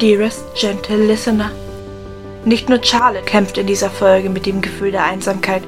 [0.00, 1.52] Dearest Gentle Listener.
[2.44, 5.62] Nicht nur Charlotte kämpft in dieser Folge mit dem Gefühl der Einsamkeit.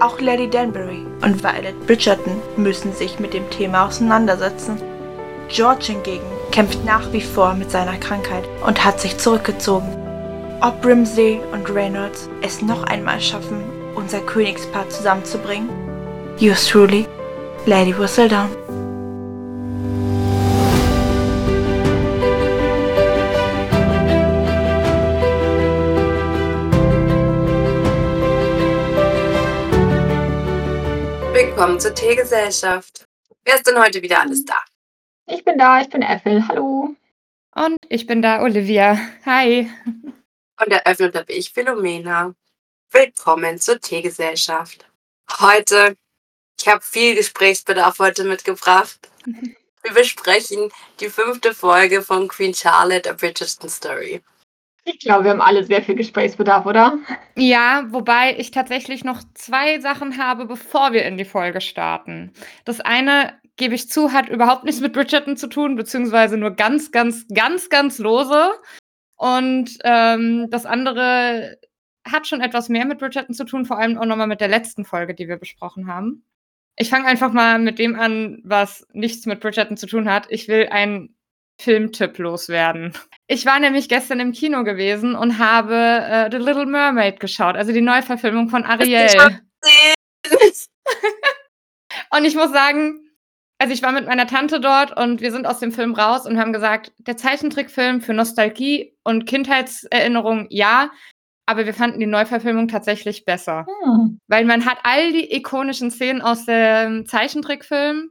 [0.00, 4.76] Auch Lady Danbury und Violet Bridgerton müssen sich mit dem Thema auseinandersetzen.
[5.48, 9.88] George hingegen kämpft nach wie vor mit seiner Krankheit und hat sich zurückgezogen.
[10.60, 13.62] Ob Brimsey und Reynolds es noch einmal schaffen,
[13.94, 15.70] unser Königspaar zusammenzubringen?
[16.38, 17.06] Yours truly,
[17.64, 18.50] Lady Whistledown.
[31.62, 33.06] Willkommen zur Teegesellschaft.
[33.44, 34.56] Wer ist denn heute wieder alles da?
[35.26, 36.48] Ich bin da, ich bin Ethel.
[36.48, 36.96] Hallo.
[37.54, 38.98] Und ich bin da, Olivia.
[39.24, 39.70] Hi.
[39.86, 42.34] Und eröffnet habe ich Philomena.
[42.90, 44.84] Willkommen zur Teegesellschaft.
[45.38, 45.96] Heute,
[46.58, 48.98] ich habe viel Gesprächsbedarf heute mitgebracht.
[49.84, 54.20] Wir besprechen die fünfte Folge von Queen Charlotte, A Bridgerton Story.
[54.84, 56.98] Ich glaube, wir haben alle sehr viel Gesprächsbedarf, oder?
[57.36, 62.32] Ja, wobei ich tatsächlich noch zwei Sachen habe, bevor wir in die Folge starten.
[62.64, 66.90] Das eine, gebe ich zu, hat überhaupt nichts mit Bridgerton zu tun, beziehungsweise nur ganz,
[66.90, 68.50] ganz, ganz, ganz lose.
[69.16, 71.58] Und ähm, das andere
[72.04, 74.84] hat schon etwas mehr mit Bridgerton zu tun, vor allem auch nochmal mit der letzten
[74.84, 76.24] Folge, die wir besprochen haben.
[76.76, 80.26] Ich fange einfach mal mit dem an, was nichts mit Bridgerton zu tun hat.
[80.30, 81.14] Ich will einen
[81.62, 82.92] Filmtipp loswerden.
[83.26, 87.72] Ich war nämlich gestern im Kino gewesen und habe äh, The Little Mermaid geschaut, also
[87.72, 89.08] die Neuverfilmung von Ariel.
[92.10, 93.00] und ich muss sagen,
[93.58, 96.38] also ich war mit meiner Tante dort und wir sind aus dem Film raus und
[96.38, 100.90] haben gesagt, der Zeichentrickfilm für Nostalgie und Kindheitserinnerung ja,
[101.46, 103.66] aber wir fanden die Neuverfilmung tatsächlich besser.
[103.84, 104.18] Hm.
[104.26, 108.10] Weil man hat all die ikonischen Szenen aus dem Zeichentrickfilm,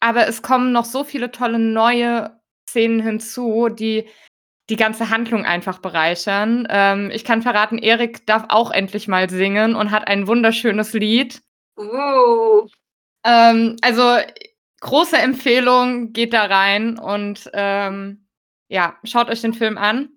[0.00, 2.38] aber es kommen noch so viele tolle neue
[2.74, 4.08] Szenen hinzu, die
[4.68, 6.66] die ganze Handlung einfach bereichern.
[6.68, 11.40] Ähm, ich kann verraten, Erik darf auch endlich mal singen und hat ein wunderschönes Lied.
[11.78, 12.66] Uh.
[13.24, 14.16] Ähm, also
[14.80, 18.26] große Empfehlung, geht da rein und ähm,
[18.68, 20.08] ja, schaut euch den Film an.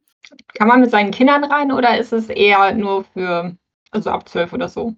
[0.56, 3.56] Kann man mit seinen Kindern rein oder ist es eher nur für,
[3.92, 4.96] also ab zwölf oder so?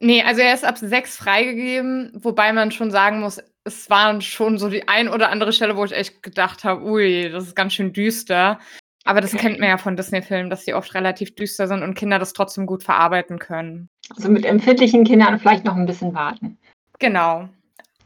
[0.00, 4.58] Nee, also er ist ab sechs freigegeben, wobei man schon sagen muss, es waren schon
[4.58, 7.74] so die ein oder andere Stelle, wo ich echt gedacht habe, ui, das ist ganz
[7.74, 8.58] schön düster.
[9.04, 12.18] Aber das kennt man ja von Disney-Filmen, dass die oft relativ düster sind und Kinder
[12.18, 13.88] das trotzdem gut verarbeiten können.
[14.14, 16.58] Also mit empfindlichen Kindern vielleicht noch ein bisschen warten.
[16.98, 17.48] Genau.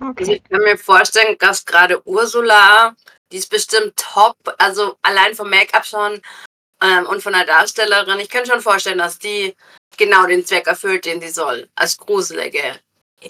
[0.01, 0.15] Okay.
[0.21, 2.95] Also ich kann mir vorstellen, dass gerade Ursula,
[3.33, 6.21] die ist bestimmt top, also allein vom Make-up schon
[6.83, 8.21] ähm, und von der Darstellerin.
[8.21, 9.55] Ich könnte schon vorstellen, dass die
[9.97, 12.63] genau den Zweck erfüllt, den sie soll, als gruselige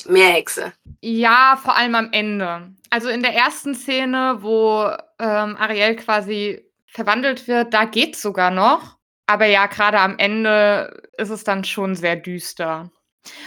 [0.06, 0.72] Meerhexe.
[1.00, 2.72] Ja, vor allem am Ende.
[2.91, 4.88] Also in der ersten Szene, wo
[5.19, 8.97] ähm, Ariel quasi verwandelt wird, da geht's sogar noch.
[9.27, 12.91] Aber ja, gerade am Ende ist es dann schon sehr düster.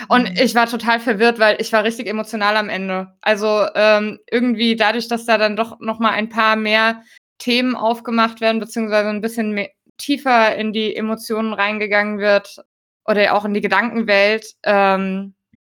[0.07, 0.37] Und mhm.
[0.37, 3.13] ich war total verwirrt, weil ich war richtig emotional am Ende.
[3.21, 7.03] Also ähm, irgendwie dadurch, dass da dann doch noch mal ein paar mehr
[7.37, 12.63] Themen aufgemacht werden, beziehungsweise ein bisschen mehr, tiefer in die Emotionen reingegangen wird
[13.05, 15.33] oder auch in die Gedankenwelt, ähm,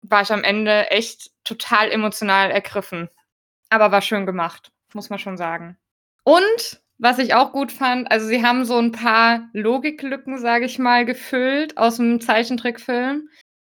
[0.10, 3.10] war ich am Ende echt total emotional ergriffen.
[3.70, 5.78] Aber war schön gemacht, muss man schon sagen.
[6.24, 10.80] Und was ich auch gut fand, also sie haben so ein paar Logiklücken, sage ich
[10.80, 13.30] mal, gefüllt aus dem Zeichentrickfilm.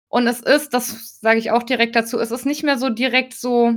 [0.09, 3.33] Und es ist, das sage ich auch direkt dazu, es ist nicht mehr so direkt
[3.33, 3.73] so,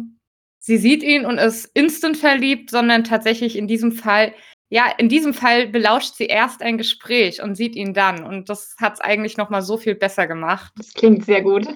[0.61, 4.35] sie sieht ihn und ist instant verliebt, sondern tatsächlich in diesem Fall,
[4.69, 8.25] ja, in diesem Fall belauscht sie erst ein Gespräch und sieht ihn dann.
[8.25, 10.73] Und das hat es eigentlich noch mal so viel besser gemacht.
[10.77, 11.67] Das klingt sehr gut.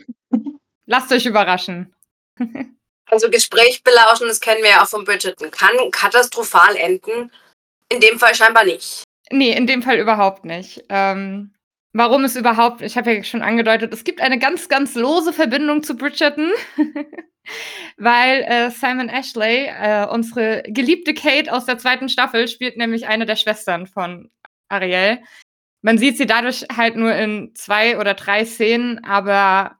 [0.86, 1.94] Lasst euch überraschen.
[3.06, 7.30] also Gespräch belauschen, das kennen wir ja auch von Bridgerton, kann katastrophal enden.
[7.88, 9.04] In dem Fall scheinbar nicht.
[9.30, 10.84] Nee, in dem Fall überhaupt nicht.
[10.88, 11.54] Ähm,
[11.92, 15.82] warum es überhaupt, ich habe ja schon angedeutet, es gibt eine ganz, ganz lose Verbindung
[15.82, 16.50] zu Bridgerton,
[17.96, 23.26] weil äh, Simon Ashley, äh, unsere geliebte Kate aus der zweiten Staffel, spielt nämlich eine
[23.26, 24.30] der Schwestern von
[24.68, 25.22] Ariel.
[25.82, 29.76] Man sieht sie dadurch halt nur in zwei oder drei Szenen, aber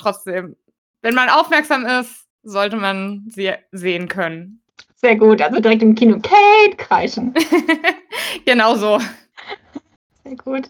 [0.00, 0.56] trotzdem,
[1.02, 4.62] wenn man aufmerksam ist, sollte man sie sehen können.
[4.96, 7.34] Sehr gut, also direkt im Kino Kate kreischen.
[8.44, 9.00] genau so.
[10.24, 10.68] Sehr gut.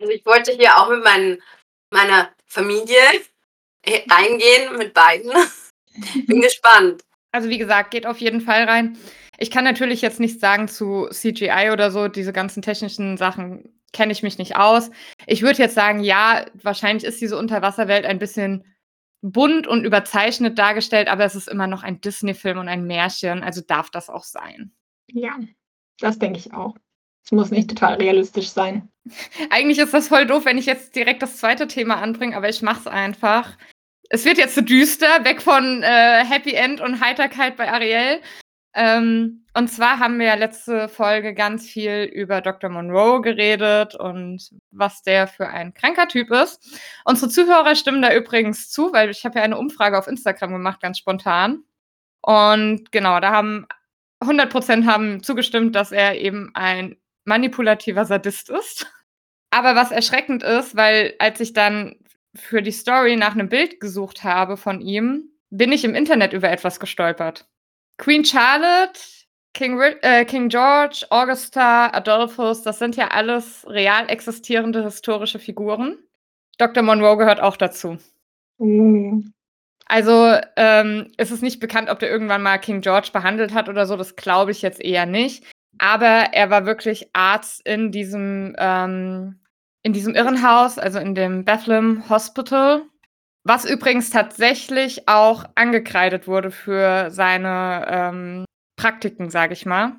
[0.00, 1.38] Also ich wollte hier auch mit mein,
[1.90, 2.96] meiner Familie
[3.86, 5.30] reingehen, mit beiden.
[6.26, 7.02] Bin gespannt.
[7.32, 8.98] Also wie gesagt, geht auf jeden Fall rein.
[9.38, 14.12] Ich kann natürlich jetzt nichts sagen zu CGI oder so, diese ganzen technischen Sachen kenne
[14.12, 14.90] ich mich nicht aus.
[15.26, 18.64] Ich würde jetzt sagen, ja, wahrscheinlich ist diese Unterwasserwelt ein bisschen
[19.22, 23.60] bunt und überzeichnet dargestellt, aber es ist immer noch ein Disney-Film und ein Märchen, also
[23.60, 24.72] darf das auch sein.
[25.12, 25.38] Ja,
[26.00, 26.74] das denke ich auch.
[27.24, 28.88] Es muss nicht total realistisch sein.
[29.50, 32.62] Eigentlich ist das voll doof, wenn ich jetzt direkt das zweite Thema anbringe, aber ich
[32.62, 33.56] mach's einfach.
[34.08, 38.20] Es wird jetzt so düster, weg von äh, Happy End und Heiterkeit bei Ariel.
[38.78, 42.68] Ähm, und zwar haben wir ja letzte Folge ganz viel über Dr.
[42.68, 46.78] Monroe geredet und was der für ein kranker Typ ist.
[47.06, 50.82] Unsere Zuhörer stimmen da übrigens zu, weil ich habe ja eine Umfrage auf Instagram gemacht,
[50.82, 51.64] ganz spontan.
[52.20, 53.66] Und genau, da haben
[54.22, 58.86] 100% haben zugestimmt, dass er eben ein manipulativer Sadist ist.
[59.50, 61.96] Aber was erschreckend ist, weil als ich dann
[62.34, 66.50] für die Story nach einem Bild gesucht habe von ihm, bin ich im Internet über
[66.50, 67.46] etwas gestolpert.
[67.98, 69.00] Queen Charlotte,
[69.54, 75.98] King, äh, King George, Augusta, Adolphus, das sind ja alles real existierende historische Figuren.
[76.58, 76.82] Dr.
[76.82, 77.98] Monroe gehört auch dazu.
[78.58, 79.32] Mhm.
[79.86, 83.86] Also ähm, ist es nicht bekannt, ob der irgendwann mal King George behandelt hat oder
[83.86, 83.96] so.
[83.96, 85.44] Das glaube ich jetzt eher nicht.
[85.78, 89.38] Aber er war wirklich Arzt in diesem, ähm,
[89.82, 92.82] in diesem Irrenhaus, also in dem Bethlehem Hospital,
[93.46, 98.44] was übrigens tatsächlich auch angekreidet wurde für seine ähm,
[98.76, 99.92] Praktiken, sage ich mal.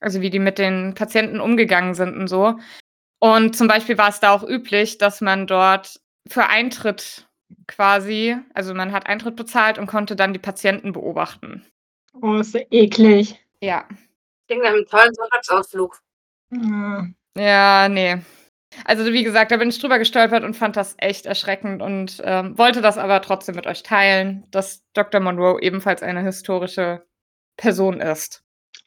[0.00, 2.58] Also wie die mit den Patienten umgegangen sind und so.
[3.18, 7.28] Und zum Beispiel war es da auch üblich, dass man dort für Eintritt
[7.66, 11.64] quasi, also man hat Eintritt bezahlt und konnte dann die Patienten beobachten.
[12.20, 13.40] Oh, ist so eklig.
[13.60, 13.86] Ja.
[14.48, 15.98] Klingt nach einem tollen Sonntagsausflug.
[16.50, 17.14] Mhm.
[17.36, 18.18] Ja, nee.
[18.84, 22.56] Also wie gesagt, da bin ich drüber gestolpert und fand das echt erschreckend und ähm,
[22.56, 25.20] wollte das aber trotzdem mit euch teilen, dass Dr.
[25.20, 27.04] Monroe ebenfalls eine historische
[27.56, 28.42] Person ist.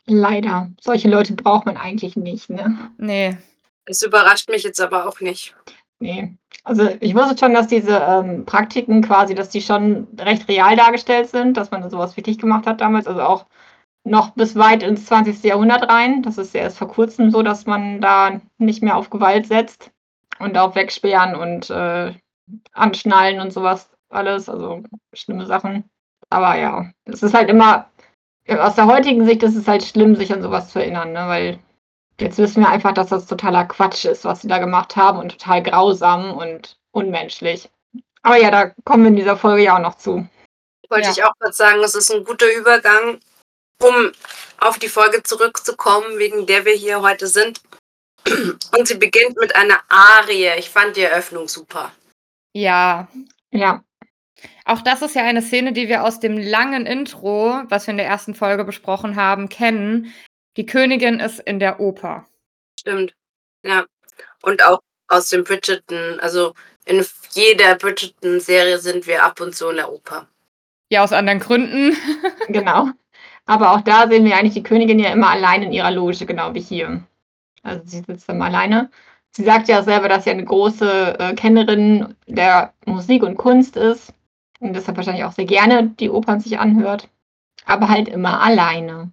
[0.08, 0.70] Leider.
[0.82, 2.92] Solche Leute braucht man eigentlich nicht, ne?
[2.98, 3.38] Nee.
[3.86, 5.56] Es überrascht mich jetzt aber auch nicht.
[6.00, 6.36] Nee.
[6.64, 11.30] Also ich wusste schon, dass diese ähm, Praktiken quasi, dass die schon recht real dargestellt
[11.30, 13.08] sind, dass man sowas wirklich gemacht hat damals.
[13.08, 13.46] Also auch
[14.06, 15.44] noch bis weit ins 20.
[15.44, 16.22] Jahrhundert rein.
[16.22, 19.92] Das ist ja erst vor kurzem so, dass man da nicht mehr auf Gewalt setzt
[20.40, 22.14] und auf Wegsperren und äh,
[22.74, 24.48] Anschnallen und sowas alles.
[24.48, 25.90] Also schlimme Sachen.
[26.30, 27.90] Aber ja, es ist halt immer,
[28.48, 31.28] aus der heutigen Sicht ist es halt schlimm, sich an sowas zu erinnern, ne?
[31.28, 31.60] weil
[32.20, 35.32] jetzt wissen wir einfach, dass das totaler Quatsch ist, was sie da gemacht haben und
[35.32, 37.70] total grausam und unmenschlich.
[38.22, 40.28] Aber ja, da kommen wir in dieser Folge ja auch noch zu.
[40.90, 41.12] Wollte ja.
[41.12, 43.20] ich auch gerade sagen, es ist ein guter Übergang
[43.82, 44.12] um
[44.60, 47.62] auf die Folge zurückzukommen, wegen der wir hier heute sind.
[48.78, 50.58] Und sie beginnt mit einer Arie.
[50.58, 51.92] Ich fand die Eröffnung super.
[52.54, 53.08] Ja.
[53.52, 53.84] Ja.
[54.66, 57.98] Auch das ist ja eine Szene, die wir aus dem langen Intro, was wir in
[57.98, 60.14] der ersten Folge besprochen haben, kennen.
[60.58, 62.26] Die Königin ist in der Oper.
[62.80, 63.14] Stimmt.
[63.64, 63.86] Ja.
[64.42, 66.54] Und auch aus dem Bridgerton, also
[66.86, 70.28] in jeder Bridgerton-Serie sind wir ab und zu in der Oper.
[70.90, 71.96] Ja, aus anderen Gründen.
[72.48, 72.90] genau.
[73.46, 76.54] Aber auch da sehen wir eigentlich die Königin ja immer allein in ihrer Loge, genau
[76.54, 77.04] wie hier.
[77.64, 78.90] Also sie sitzt immer alleine.
[79.32, 84.14] Sie sagt ja selber, dass sie eine große äh, Kennerin der Musik und Kunst ist
[84.60, 87.10] und deshalb wahrscheinlich auch sehr gerne die Opern sich anhört,
[87.66, 89.12] aber halt immer alleine.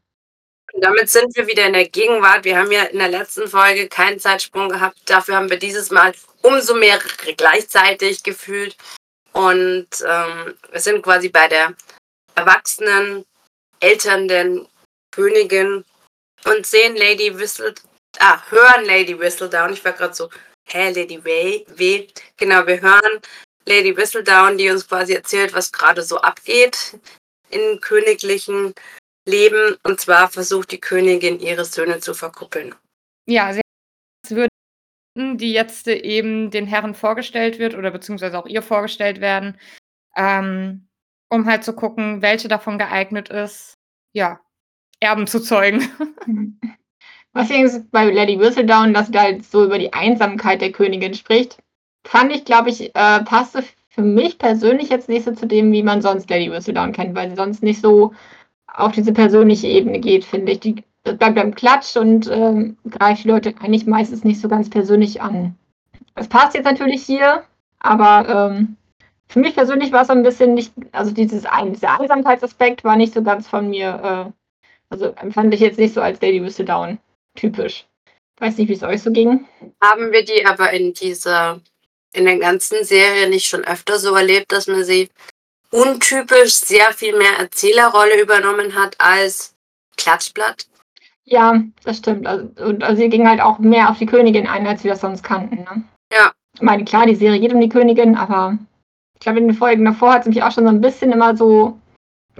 [0.72, 2.44] Und damit sind wir wieder in der Gegenwart.
[2.44, 4.98] Wir haben ja in der letzten Folge keinen Zeitsprung gehabt.
[5.06, 8.76] Dafür haben wir dieses Mal umso mehrere gleichzeitig gefühlt.
[9.32, 11.74] Und ähm, wir sind quasi bei der
[12.34, 13.24] erwachsenen
[13.82, 14.66] Eltern der
[15.10, 15.84] Königin
[16.44, 17.74] und sehen Lady Whistle,
[18.18, 19.72] ah, hören Lady Whistledown.
[19.72, 20.30] Ich war gerade so,
[20.68, 22.06] hä, Lady Way, W.
[22.36, 23.20] Genau, wir hören
[23.66, 26.98] Lady Whistledown, die uns quasi erzählt, was gerade so abgeht
[27.50, 28.72] im königlichen
[29.28, 29.76] Leben.
[29.82, 32.74] Und zwar versucht die Königin, ihre Söhne zu verkuppeln.
[33.26, 33.56] Ja,
[34.28, 34.48] würden,
[35.16, 39.58] die jetzt eben den Herren vorgestellt wird oder beziehungsweise auch ihr vorgestellt werden,
[40.16, 40.88] ähm,
[41.32, 43.78] um halt zu gucken, welche davon geeignet ist,
[44.12, 44.40] ja,
[45.00, 45.88] Erben zu zeugen.
[47.32, 51.14] Was übrigens bei Lady Whistledown, dass sie da halt so über die Einsamkeit der Königin
[51.14, 51.56] spricht,
[52.06, 55.82] fand ich, glaube ich, äh, passte für mich persönlich jetzt nicht so zu dem, wie
[55.82, 58.12] man sonst Lady Whistledown kennt, weil sie sonst nicht so
[58.66, 60.60] auf diese persönliche Ebene geht, finde ich.
[60.60, 65.22] Die bleibt beim Klatsch und äh, greift die Leute eigentlich meistens nicht so ganz persönlich
[65.22, 65.56] an.
[66.14, 67.44] Es passt jetzt natürlich hier,
[67.80, 68.76] aber ähm,
[69.32, 73.22] für mich persönlich war es ein bisschen nicht, also dieses dieser Einsamkeitsaspekt war nicht so
[73.22, 74.32] ganz von mir, äh,
[74.90, 76.98] also empfand ich jetzt nicht so als Lady Whistledown
[77.34, 77.86] typisch.
[78.38, 79.46] Weiß nicht, wie es euch so ging.
[79.82, 81.60] Haben wir die aber in dieser,
[82.12, 85.08] in der ganzen Serie nicht schon öfter so erlebt, dass man sie
[85.70, 89.54] untypisch sehr viel mehr Erzählerrolle übernommen hat als
[89.96, 90.66] Klatschblatt?
[91.24, 92.26] Ja, das stimmt.
[92.26, 95.00] Also, und also sie ging halt auch mehr auf die Königin ein, als wir das
[95.00, 95.64] sonst kannten.
[95.64, 95.84] Ne?
[96.12, 96.32] Ja.
[96.54, 98.58] Ich meine, klar, die Serie geht um die Königin, aber
[99.22, 101.36] ich glaube, in den Folgen davor hat es mich auch schon so ein bisschen immer
[101.36, 101.78] so,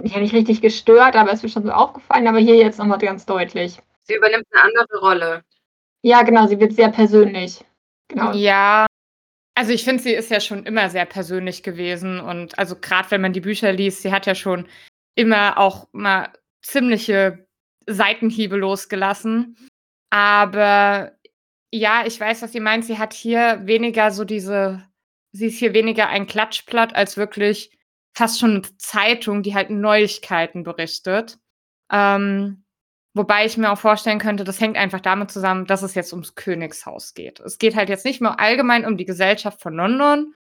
[0.03, 2.97] ja nicht richtig gestört, aber es ist mir schon so aufgefallen, aber hier jetzt nochmal
[2.97, 3.79] ganz deutlich.
[4.01, 5.43] Sie übernimmt eine andere Rolle.
[6.01, 7.63] Ja, genau, sie wird sehr persönlich.
[8.09, 8.33] Genau.
[8.33, 8.85] Ja,
[9.55, 13.21] also ich finde, sie ist ja schon immer sehr persönlich gewesen und also gerade wenn
[13.21, 14.67] man die Bücher liest, sie hat ja schon
[15.15, 17.47] immer auch mal ziemliche
[17.87, 19.55] Seitenhiebe losgelassen.
[20.09, 21.13] Aber
[21.71, 22.83] ja, ich weiß, was sie meint.
[22.83, 24.83] Sie hat hier weniger so diese,
[25.33, 27.77] sie ist hier weniger ein Klatschblatt als wirklich
[28.15, 31.39] fast schon eine Zeitung, die halt Neuigkeiten berichtet.
[31.91, 32.63] Ähm,
[33.13, 36.35] wobei ich mir auch vorstellen könnte, das hängt einfach damit zusammen, dass es jetzt ums
[36.35, 37.39] Königshaus geht.
[37.39, 40.35] Es geht halt jetzt nicht mehr allgemein um die Gesellschaft von London,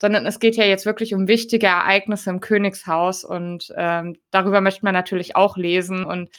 [0.00, 4.84] sondern es geht ja jetzt wirklich um wichtige Ereignisse im Königshaus und ähm, darüber möchte
[4.84, 6.30] man natürlich auch lesen und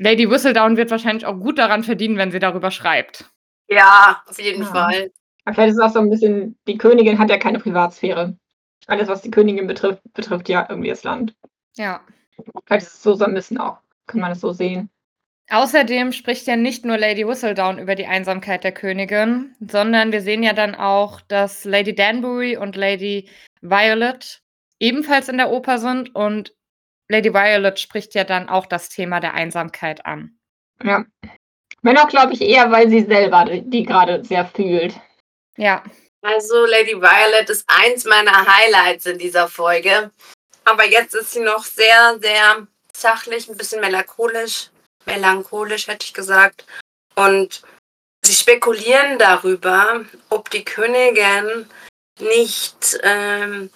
[0.00, 3.28] Lady Whistledown wird wahrscheinlich auch gut daran verdienen, wenn sie darüber schreibt.
[3.68, 4.68] Ja, auf jeden Ja.
[4.68, 5.10] Fall.
[5.48, 8.36] Aber vielleicht ist es auch so ein bisschen, die Königin hat ja keine Privatsphäre.
[8.86, 11.34] Alles, was die Königin betrifft, betrifft ja irgendwie das Land.
[11.74, 12.02] Ja.
[12.66, 14.90] Vielleicht ist es so, so ein bisschen auch, kann man es so sehen.
[15.48, 20.42] Außerdem spricht ja nicht nur Lady Whistledown über die Einsamkeit der Königin, sondern wir sehen
[20.42, 23.30] ja dann auch, dass Lady Danbury und Lady
[23.62, 24.42] Violet
[24.78, 26.54] ebenfalls in der Oper sind und
[27.08, 30.38] Lady Violet spricht ja dann auch das Thema der Einsamkeit an.
[30.84, 31.06] Ja.
[31.80, 35.00] Wenn auch, glaube ich, eher, weil sie selber die, die gerade sehr fühlt.
[35.58, 35.82] Ja,
[36.22, 40.10] Also Lady Violet ist eins meiner Highlights in dieser Folge.
[40.64, 44.70] Aber jetzt ist sie noch sehr, sehr sachlich, ein bisschen melancholisch.
[45.04, 46.64] Melancholisch hätte ich gesagt.
[47.16, 47.62] Und
[48.24, 51.68] sie spekulieren darüber, ob die Königin
[52.20, 53.70] nicht ähm,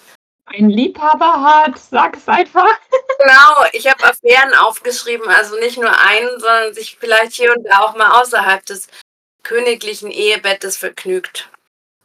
[0.47, 2.69] Ein Liebhaber hat, sag es einfach.
[3.19, 7.79] Genau, ich habe Affären aufgeschrieben, also nicht nur einen, sondern sich vielleicht hier und da
[7.81, 8.89] auch mal außerhalb des
[9.45, 11.49] königlichen Ehebettes vergnügt.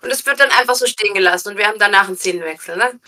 [0.01, 3.00] Und es wird dann einfach so stehen gelassen und wir haben danach einen Szenenwechsel, ne?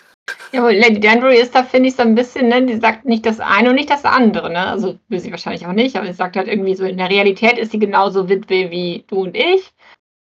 [0.51, 3.25] Ja, aber Lady Danbury ist da, finde ich, so ein bisschen, ne, die sagt nicht
[3.25, 4.67] das eine und nicht das andere, ne?
[4.67, 7.57] Also will sie wahrscheinlich auch nicht, aber sie sagt halt irgendwie so, in der Realität
[7.57, 9.71] ist sie genauso Witwe wie du und ich.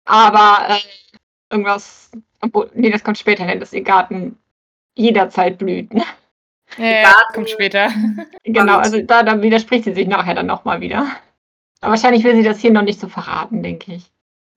[0.06, 0.80] Aber äh,
[1.52, 4.38] irgendwas, obwohl, nee, das kommt später, ne, dass ihr Garten
[4.96, 5.94] jederzeit blüht.
[5.94, 6.04] Ne?
[6.78, 7.90] ja, ja kommt später.
[8.44, 11.06] Genau, also da, da widerspricht sie sich nachher dann nochmal wieder.
[11.82, 14.10] Aber wahrscheinlich will sie das hier noch nicht so verraten, denke ich.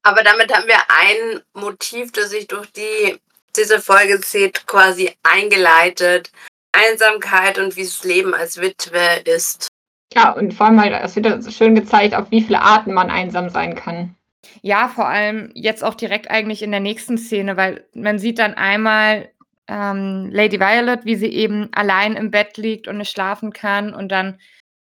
[0.02, 3.18] Aber damit haben wir ein Motiv, das sich durch die,
[3.56, 6.30] diese Folge zieht, quasi eingeleitet.
[6.72, 9.68] Einsamkeit und wie das Leben als Witwe ist.
[10.14, 13.10] Ja, und vor allem halt, es wird so schön gezeigt, auf wie viele Arten man
[13.10, 14.16] einsam sein kann.
[14.62, 18.54] Ja, vor allem jetzt auch direkt eigentlich in der nächsten Szene, weil man sieht dann
[18.54, 19.30] einmal
[19.68, 24.10] ähm, Lady Violet, wie sie eben allein im Bett liegt und nicht schlafen kann und
[24.10, 24.40] dann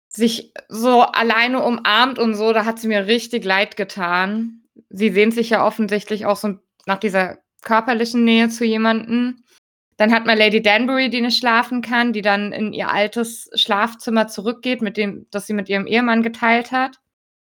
[0.08, 4.62] sich so alleine umarmt und so, da hat sie mir richtig leid getan.
[4.90, 6.56] Sie sehnt sich ja offensichtlich auch so
[6.86, 9.44] nach dieser körperlichen Nähe zu jemandem.
[9.98, 14.28] Dann hat man Lady Danbury, die nicht schlafen kann, die dann in ihr altes Schlafzimmer
[14.28, 17.00] zurückgeht, mit dem, das sie mit ihrem Ehemann geteilt hat.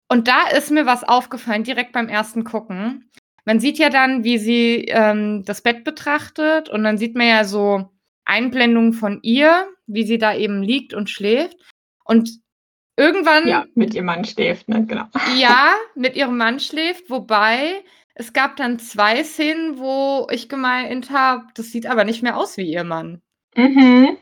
[0.07, 3.09] Und da ist mir was aufgefallen, direkt beim ersten Gucken.
[3.45, 7.43] Man sieht ja dann, wie sie ähm, das Bett betrachtet und dann sieht man ja
[7.43, 7.91] so
[8.25, 11.57] Einblendungen von ihr, wie sie da eben liegt und schläft.
[12.03, 12.41] Und
[12.99, 14.85] irgendwann, Ja, mit ihrem Mann schläft, ne?
[14.85, 15.05] Genau.
[15.37, 21.45] ja, mit ihrem Mann schläft, wobei es gab dann zwei Szenen, wo ich gemeint habe,
[21.55, 23.21] das sieht aber nicht mehr aus wie ihr Mann.
[23.55, 24.17] Mhm.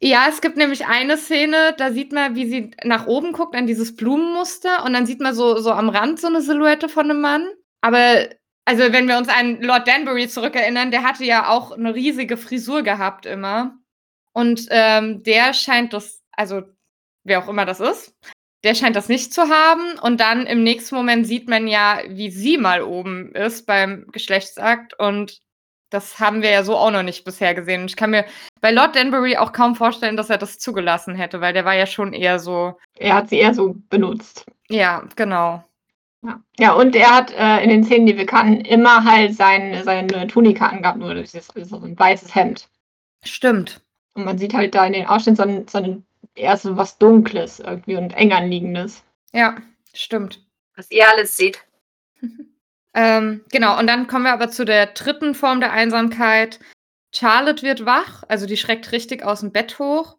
[0.00, 3.66] Ja, es gibt nämlich eine Szene, da sieht man, wie sie nach oben guckt an
[3.66, 7.20] dieses Blumenmuster und dann sieht man so, so am Rand so eine Silhouette von einem
[7.20, 7.48] Mann.
[7.80, 8.28] Aber,
[8.64, 12.82] also wenn wir uns an Lord Danbury zurückerinnern, der hatte ja auch eine riesige Frisur
[12.82, 13.78] gehabt immer.
[14.32, 16.62] Und ähm, der scheint das, also
[17.28, 18.14] wer auch immer das ist,
[18.64, 19.98] der scheint das nicht zu haben.
[20.00, 24.98] Und dann im nächsten Moment sieht man ja, wie sie mal oben ist beim Geschlechtsakt.
[24.98, 25.40] Und
[25.90, 27.82] das haben wir ja so auch noch nicht bisher gesehen.
[27.82, 28.24] Und ich kann mir
[28.60, 31.86] bei Lord Danbury auch kaum vorstellen, dass er das zugelassen hätte, weil der war ja
[31.86, 34.44] schon eher so, Er hat sie eher so benutzt.
[34.68, 35.64] ja, genau.
[36.22, 39.82] Ja, ja und er hat äh, in den Szenen, die wir kannten, immer halt sein,
[39.84, 42.68] seine Tunika angehabt, nur das ist so ein weißes Hemd.
[43.24, 43.80] Stimmt.
[44.14, 46.04] Und man sieht halt da in den Ausschnitten so so ein
[46.38, 49.02] eher so was Dunkles irgendwie und eng anliegendes.
[49.32, 49.56] Ja,
[49.92, 50.44] stimmt.
[50.76, 51.64] Was ihr alles seht.
[52.94, 56.58] Ähm, genau, und dann kommen wir aber zu der dritten Form der Einsamkeit.
[57.14, 60.16] Charlotte wird wach, also die schreckt richtig aus dem Bett hoch,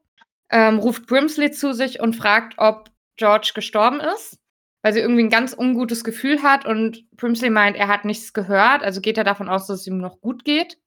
[0.50, 4.40] ähm, ruft Brimsley zu sich und fragt, ob George gestorben ist,
[4.82, 8.82] weil sie irgendwie ein ganz ungutes Gefühl hat und Brimsley meint, er hat nichts gehört,
[8.82, 10.78] also geht er davon aus, dass es ihm noch gut geht.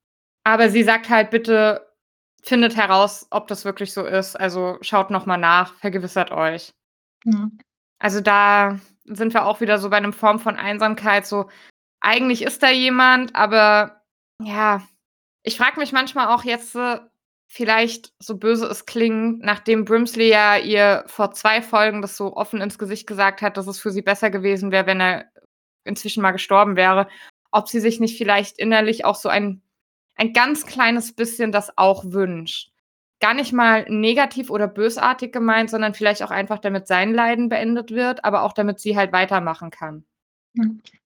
[0.45, 1.92] Aber sie sagt halt, bitte
[2.43, 6.73] findet heraus, ob das wirklich so ist, also schaut nochmal nach, vergewissert euch.
[7.25, 7.49] Ja.
[7.99, 11.49] Also da sind wir auch wieder so bei einem Form von Einsamkeit, so
[12.01, 14.03] eigentlich ist da jemand, aber
[14.41, 14.83] ja,
[15.45, 16.99] ich frage mich manchmal auch jetzt, äh,
[17.53, 22.63] vielleicht so böse es klingt, nachdem Brimsley ja ihr vor zwei Folgen das so offen
[22.63, 25.27] ins Gesicht gesagt hat, dass es für sie besser gewesen wäre, wenn er
[25.85, 27.09] inzwischen mal gestorben wäre,
[27.51, 29.61] ob sie sich nicht vielleicht innerlich auch so ein,
[30.17, 32.71] ein ganz kleines bisschen das auch wünscht.
[33.21, 37.91] Gar nicht mal negativ oder bösartig gemeint, sondern vielleicht auch einfach, damit sein Leiden beendet
[37.91, 40.05] wird, aber auch damit sie halt weitermachen kann.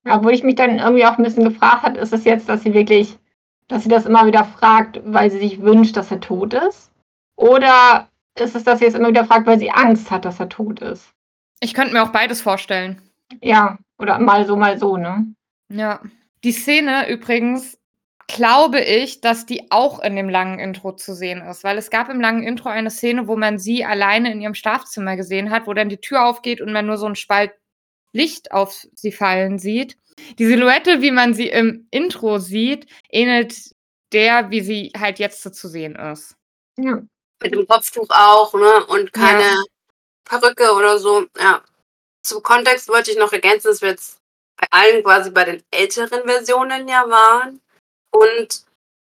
[0.05, 2.63] Ja, wo ich mich dann irgendwie auch ein bisschen gefragt habe, ist es jetzt, dass
[2.63, 3.19] sie wirklich,
[3.69, 6.91] dass sie das immer wieder fragt, weil sie sich wünscht, dass er tot ist?
[7.37, 8.09] Oder
[8.39, 10.81] ist es, dass sie es immer wieder fragt, weil sie Angst hat, dass er tot
[10.81, 11.13] ist?
[11.61, 13.01] Ich könnte mir auch beides vorstellen.
[13.41, 15.27] Ja, oder mal so, mal so, ne?
[15.69, 16.01] Ja.
[16.45, 17.79] Die Szene übrigens,
[18.29, 22.09] glaube ich, dass die auch in dem langen Intro zu sehen ist, weil es gab
[22.09, 25.75] im langen Intro eine Szene, wo man sie alleine in ihrem Schlafzimmer gesehen hat, wo
[25.75, 27.53] dann die Tür aufgeht und man nur so einen Spalt
[28.13, 29.97] Licht auf sie fallen sieht.
[30.39, 33.55] Die Silhouette, wie man sie im Intro sieht, ähnelt
[34.13, 36.37] der, wie sie halt jetzt so zu sehen ist.
[36.79, 37.03] Ja.
[37.43, 38.87] Mit dem Kopftuch auch, ne?
[38.87, 39.63] Und keine Ja.
[40.25, 41.27] Perücke oder so.
[41.39, 41.63] Ja.
[42.23, 44.19] Zum Kontext wollte ich noch ergänzen, dass wir jetzt
[44.57, 47.61] bei allen quasi bei den älteren Versionen ja waren.
[48.17, 48.63] Und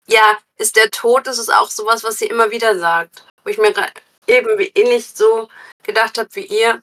[0.09, 3.27] ja, ist der Tod, das ist auch sowas, was sie immer wieder sagt.
[3.45, 3.93] Wo ich mir gerade
[4.27, 5.49] eben wie ähnlich so
[5.83, 6.83] gedacht habe wie ihr.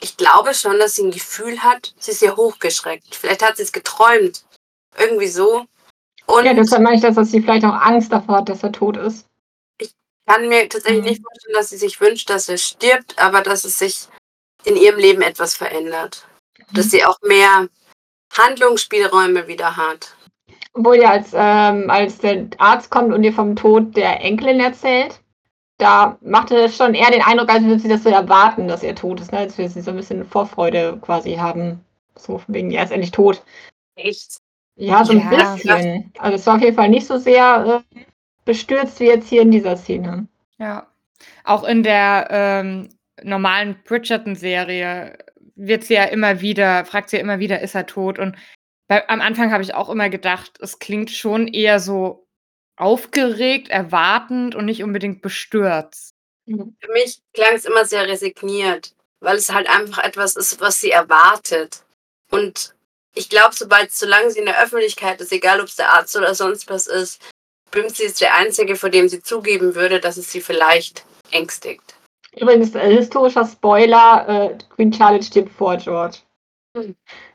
[0.00, 3.14] Ich glaube schon, dass sie ein Gefühl hat, sie ist hier hochgeschreckt.
[3.14, 4.44] Vielleicht hat sie es geträumt.
[4.98, 5.66] Irgendwie so.
[6.26, 8.72] Und Ja, deshalb meine ich, das, dass sie vielleicht auch Angst davor hat, dass er
[8.72, 9.26] tot ist.
[10.26, 11.08] kann mir tatsächlich Mhm.
[11.08, 14.06] nicht vorstellen, dass sie sich wünscht, dass er stirbt, aber dass es sich
[14.64, 16.24] in ihrem Leben etwas verändert.
[16.72, 17.68] Dass sie auch mehr
[18.36, 20.14] Handlungsspielräume wieder hat.
[20.72, 25.20] Obwohl ja, als, ähm, als der Arzt kommt und ihr vom Tod der Enkelin erzählt,
[25.78, 28.94] da machte es schon eher den Eindruck, als würde sie das so erwarten, dass er
[28.94, 29.38] tot ist, ne?
[29.38, 31.80] als würde sie so ein bisschen Vorfreude quasi haben.
[32.16, 33.42] So von wegen, er ist endlich tot.
[33.96, 34.36] Echt?
[34.76, 35.54] Ja, so ein Ja.
[35.54, 36.12] bisschen.
[36.18, 38.00] Also es war auf jeden Fall nicht so sehr äh,
[38.44, 40.26] bestürzt wie jetzt hier in dieser Szene.
[40.58, 40.86] Ja.
[41.44, 42.88] Auch in der ähm,
[43.22, 45.18] normalen Bridgerton-Serie
[45.56, 48.18] wird sie ja immer wieder, fragt sie ja immer wieder, ist er tot?
[48.18, 48.36] Und
[48.90, 52.26] bei, am Anfang habe ich auch immer gedacht, es klingt schon eher so
[52.76, 56.10] aufgeregt, erwartend und nicht unbedingt bestürzt.
[56.44, 60.90] Für mich klang es immer sehr resigniert, weil es halt einfach etwas ist, was sie
[60.90, 61.84] erwartet.
[62.32, 62.74] Und
[63.14, 66.34] ich glaube, sobald, solange sie in der Öffentlichkeit ist, egal ob es der Arzt oder
[66.34, 67.22] sonst was ist,
[67.70, 71.94] Brimsey ist der Einzige, vor dem sie zugeben würde, dass es sie vielleicht ängstigt.
[72.36, 76.18] Übrigens, äh, historischer Spoiler, äh, Queen Charlotte stirbt vor George.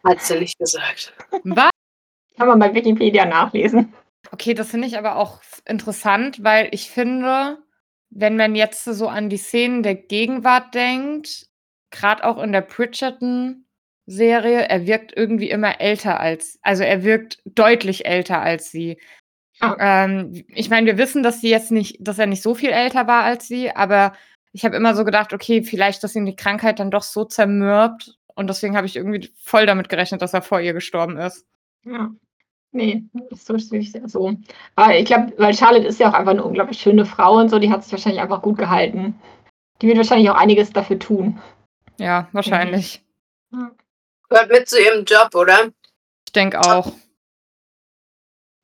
[0.04, 1.14] Hat sie nicht gesagt.
[1.44, 1.70] Was?
[2.38, 3.94] Kann man bei Wikipedia nachlesen.
[4.32, 7.60] Okay, das finde ich aber auch interessant, weil ich finde,
[8.10, 11.48] wenn man jetzt so an die Szenen der Gegenwart denkt,
[11.92, 18.06] gerade auch in der Bridgerton-Serie, er wirkt irgendwie immer älter als, also er wirkt deutlich
[18.06, 19.00] älter als sie.
[19.60, 19.76] Ah.
[19.80, 23.08] Ähm, ich meine, wir wissen, dass sie jetzt nicht, dass er nicht so viel älter
[23.08, 24.14] war als sie, aber
[24.52, 28.18] ich habe immer so gedacht, okay, vielleicht, dass ihn die Krankheit dann doch so zermürbt
[28.36, 31.46] und deswegen habe ich irgendwie voll damit gerechnet, dass er vor ihr gestorben ist.
[31.84, 32.12] Ja.
[32.72, 34.36] Nee, das ist natürlich sehr so.
[34.76, 37.58] Aber ich glaube, weil Charlotte ist ja auch einfach eine unglaublich schöne Frau und so,
[37.58, 39.20] die hat sich wahrscheinlich einfach gut gehalten.
[39.82, 41.42] Die wird wahrscheinlich auch einiges dafür tun.
[41.98, 43.02] Ja, wahrscheinlich.
[44.30, 45.72] Gehört mit zu ihrem Job, oder?
[46.26, 46.92] Ich denke auch.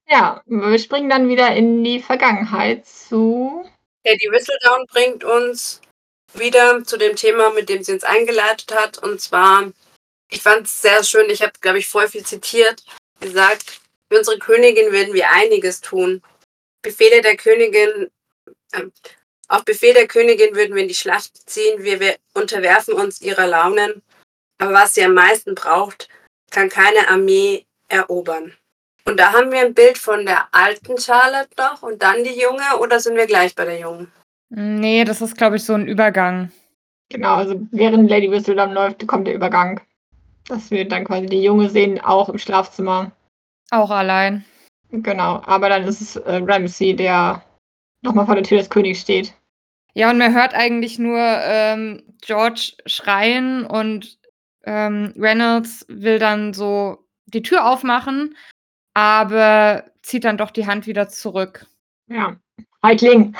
[0.10, 3.64] Ja, wir springen dann wieder in die Vergangenheit zu.
[4.04, 5.82] Lady Whistledown bringt uns
[6.34, 8.98] wieder zu dem Thema, mit dem sie uns eingeleitet hat.
[8.98, 9.72] Und zwar,
[10.30, 12.84] ich fand es sehr schön, ich habe, glaube ich, voll viel zitiert,
[13.20, 16.22] gesagt, für unsere Königin werden wir einiges tun.
[16.82, 18.12] Befehle der Königin,
[18.72, 18.84] äh,
[19.48, 23.48] auf Befehl der Königin würden wir in die Schlacht ziehen, wir, wir unterwerfen uns ihrer
[23.48, 24.02] Launen.
[24.58, 26.08] Aber was sie am meisten braucht,
[26.52, 28.56] kann keine Armee erobern.
[29.06, 32.78] Und da haben wir ein Bild von der alten Charlotte noch und dann die junge
[32.80, 34.12] oder sind wir gleich bei der jungen?
[34.54, 36.52] Nee, das ist, glaube ich, so ein Übergang.
[37.10, 39.80] Genau, also während Lady Whistledown läuft, kommt der Übergang.
[40.48, 43.12] Dass wir dann quasi die Junge sehen, auch im Schlafzimmer.
[43.70, 44.44] Auch allein.
[44.90, 47.42] Genau, aber dann ist es äh, Ramsay, der
[48.02, 49.34] nochmal vor der Tür des Königs steht.
[49.94, 54.20] Ja, und man hört eigentlich nur ähm, George schreien und
[54.66, 58.36] ähm, Reynolds will dann so die Tür aufmachen,
[58.94, 61.66] aber zieht dann doch die Hand wieder zurück.
[62.08, 62.36] Ja,
[62.84, 63.34] Heitling.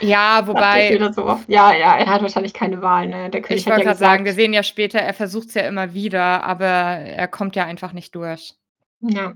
[0.00, 1.48] Ja, er wobei, so oft.
[1.48, 3.08] Ja, ja, er hat wahrscheinlich keine Wahl.
[3.08, 3.30] Ne?
[3.30, 5.62] Der König ich wollte ja gerade sagen, wir sehen ja später, er versucht es ja
[5.62, 8.54] immer wieder, aber er kommt ja einfach nicht durch.
[9.00, 9.34] Ja.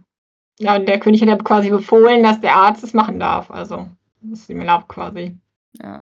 [0.59, 3.51] ja, und der König hat ja quasi befohlen, dass der Arzt es machen darf.
[3.51, 3.89] Also,
[4.21, 5.37] das ist ihm erlaubt quasi.
[5.81, 6.01] Ja.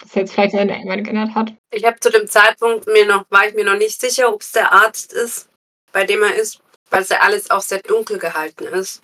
[0.00, 1.54] Das jetzt vielleicht seine Meinung geändert hat.
[1.70, 4.52] Ich habe zu dem Zeitpunkt mir noch, war ich mir noch nicht sicher, ob es
[4.52, 5.48] der Arzt ist,
[5.92, 9.02] bei dem er ist, weil es ja alles auch sehr dunkel gehalten ist.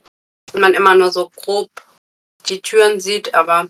[0.52, 1.70] Und man immer nur so grob
[2.48, 3.68] die Türen sieht, aber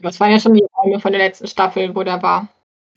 [0.00, 2.48] Das waren ja schon die Räume von der letzten Staffel, wo der war.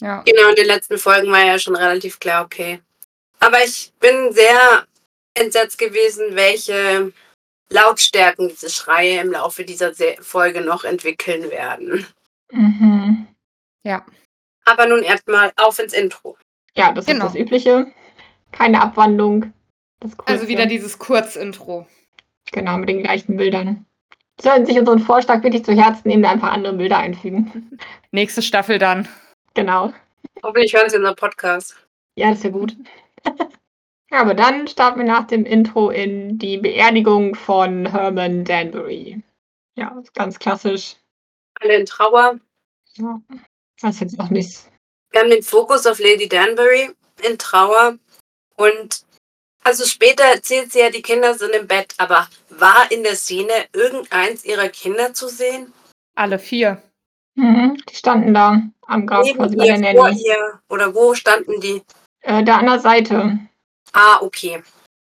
[0.02, 0.24] Ja.
[0.24, 2.82] genau in den letzten Folgen war ja schon relativ klar, okay.
[3.40, 4.86] Aber ich bin sehr
[5.36, 7.14] entsetzt gewesen, welche
[7.70, 12.06] Lautstärken diese Schreie im Laufe dieser Se Folge noch entwickeln werden.
[12.52, 13.28] Mhm.
[13.84, 14.06] Ja.
[14.66, 16.38] Aber nun erstmal auf ins Intro.
[16.76, 17.28] Ja, das Genau.
[17.28, 17.88] ist das Übliche.
[18.52, 19.54] Keine Abwandlung.
[20.00, 21.88] Das Also wieder dieses Kurzintro.
[22.52, 23.86] Genau, mit den gleichen Bildern.
[24.40, 27.80] Sie sollten sich unseren Vorschlag wirklich zu Herzen nehmen, da einfach andere Bilder einfügen.
[28.12, 29.08] Nächste Staffel dann.
[29.54, 29.94] Genau.
[30.44, 31.76] Hoffentlich hören Sie unseren Podcast.
[32.16, 32.76] Ja, das ist ja gut.
[34.12, 39.22] ja, aber dann starten wir nach dem Intro in die Beerdigung von Herman Danbury.
[39.78, 40.96] Ja, ist ganz klassisch.
[41.60, 42.40] Alle in Trauer.
[42.96, 43.22] Ja.
[43.82, 44.70] Das ist jetzt noch nichts.
[45.12, 46.92] Wir haben den Fokus auf Lady Danbury
[47.24, 47.98] in Trauer.
[48.56, 49.06] Und
[49.64, 51.94] also später erzählt sie ja, die Kinder sind im Bett.
[51.98, 52.28] Aber
[52.60, 55.74] war in der Szene irgendeins ihrer Kinder zu sehen?
[56.16, 56.82] Alle vier.
[57.36, 57.78] Mhm.
[57.90, 60.24] Die standen da am Grab Neben quasi bei der ihr, vor Nanny.
[60.26, 60.60] ihr?
[60.70, 61.82] Oder wo standen die?
[62.22, 63.40] Äh, da an der Seite.
[63.94, 64.64] Ah, okay.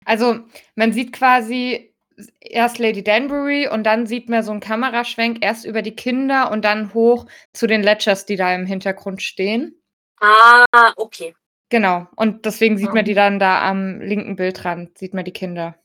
[0.05, 0.39] Also
[0.75, 1.93] man sieht quasi
[2.39, 6.65] erst Lady Danbury und dann sieht man so einen Kameraschwenk erst über die Kinder und
[6.65, 9.79] dann hoch zu den Ledgers, die da im Hintergrund stehen.
[10.19, 11.35] Ah, okay.
[11.69, 12.07] Genau.
[12.15, 12.93] Und deswegen sieht Ja.
[12.93, 15.75] man die dann da am linken Bildrand, sieht man die Kinder.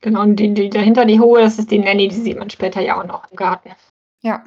[0.00, 2.80] Genau, und die, die dahinter die hohe, das ist die Nanny, die sieht man später
[2.80, 3.70] ja auch noch im Garten.
[4.22, 4.44] Ja.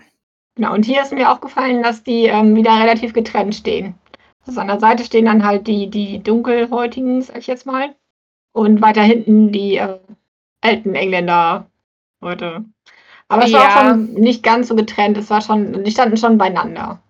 [0.56, 3.96] Genau, und hier ist mir aufgefallen, dass die ähm, wieder relativ getrennt stehen.
[4.46, 7.96] Also an der Seite stehen dann halt die, die dunkelhäutigen, sag ich jetzt mal.
[8.54, 10.00] Und weiter hinten die äh,
[10.62, 11.68] alten Engländer
[12.22, 12.66] Leute.
[13.30, 13.72] Aber es war Ja.
[13.72, 17.01] schon nicht ganz so getrennt, es war schon, die standen schon beieinander.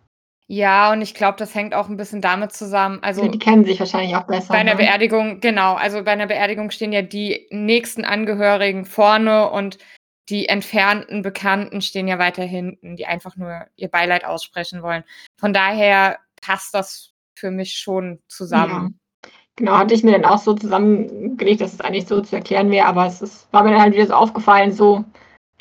[0.54, 3.00] Ja, und ich glaube, das hängt auch ein bisschen damit zusammen.
[3.02, 4.52] Also die kennen sich wahrscheinlich auch besser.
[4.52, 4.80] bei einer ne?
[4.80, 9.78] Beerdigung, genau, also bei einer Beerdigung stehen ja die nächsten Angehörigen vorne und
[10.28, 15.06] die entfernten Bekannten stehen ja weiter hinten, die einfach nur ihr Beileid aussprechen wollen.
[15.40, 19.00] Von daher passt das für mich schon zusammen.
[19.56, 22.88] Genau, hatte ich mir dann auch so zusammengelegt, dass es eigentlich so zu erklären wäre,
[22.88, 25.06] aber es ist, war mir dann halt wieder so aufgefallen, so,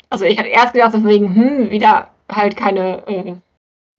[0.09, 3.35] also ich hatte erst gedacht, so von wegen, hm, wieder halt keine, äh,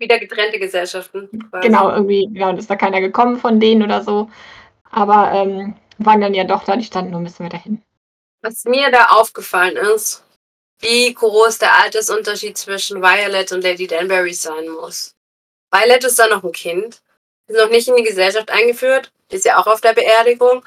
[0.02, 1.28] Wieder getrennte Gesellschaften.
[1.48, 1.68] Quasi.
[1.68, 4.28] genau, irgendwie, genau, ist da keiner gekommen von denen oder so,
[4.90, 7.80] aber ähm, waren dann ja doch da, die standen nur ein bisschen weiter hin.
[8.40, 10.24] Was mir da aufgefallen ist,
[10.80, 15.14] wie groß der Altersunterschied zwischen Violet und Lady Danbury sein muss.
[15.70, 17.00] Violet ist da noch ein Kind,
[17.46, 20.64] ist noch nicht in die Gesellschaft eingeführt, ist ja auch auf der Beerdigung.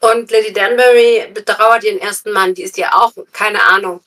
[0.00, 4.00] Und Lady Danbury betrauert ihren ersten Mann, die ist ja auch, keine Ahnung,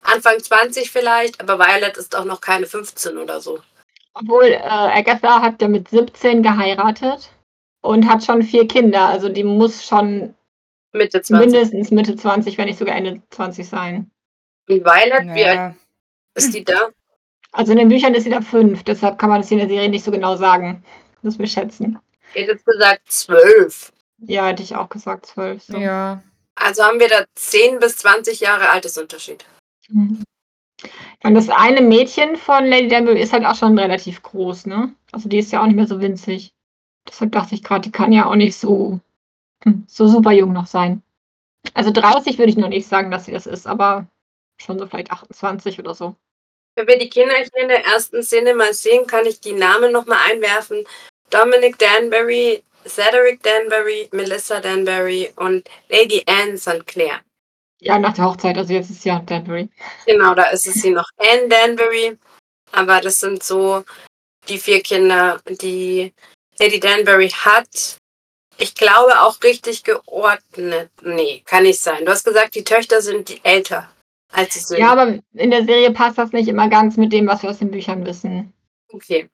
[0.00, 3.60] Anfang 20 vielleicht, aber Violet ist auch noch keine 15 oder so.
[4.18, 7.30] Obwohl, äh, Agatha hat ja mit 17 geheiratet
[7.82, 10.34] und hat schon vier Kinder, also die muss schon
[10.92, 11.38] Mitte 20.
[11.52, 14.10] mindestens Mitte 20, wenn nicht sogar Ende 20 sein.
[14.68, 15.74] Und Violet, wie alt Ja.
[16.34, 16.88] ist die da?
[17.52, 19.88] Also in den Büchern ist sie da fünf, deshalb kann man das in der Serie
[19.90, 20.82] nicht so genau sagen.
[21.22, 21.98] Muss wir schätzen.
[22.34, 23.92] Ich hätte jetzt gesagt 12.
[24.18, 25.62] Ja, hätte ich auch gesagt, zwölf.
[25.62, 25.76] So.
[25.76, 26.22] ja.
[26.54, 29.44] Also haben wir da 10 bis 20 Jahre Altersunterschied.
[29.88, 30.24] Mhm.
[31.22, 34.94] Und das eine Mädchen von Lady Danbury ist halt auch schon relativ groß, ne?
[35.12, 36.52] Also die ist ja auch nicht mehr so winzig.
[37.08, 39.00] Deshalb dachte ich gerade, die kann ja auch nicht so,
[39.64, 41.02] hm, so super jung noch sein.
[41.74, 44.06] Also 30 würde ich noch nicht sagen, dass sie das ist, aber
[44.58, 46.14] schon so vielleicht 28 oder so.
[46.76, 49.92] Wenn wir die Kinder hier in der ersten Szene mal sehen, kann ich die Namen
[49.92, 50.84] nochmal einwerfen.
[51.30, 56.86] Dominic Danbury, Cedric Danbury, Melissa Danbury und Lady Anne St.
[56.86, 57.20] Clair.
[57.80, 59.68] Ja, nach der Hochzeit, also jetzt ist ja Danbury.
[60.06, 62.16] Genau, da ist es sie noch Anne Danbury.
[62.72, 63.84] Aber das sind so
[64.48, 66.12] die vier Kinder, die
[66.58, 67.98] Lady Danbury hat.
[68.58, 70.90] Ich glaube auch richtig geordnet.
[71.02, 72.04] Nee, kann nicht sein.
[72.04, 73.90] Du hast gesagt, die Töchter sind die älter
[74.32, 74.80] als die Söhne.
[74.80, 77.58] Ja, aber in der Serie passt das nicht immer ganz mit dem, was wir aus
[77.58, 78.52] den Büchern wissen.
[78.92, 79.28] okay.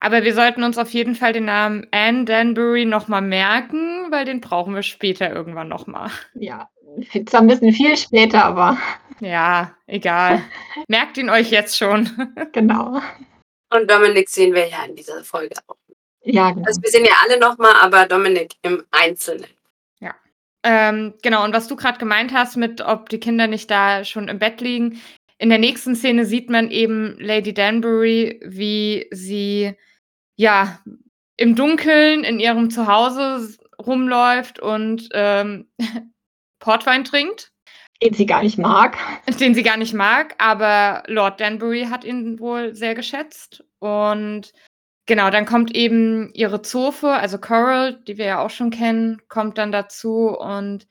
[0.00, 4.40] Aber wir sollten uns auf jeden Fall den Namen Anne Danbury nochmal merken, weil den
[4.40, 6.10] brauchen wir später irgendwann nochmal.
[6.34, 6.70] Ja,
[7.26, 8.78] zwar ein bisschen viel später, aber
[9.20, 10.42] Ja, egal.
[10.88, 12.08] Merkt ihn euch jetzt schon.
[12.52, 13.00] genau.
[13.74, 15.76] Und Dominik sehen wir ja in dieser Folge auch.
[16.22, 16.66] Ja, genau.
[16.66, 19.46] Also wir sehen ja alle nochmal, aber Dominik im Einzelnen.
[20.64, 24.28] Ähm, genau, und was du gerade gemeint hast, mit ob die Kinder nicht da schon
[24.28, 25.00] im Bett liegen.
[25.38, 29.74] In der nächsten Szene sieht man eben Lady Danbury, wie sie
[30.36, 30.80] ja
[31.36, 35.68] im Dunkeln in ihrem Zuhause rumläuft und ähm,
[36.60, 37.52] Portwein trinkt,
[38.02, 38.96] Den sie gar nicht mag.
[39.40, 43.64] den sie gar nicht mag, aber Lord Danbury hat ihn wohl sehr geschätzt.
[43.80, 44.52] Und
[45.06, 49.58] genau, dann kommt eben ihre Zofe, also Coral, die wir ja auch schon kennen, kommt
[49.58, 50.86] dann dazu und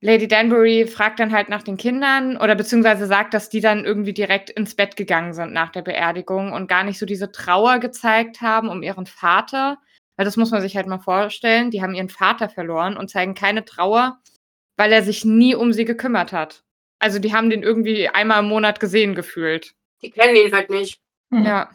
[0.00, 4.12] Lady Danbury fragt dann halt nach den Kindern oder beziehungsweise sagt, dass die dann irgendwie
[4.12, 8.40] direkt ins Bett gegangen sind nach der Beerdigung und gar nicht so diese Trauer gezeigt
[8.40, 9.78] haben um ihren Vater.
[10.16, 11.72] Weil das muss man sich halt mal vorstellen.
[11.72, 14.20] Die haben ihren Vater verloren und zeigen keine Trauer,
[14.78, 16.62] weil er sich nie um sie gekümmert hat.
[16.98, 19.74] Also die haben den irgendwie einmal im Monat gesehen gefühlt.
[20.00, 21.00] Die kennen ihn halt nicht.
[21.30, 21.44] Hm.
[21.44, 21.70] Ja.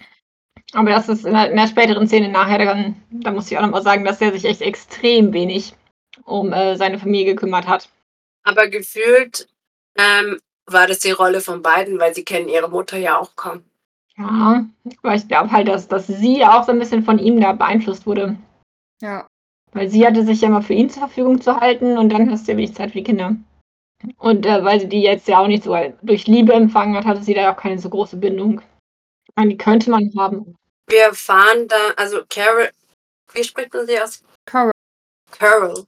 [0.73, 3.61] Aber das ist in der, in der späteren Szene nachher, dann, da muss ich auch
[3.61, 5.75] nochmal sagen, dass er sich echt extrem wenig
[6.23, 7.89] um äh, seine Familie gekümmert hat.
[8.43, 9.47] Aber gefühlt
[9.97, 13.63] ähm, war das die Rolle von beiden, weil sie kennen ihre Mutter ja auch kaum.
[14.15, 14.65] Ja,
[15.01, 18.05] aber ich glaube halt, dass, dass sie auch so ein bisschen von ihm da beeinflusst
[18.05, 18.37] wurde.
[19.01, 19.27] Ja.
[19.73, 22.47] Weil sie hatte sich ja mal für ihn zur Verfügung zu halten und dann hast
[22.47, 23.35] du ja wenig Zeit für die Kinder.
[24.17, 27.23] Und äh, weil sie die jetzt ja auch nicht so durch Liebe empfangen hat, hatte
[27.23, 28.61] sie da ja auch keine so große Bindung.
[29.27, 30.55] Ich meine, die könnte man haben.
[30.87, 32.69] Wir erfahren da, also Carol,
[33.33, 34.23] wie spricht man sie aus?
[34.45, 34.71] Coral.
[35.31, 35.85] Carol.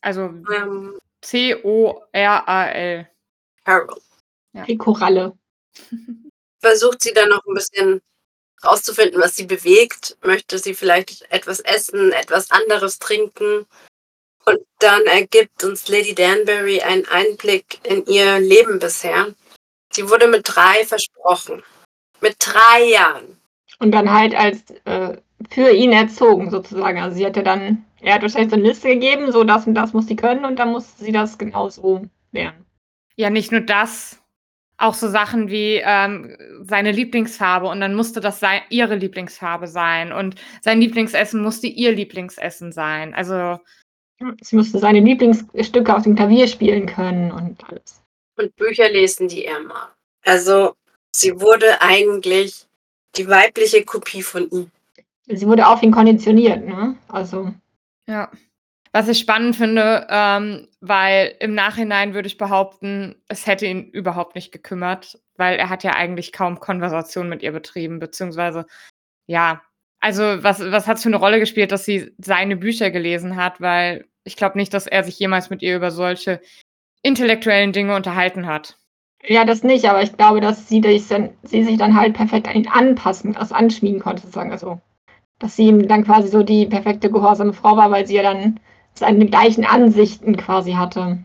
[0.00, 3.08] Also Ähm, C-O-R-A-L.
[3.64, 4.00] Carol.
[4.66, 5.38] Die Koralle.
[6.60, 8.00] Versucht sie dann noch ein bisschen
[8.64, 10.16] rauszufinden, was sie bewegt.
[10.22, 13.66] Möchte sie vielleicht etwas essen, etwas anderes trinken?
[14.44, 19.34] Und dann ergibt uns Lady Danbury einen Einblick in ihr Leben bisher.
[19.92, 21.62] Sie wurde mit drei versprochen.
[22.20, 23.40] Mit drei Jahren.
[23.78, 25.16] Und dann halt als äh,
[25.50, 27.00] für ihn erzogen sozusagen.
[27.00, 29.92] Also sie hatte dann, er hat wahrscheinlich so eine Liste gegeben, so das und das
[29.92, 32.66] muss sie können und dann musste sie das genauso lernen.
[33.16, 34.19] Ja, nicht nur das,
[34.80, 40.12] auch so Sachen wie ähm, seine Lieblingsfarbe und dann musste das sei ihre Lieblingsfarbe sein
[40.12, 43.14] und sein Lieblingsessen musste ihr Lieblingsessen sein.
[43.14, 43.58] Also
[44.42, 48.02] Sie musste seine Lieblingsstücke auf dem Klavier spielen können und alles.
[48.36, 49.94] Und Bücher lesen, die er mag.
[50.24, 50.74] Also
[51.14, 52.66] sie wurde eigentlich
[53.16, 54.70] die weibliche Kopie von ihm.
[55.26, 56.96] Sie wurde auf ihn konditioniert, ne?
[57.08, 57.52] Also,
[58.06, 58.30] ja.
[58.92, 64.34] Was ich spannend finde, ähm, weil im Nachhinein würde ich behaupten, es hätte ihn überhaupt
[64.34, 68.66] nicht gekümmert, weil er hat ja eigentlich kaum Konversation mit ihr betrieben, beziehungsweise
[69.26, 69.62] ja,
[70.00, 73.60] also was, was hat es für eine Rolle gespielt, dass sie seine Bücher gelesen hat,
[73.60, 76.40] weil ich glaube nicht, dass er sich jemals mit ihr über solche
[77.02, 78.76] intellektuellen Dinge unterhalten hat.
[79.22, 82.48] ja, das nicht, aber ich glaube, dass sie, sich dann, sie sich dann halt perfekt
[82.48, 84.52] an ihn anpassen, also anschmiegen konnte, sozusagen.
[84.52, 84.80] Also,
[85.38, 88.60] dass sie ihm dann quasi so die perfekte gehorsame Frau war, weil sie ja dann
[88.94, 91.24] seine gleichen Ansichten quasi hatte.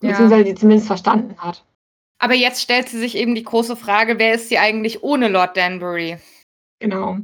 [0.00, 0.10] Ja.
[0.10, 1.64] Beziehungsweise sie zumindest verstanden hat.
[2.18, 5.56] Aber jetzt stellt sie sich eben die große Frage, wer ist sie eigentlich ohne Lord
[5.56, 6.18] Danbury?
[6.80, 7.18] Genau.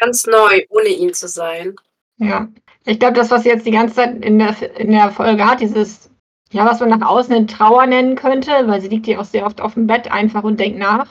[0.00, 1.74] Ganz neu, ohne ihn zu sein.
[2.18, 2.48] Ja.
[2.84, 5.60] Ich glaube, das, was sie jetzt die ganze Zeit in der, in der Folge hat,
[5.60, 6.10] dieses,
[6.52, 9.46] ja, was man nach außen in Trauer nennen könnte, weil sie liegt ja auch sehr
[9.46, 11.06] oft auf dem Bett einfach und denkt nach.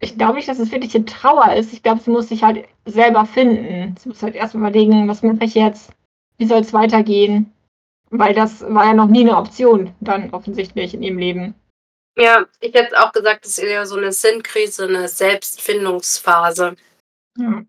[0.00, 1.72] Ich glaube nicht, dass es wirklich eine Trauer ist.
[1.72, 3.94] Ich glaube, sie muss sich halt selber finden.
[3.98, 5.92] Sie muss halt erstmal überlegen, was mache ich jetzt?
[6.38, 7.52] Wie soll es weitergehen?
[8.10, 11.54] Weil das war ja noch nie eine Option, dann offensichtlich in ihrem Leben.
[12.16, 16.76] Ja, ich hätte auch gesagt, das ist eher so eine Sinnkrise, eine Selbstfindungsphase.
[17.38, 17.62] Ja.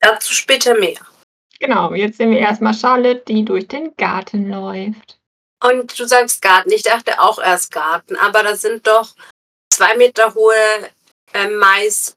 [0.00, 0.98] Dazu später mehr.
[1.60, 5.18] Genau, jetzt sehen wir erstmal Charlotte, die durch den Garten läuft.
[5.64, 6.70] Und du sagst Garten.
[6.70, 9.14] Ich dachte auch erst Garten, aber das sind doch
[9.70, 10.54] zwei Meter hohe
[11.32, 12.16] äh, Maisfelder,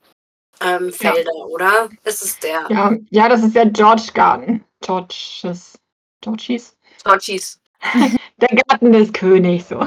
[0.61, 1.89] ähm, Felder, oder?
[2.03, 2.65] Ist es der?
[2.69, 4.63] Ja, ja, das ist der George Garten.
[4.81, 5.79] Georges.
[6.21, 6.77] Georgies?
[7.03, 7.59] Torchis.
[8.41, 9.85] Der Garten des Königs, so.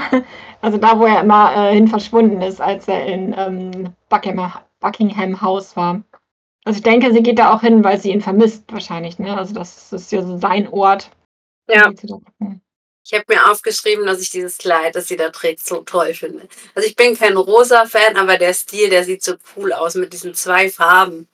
[0.60, 5.40] Also da, wo er immer äh, hin verschwunden ist, als er in ähm, Buckingham, Buckingham
[5.40, 6.02] House war.
[6.64, 9.36] Also ich denke, sie geht da auch hin, weil sie ihn vermisst, wahrscheinlich, ne?
[9.36, 11.10] Also das ist ja so sein Ort.
[11.68, 11.92] Ja.
[13.04, 16.48] Ich habe mir aufgeschrieben, dass ich dieses Kleid, das sie da trägt, so toll finde.
[16.74, 20.12] Also ich bin kein rosa Fan, aber der Stil, der sieht so cool aus mit
[20.12, 21.28] diesen zwei Farben.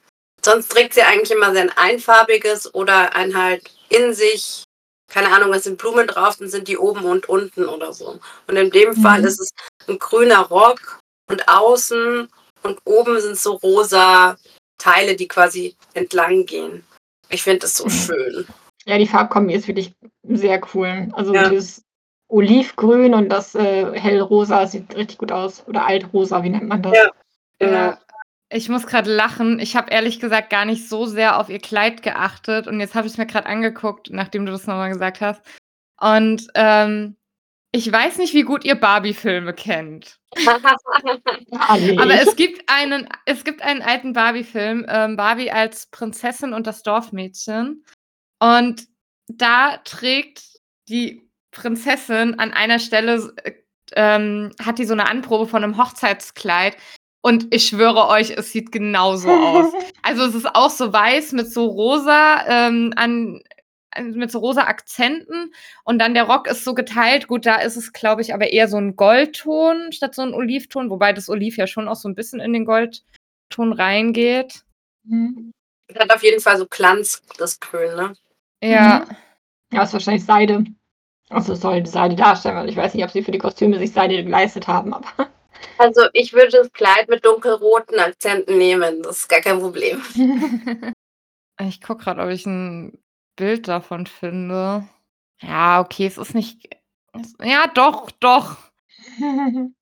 [0.45, 4.65] Sonst trägt sie eigentlich immer sein einfarbiges oder ein halt in sich,
[5.11, 8.19] keine Ahnung, es sind Blumen drauf, dann sind die oben und unten oder so.
[8.47, 9.03] Und in dem Mhm.
[9.03, 9.51] Fall ist es
[9.89, 12.29] ein grüner Rock und außen
[12.63, 14.37] und oben sind so rosa
[14.79, 16.85] Teile, die quasi entlang gehen.
[17.31, 17.91] Ich finde das so Mhm.
[17.91, 18.47] schön.
[18.87, 21.09] Ja, die Farbkombi ist wirklich sehr cool.
[21.13, 21.49] Also Ja.
[21.51, 21.83] dieses
[22.29, 25.67] Olivgrün und das äh, hellrosa sieht richtig gut aus.
[25.67, 26.95] Oder altrosa, wie nennt man das?
[26.97, 27.11] Ja.
[27.61, 27.99] Ja.
[28.51, 29.59] Ich muss gerade lachen.
[29.59, 33.07] Ich habe ehrlich gesagt gar nicht so sehr auf ihr Kleid geachtet und jetzt habe
[33.07, 35.43] ich es mir gerade angeguckt, nachdem du das nochmal gesagt hast.
[36.01, 37.17] Und ähm,
[37.73, 40.19] ich weiß nicht, wie gut ihr Barbie-Filme kennt.
[40.47, 46.83] Aber es gibt einen, es gibt einen alten Barbie-Film, ähm, Barbie als Prinzessin und das
[46.83, 47.85] Dorfmädchen.
[48.39, 48.87] Und
[49.29, 50.43] da trägt
[50.89, 53.53] die Prinzessin an einer Stelle, äh,
[53.97, 56.77] ähm, hat die so eine Anprobe von einem Hochzeitskleid.
[57.21, 59.73] Und ich schwöre euch, es sieht genauso aus.
[60.03, 63.43] Also es ist auch so weiß mit so rosa ähm, an
[64.01, 65.53] mit so rosa Akzenten
[65.85, 67.27] und dann der Rock ist so geteilt.
[67.27, 70.89] Gut, da ist es, glaube ich, aber eher so ein Goldton statt so ein Olivton,
[70.89, 74.63] wobei das Oliv ja schon auch so ein bisschen in den Goldton reingeht.
[75.05, 75.53] Mhm.
[75.89, 78.13] Es hat auf jeden Fall so Glanz, das Grün, ne?
[78.63, 79.07] Ja,
[79.73, 80.65] Ja, ist wahrscheinlich Seide.
[81.31, 82.57] Also soll Seide darstellen.
[82.57, 85.29] Also ich weiß nicht, ob sie für die Kostüme sich Seide geleistet haben, aber.
[85.79, 89.03] Also ich würde das Kleid mit dunkelroten Akzenten nehmen.
[89.03, 90.03] Das ist gar kein Problem.
[91.61, 92.99] ich gucke gerade, ob ich ein
[93.37, 94.89] Bild davon finde.
[95.41, 96.69] Ja, okay, es ist nicht.
[97.43, 98.57] Ja, doch, doch.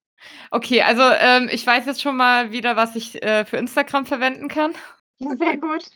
[0.51, 4.49] Okay, also ähm, ich weiß jetzt schon mal wieder, was ich äh, für Instagram verwenden
[4.49, 4.75] kann.
[5.19, 5.89] Sehr gut.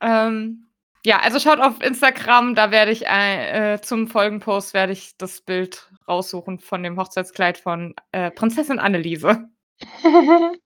[0.00, 0.66] Ähm,
[1.04, 5.91] ja, also schaut auf Instagram, da werde ich äh, zum Folgenpost werde ich das Bild
[6.08, 9.48] raussuchen von dem Hochzeitskleid von äh, Prinzessin Anneliese.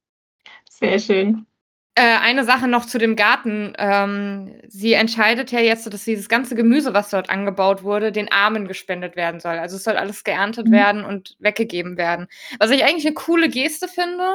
[0.70, 1.46] Sehr schön.
[1.98, 3.72] Äh, eine Sache noch zu dem Garten.
[3.78, 8.68] Ähm, sie entscheidet ja jetzt, dass dieses ganze Gemüse, was dort angebaut wurde, den Armen
[8.68, 9.58] gespendet werden soll.
[9.58, 10.72] Also es soll alles geerntet mhm.
[10.72, 12.28] werden und weggegeben werden.
[12.58, 14.28] Was ich eigentlich eine coole Geste finde,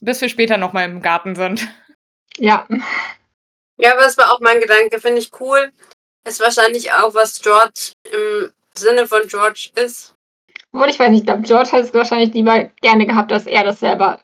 [0.00, 1.66] bis wir später nochmal im Garten sind.
[2.38, 2.66] Ja.
[3.76, 5.72] Ja, aber das war auch mein Gedanke, finde ich cool.
[6.24, 10.14] Ist wahrscheinlich auch, was George im Sinne von George ist.
[10.74, 13.62] Obwohl, ich weiß nicht, ich glaube, George hätte es wahrscheinlich lieber gerne gehabt, dass er
[13.62, 14.18] das selber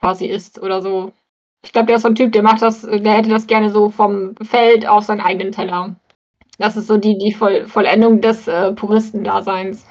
[0.00, 1.12] quasi ist oder so.
[1.62, 3.90] Ich glaube, der ist so ein Typ, der macht das, der hätte das gerne so
[3.90, 5.94] vom Feld auf seinen eigenen Teller.
[6.56, 9.86] Das ist so die, die Voll Vollendung des äh, Puristendaseins.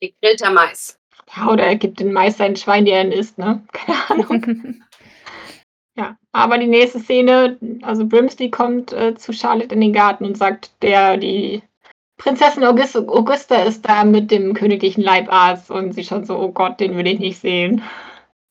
[0.00, 0.98] Gegrillter Mais.
[1.36, 3.62] Ja, oder er gibt den Mais seinen Schwein, der er isst, ne?
[3.72, 4.82] Keine Ahnung.
[5.94, 10.38] Ja, aber die nächste Szene, also Brimsley kommt äh, zu Charlotte in den Garten und
[10.38, 11.62] sagt, der, die
[12.18, 16.96] Prinzessin Augusta, ist da mit dem königlichen Leibarzt und sie schon so, oh Gott, den
[16.96, 17.82] will ich nicht sehen.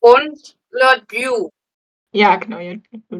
[0.00, 1.50] Und Lord Bew.
[2.14, 2.58] Ja, genau.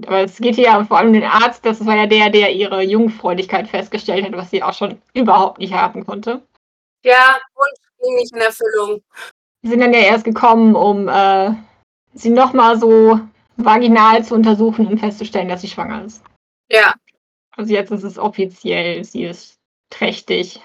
[0.06, 2.52] Aber es geht hier ja vor allem um den Arzt, das war ja der, der
[2.52, 6.42] ihre Jungfräulichkeit festgestellt hat, was sie auch schon überhaupt nicht haben konnte.
[7.02, 9.02] Ja, Wunsch ging nicht in Erfüllung.
[9.62, 11.52] Sie sind dann ja erst gekommen, um äh,
[12.12, 13.18] sie nochmal so
[13.56, 16.22] vaginal zu untersuchen und festzustellen, dass sie schwanger ist.
[16.70, 16.94] Ja.
[17.56, 19.58] Also jetzt ist es offiziell, sie ist
[19.92, 20.60] trächtig.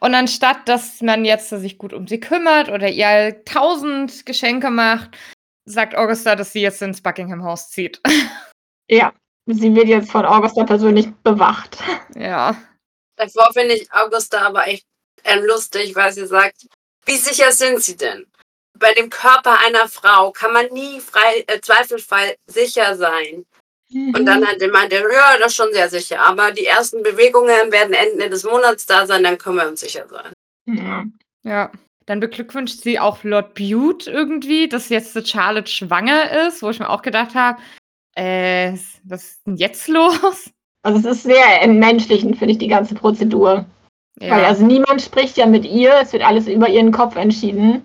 [0.00, 5.16] Und anstatt, dass man jetzt sich gut um sie kümmert oder ihr tausend Geschenke macht,
[5.64, 8.00] sagt Augusta, dass sie jetzt ins Buckingham House zieht.
[8.90, 9.14] Ja,
[9.46, 11.78] sie wird jetzt von Augusta persönlich bewacht.
[12.14, 12.54] Ja.
[13.16, 14.84] Davor finde ich Augusta aber echt
[15.40, 16.66] lustig, weil sie sagt,
[17.06, 18.26] wie sicher sind sie denn?
[18.82, 23.46] bei dem Körper einer Frau kann man nie frei, äh, zweifelsfrei sicher sein.
[23.92, 24.14] Mhm.
[24.14, 26.20] Und dann hat er meinte, ja, das ist schon sehr sicher.
[26.20, 30.06] Aber die ersten Bewegungen werden Ende des Monats da sein, dann können wir uns sicher
[30.08, 30.32] sein.
[30.66, 31.04] Ja.
[31.42, 31.70] ja.
[32.06, 36.90] Dann beglückwünscht sie auch Lord Bute irgendwie, dass jetzt Charlotte schwanger ist, wo ich mir
[36.90, 37.60] auch gedacht habe,
[38.16, 38.72] äh,
[39.04, 40.50] was ist denn jetzt los?
[40.82, 43.66] Also es ist sehr entmenschlichend, finde ich, die ganze Prozedur.
[44.18, 44.30] Ja.
[44.34, 47.84] Weil also niemand spricht ja mit ihr, es wird alles über ihren Kopf entschieden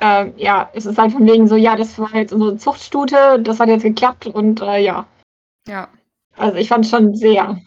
[0.00, 3.60] äh, ja, es ist halt von wegen so, ja, das war jetzt unsere Zuchtstute, das
[3.60, 5.06] hat jetzt geklappt und äh, ja.
[5.66, 5.88] Ja.
[6.36, 7.60] Also ich fand es schon sehr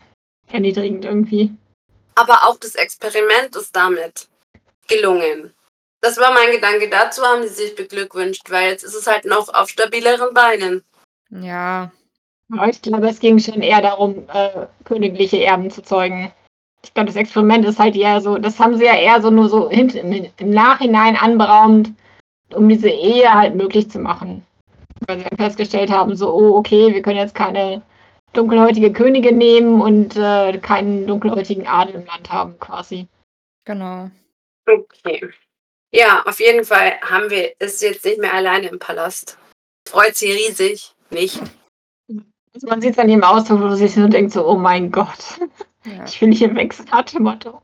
[0.48, 1.52] erniedrigend irgendwie.
[2.16, 4.28] Aber auch das Experiment ist damit
[4.88, 5.54] gelungen.
[6.02, 6.90] Das war mein Gedanke.
[6.90, 10.84] Dazu haben sie sich beglückwünscht, weil jetzt ist es halt noch auf stabileren Beinen.
[11.30, 11.92] Ja.
[12.52, 16.32] Aber ich glaube, es ging schon eher darum, äh, königliche Erben zu zeugen.
[16.84, 19.50] Ich glaube, das Experiment ist halt eher so, das haben sie ja eher so nur
[19.50, 21.94] so im Nachhinein anberaumt,
[22.54, 24.46] um diese Ehe halt möglich zu machen.
[25.08, 27.82] Weil sie dann festgestellt haben, so, oh, okay, wir können jetzt keine
[28.34, 33.08] dunkelhäutige Königin nehmen und äh, keinen dunkelhäutigen Adel im Land haben, quasi.
[33.66, 34.10] Genau.
[34.68, 35.30] Okay.
[35.92, 39.38] Ja, auf jeden Fall haben wir es jetzt nicht mehr alleine im Palast.
[39.88, 41.42] Freut sie riesig, nicht?
[42.54, 44.92] Also man sieht es an ihrem Ausdruck, wo sie sich so denkt, so, oh mein
[44.92, 45.40] Gott,
[45.86, 46.04] ja.
[46.06, 46.76] ich will hier weg,
[47.14, 47.62] dem Motto.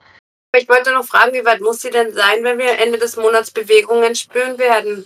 [0.56, 3.52] Ich wollte noch fragen, wie weit muss sie denn sein, wenn wir Ende des Monats
[3.52, 5.06] Bewegungen spüren werden?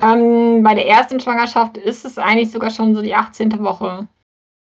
[0.00, 3.62] Ähm, bei der ersten Schwangerschaft ist es eigentlich sogar schon so die 18.
[3.62, 4.08] Woche.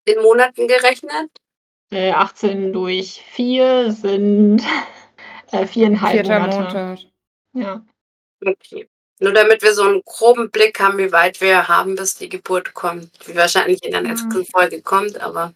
[0.05, 1.29] In Monaten gerechnet?
[1.91, 4.63] Äh, 18 durch 4 sind
[5.51, 6.77] äh, viereinhalb Vierter Monate.
[6.77, 7.07] Monat.
[7.53, 7.85] Ja.
[8.45, 8.87] Okay.
[9.21, 12.73] Nur damit wir so einen groben Blick haben, wie weit wir haben, bis die Geburt
[12.73, 13.09] kommt.
[13.27, 15.53] Wie wahrscheinlich in der nächsten Folge kommt, aber.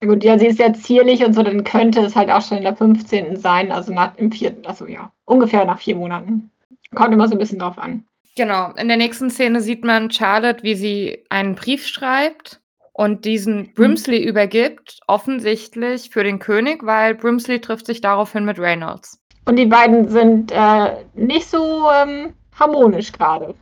[0.00, 2.64] Gut, ja, sie ist ja zierlich und so, dann könnte es halt auch schon in
[2.64, 3.36] der 15.
[3.36, 6.50] sein, also nach im vierten, also ja, ungefähr nach vier Monaten.
[6.94, 8.04] Kommt immer so ein bisschen drauf an.
[8.36, 8.72] Genau.
[8.72, 12.60] In der nächsten Szene sieht man Charlotte, wie sie einen Brief schreibt
[12.92, 13.74] und diesen mhm.
[13.74, 14.28] Brimsley mhm.
[14.28, 19.18] übergibt, offensichtlich für den König, weil Brimsley trifft sich daraufhin mit Reynolds.
[19.44, 23.54] Und die beiden sind äh, nicht so ähm, harmonisch gerade.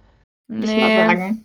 [0.48, 0.64] Nee.
[0.64, 1.44] Ich mal sagen.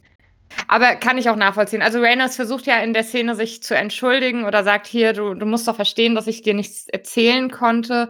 [0.68, 1.82] Aber kann ich auch nachvollziehen.
[1.82, 5.46] Also Reynolds versucht ja in der Szene sich zu entschuldigen oder sagt hier, du, du
[5.46, 8.10] musst doch verstehen, dass ich dir nichts erzählen konnte.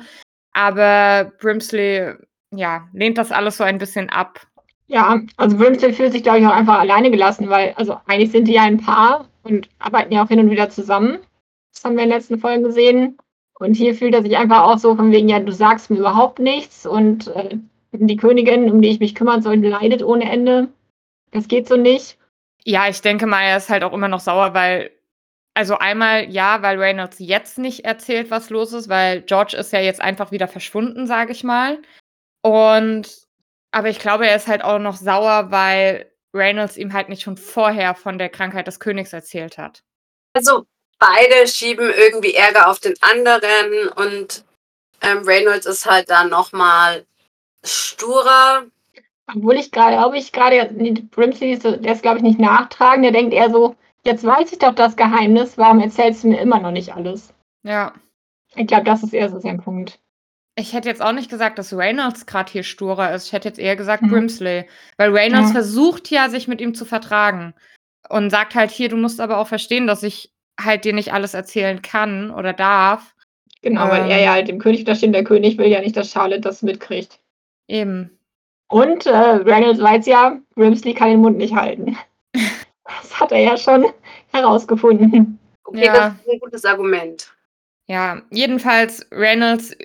[0.51, 2.13] Aber Brimsley,
[2.51, 4.45] ja, lehnt das alles so ein bisschen ab.
[4.87, 8.47] Ja, also Brimsley fühlt sich, glaube ich, auch einfach alleine gelassen, weil, also eigentlich sind
[8.47, 11.19] die ja ein Paar und arbeiten ja auch hin und wieder zusammen.
[11.73, 13.17] Das haben wir in den letzten Folgen gesehen.
[13.57, 16.39] Und hier fühlt er sich einfach auch so von wegen, ja, du sagst mir überhaupt
[16.39, 17.57] nichts und äh,
[17.93, 20.67] die Königin, um die ich mich kümmern soll, leidet ohne Ende.
[21.31, 22.17] Das geht so nicht.
[22.65, 24.91] Ja, ich denke mal, er ist halt auch immer noch sauer, weil,
[25.53, 29.79] also einmal ja, weil Reynolds jetzt nicht erzählt, was los ist, weil George ist ja
[29.79, 31.79] jetzt einfach wieder verschwunden, sage ich mal.
[32.41, 33.24] Und,
[33.75, 37.35] aber ich glaube, er ist halt auch noch sauer, weil Reynolds ihm halt nicht schon
[37.35, 39.83] vorher von der Krankheit des Königs erzählt hat.
[40.31, 40.65] Also
[40.97, 44.45] beide schieben irgendwie Ärger auf den anderen und
[45.01, 47.05] ähm, Reynolds ist halt dann nochmal
[47.65, 48.63] sturer.
[49.35, 50.69] Obwohl ich gerade, glaube ich, gerade,
[51.11, 53.03] Brimsley ist, der ist, glaube ich, nicht nachtragen.
[53.03, 56.61] Der denkt eher so, jetzt weiß ich doch das Geheimnis, warum erzählst du mir immer
[56.61, 57.33] noch nicht alles?
[57.63, 57.93] Ja.
[58.55, 59.99] Ich glaube, das ist eher so sein Punkt.
[60.57, 63.27] Ich hätte jetzt auch nicht gesagt, dass Reynolds gerade hier sturer ist.
[63.27, 64.09] Ich hätte jetzt eher gesagt Mhm.
[64.09, 64.65] Brimsley.
[64.97, 65.53] Weil Reynolds Ja.
[65.53, 67.53] versucht ja, sich mit ihm zu vertragen.
[68.09, 71.33] Und sagt halt hier, du musst aber auch verstehen, dass ich halt dir nicht alles
[71.33, 73.13] erzählen kann oder darf.
[73.61, 74.11] Genau, weil Ähm.
[74.11, 75.13] er ja halt dem König untersteht.
[75.13, 77.19] Der König will ja nicht, dass Charlotte das mitkriegt.
[77.67, 78.11] Eben.
[78.69, 81.97] Und äh, Reynolds weiß ja, Brimsley kann den Mund nicht halten.
[82.87, 83.85] Das hat er ja schon
[84.31, 85.39] herausgefunden.
[85.63, 85.93] Okay, Ja.
[85.93, 87.33] das ist ein gutes Argument.
[87.87, 89.75] Ja, jedenfalls Reynolds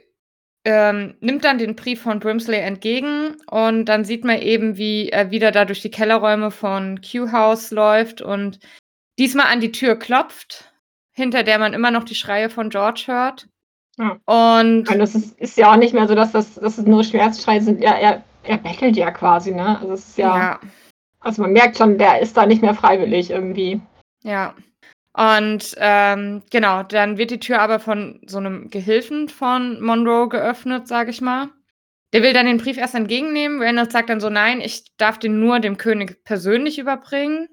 [0.64, 5.30] ähm, nimmt dann den Brief von Brimsley entgegen und dann sieht man eben, wie er
[5.30, 8.58] wieder da durch die Kellerräume von Q-House läuft und
[9.18, 10.72] diesmal an die Tür klopft,
[11.12, 13.48] hinter der man immer noch die Schreie von George hört.
[13.98, 14.18] Ja.
[14.26, 17.04] Und Und es ist, ist ja auch nicht mehr so, dass das, dass es nur
[17.04, 17.82] Schmerzschreie sind.
[17.82, 19.78] Ja, er, er bettelt ja quasi, ne?
[19.80, 20.60] Also es ist ja, ja,
[21.20, 23.80] also man merkt schon, der ist da nicht mehr freiwillig irgendwie.
[24.22, 24.54] ja.
[25.12, 30.86] Und ähm, genau, dann wird die Tür aber von so einem Gehilfen von Monroe geöffnet,
[30.86, 31.48] sage ich mal.
[32.12, 33.60] Der will dann den Brief erst entgegennehmen.
[33.60, 37.48] Reynolds sagt dann so, nein, ich darf den nur dem König persönlich überbringen.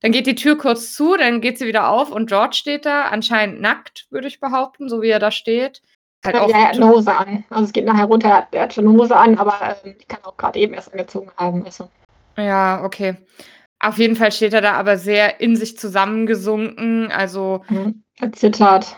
[0.00, 3.02] Dann geht die Tür kurz zu, dann geht sie wieder auf und George steht da,
[3.02, 5.80] anscheinend nackt, würde ich behaupten, so wie er da steht.
[6.24, 7.44] Halt Ja, auch er hat eine Hose an.
[7.50, 9.94] Also es geht nachher runter, er hat, er hat schon eine Hose an, aber ähm,
[10.00, 11.64] die kann auch gerade eben erst angezogen haben.
[11.64, 11.88] Also.
[12.36, 13.16] Ja, okay.
[13.82, 17.10] Auf jeden Fall steht er da aber sehr in sich zusammengesunken.
[17.10, 18.02] Also, Mhm.
[18.20, 18.96] Er zittert,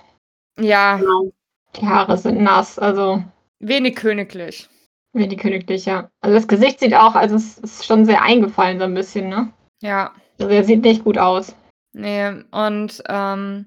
[0.59, 1.33] ja, Genau.
[1.77, 3.23] die Haare sind nass, also
[3.61, 4.69] wenig königlich.
[5.17, 6.11] wie die königliche.
[6.21, 9.53] Also das Gesicht sieht auch, also es ist schon sehr eingefallen so ein bisschen, ne?
[9.81, 11.55] Ja, Also er sieht nicht gut aus.
[11.93, 12.29] nee.
[12.51, 13.67] Und ähm,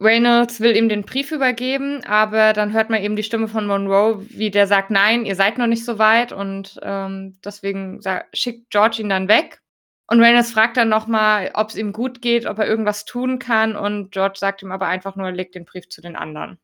[0.00, 4.24] Reynolds will ihm den Brief übergeben, aber dann hört man eben die Stimme von Monroe,
[4.30, 6.32] wie der sagt, nein, ihr seid noch nicht so weit.
[6.32, 8.00] Und ähm, deswegen
[8.32, 9.60] schickt George ihn dann weg.
[10.08, 13.74] Und Reynolds fragt dann nochmal, ob es ihm gut geht, ob er irgendwas tun kann.
[13.76, 16.58] Und George sagt ihm aber einfach nur, leg den Brief zu den anderen.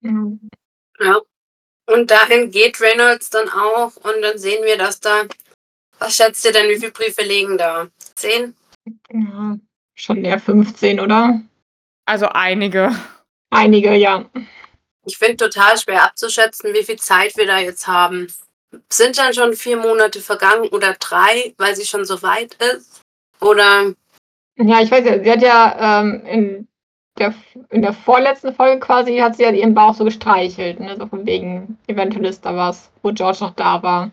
[0.00, 0.48] Mhm.
[0.98, 1.20] Ja.
[1.86, 5.22] Und dahin geht Reynolds dann auch und dann sehen wir, dass da.
[5.98, 7.88] Was schätzt ihr denn, wie viele Briefe liegen da?
[8.16, 8.54] Zehn?
[9.10, 9.56] Ja,
[9.94, 11.40] schon der 15, oder?
[12.04, 12.94] Also einige.
[13.50, 14.28] Einige, ja.
[15.06, 18.26] Ich finde total schwer abzuschätzen, wie viel Zeit wir da jetzt haben.
[18.90, 23.02] Sind dann schon vier Monate vergangen oder drei, weil sie schon so weit ist?
[23.40, 23.92] Oder
[24.56, 26.68] Ja, ich weiß ja, sie hat ja ähm, in,
[27.18, 27.34] der,
[27.70, 30.96] in der vorletzten Folge quasi, hat sie ja ihren Bauch so gestreichelt, ne?
[30.96, 34.12] So von wegen, eventuell ist da was, wo George noch da war.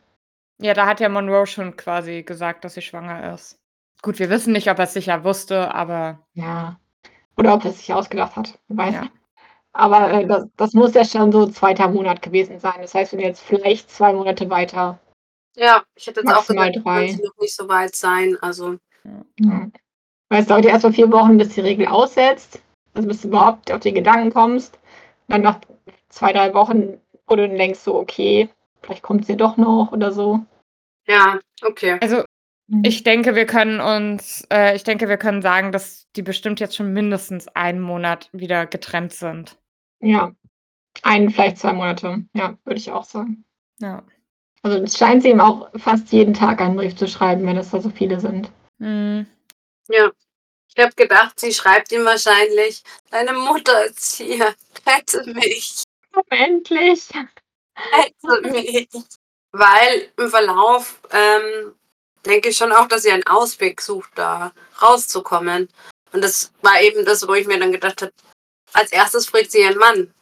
[0.59, 3.57] Ja, da hat ja Monroe schon quasi gesagt, dass sie schwanger ist.
[4.01, 6.79] Gut, wir wissen nicht, ob er es sicher wusste, aber Ja.
[7.37, 8.59] Oder ob er es sich ausgedacht hat.
[8.67, 9.01] Weiß Ja.
[9.01, 9.13] nicht.
[9.73, 12.75] Aber äh, das, das muss ja schon so zweiter Monat gewesen sein.
[12.81, 14.99] Das heißt, wenn jetzt vielleicht zwei Monate weiter.
[15.55, 17.05] ja, ich hätte jetzt auch Maximal gesagt, drei.
[17.07, 18.37] es noch nicht so weit sein.
[18.41, 18.77] Also
[19.39, 19.67] Ja.
[20.29, 22.61] Weil es dauert ja erst mal vier Wochen, bis die Regel aussetzt.
[22.93, 24.79] Also bis du überhaupt auf die Gedanken kommst.
[25.27, 25.59] Dann nach
[26.09, 28.49] zwei, drei Wochen, wo du dann denkst, so, okay,
[28.81, 30.39] vielleicht kommt sie doch noch oder so.
[31.07, 31.97] ja, okay.
[32.01, 32.23] also
[32.83, 36.75] ich denke, wir können uns, äh, ich denke, wir können sagen, dass die bestimmt jetzt
[36.75, 39.57] schon mindestens einen Monat wieder getrennt sind.
[40.03, 40.33] Ja.
[41.01, 42.25] Ein, vielleicht zwei Monate.
[42.33, 43.45] Ja, würde ich auch sagen.
[43.79, 44.03] Ja.
[44.61, 47.71] Also es scheint sie ihm auch fast jeden Tag einen Brief zu schreiben, wenn es
[47.71, 48.51] da so viele sind.
[48.79, 49.25] Hm.
[49.89, 50.11] Ja.
[50.75, 54.55] Ich habe gedacht, sie schreibt ihm wahrscheinlich, deine Mutter ist hier,
[54.87, 55.83] rette mich,
[56.29, 57.09] Endlich!
[57.93, 58.89] rette mich.
[59.51, 61.75] Weil im Verlauf ähm,
[62.25, 64.51] denke ich schon auch, dass sie einen Ausweg sucht, da
[64.81, 65.69] rauszukommen.
[66.11, 68.13] Und das war eben das, wo ich mir dann gedacht habe,
[68.73, 70.13] als erstes fragt sie ihren Mann,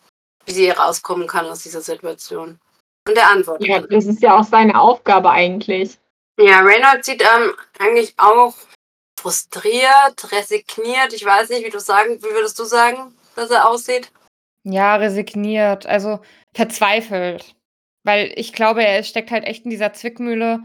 [0.45, 2.59] wie sie hier rauskommen kann aus dieser Situation.
[3.07, 3.67] Und er antwortet.
[3.67, 5.97] Ja, das ist ja auch seine Aufgabe eigentlich.
[6.39, 8.55] Ja, Reynolds sieht ähm, eigentlich auch
[9.19, 11.13] frustriert, resigniert.
[11.13, 14.11] Ich weiß nicht, wie du sagen, wie würdest du sagen, dass er aussieht?
[14.63, 16.19] Ja, resigniert, also
[16.55, 17.55] verzweifelt.
[18.03, 20.63] Weil ich glaube, er steckt halt echt in dieser Zwickmühle.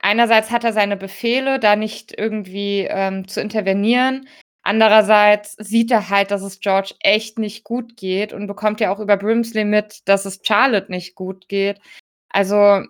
[0.00, 4.28] Einerseits hat er seine Befehle, da nicht irgendwie ähm, zu intervenieren.
[4.68, 9.00] Andererseits sieht er halt, dass es George echt nicht gut geht und bekommt ja auch
[9.00, 11.80] über Brimsley mit, dass es Charlotte nicht gut geht.
[12.28, 12.84] Also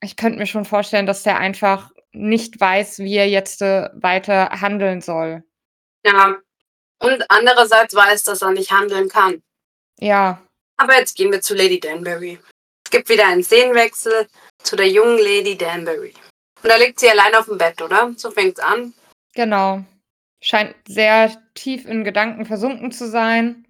[0.00, 4.48] ich könnte mir schon vorstellen, dass der einfach nicht weiß, wie er jetzt äh, weiter
[4.60, 5.42] handeln soll.
[6.06, 6.36] Ja.
[7.02, 9.42] Und andererseits weiß, dass er nicht handeln kann.
[9.98, 10.40] Ja.
[10.76, 12.38] Aber jetzt gehen wir zu Lady Danbury.
[12.84, 14.28] Es gibt wieder einen Szenenwechsel
[14.62, 16.14] zu der jungen Lady Danbury.
[16.62, 18.12] Und da liegt sie allein auf dem Bett, oder?
[18.16, 18.94] So fängt's an.
[19.34, 19.84] Genau.
[20.44, 23.66] Scheint sehr tief in Gedanken versunken zu sein.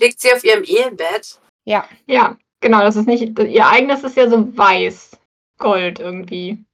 [0.00, 1.38] Liegt sie auf ihrem Ehebett?
[1.64, 1.88] Ja.
[2.06, 3.38] Ja, genau, das ist nicht.
[3.38, 5.16] Ihr eigenes ist ja so weiß.
[5.58, 6.64] Gold irgendwie.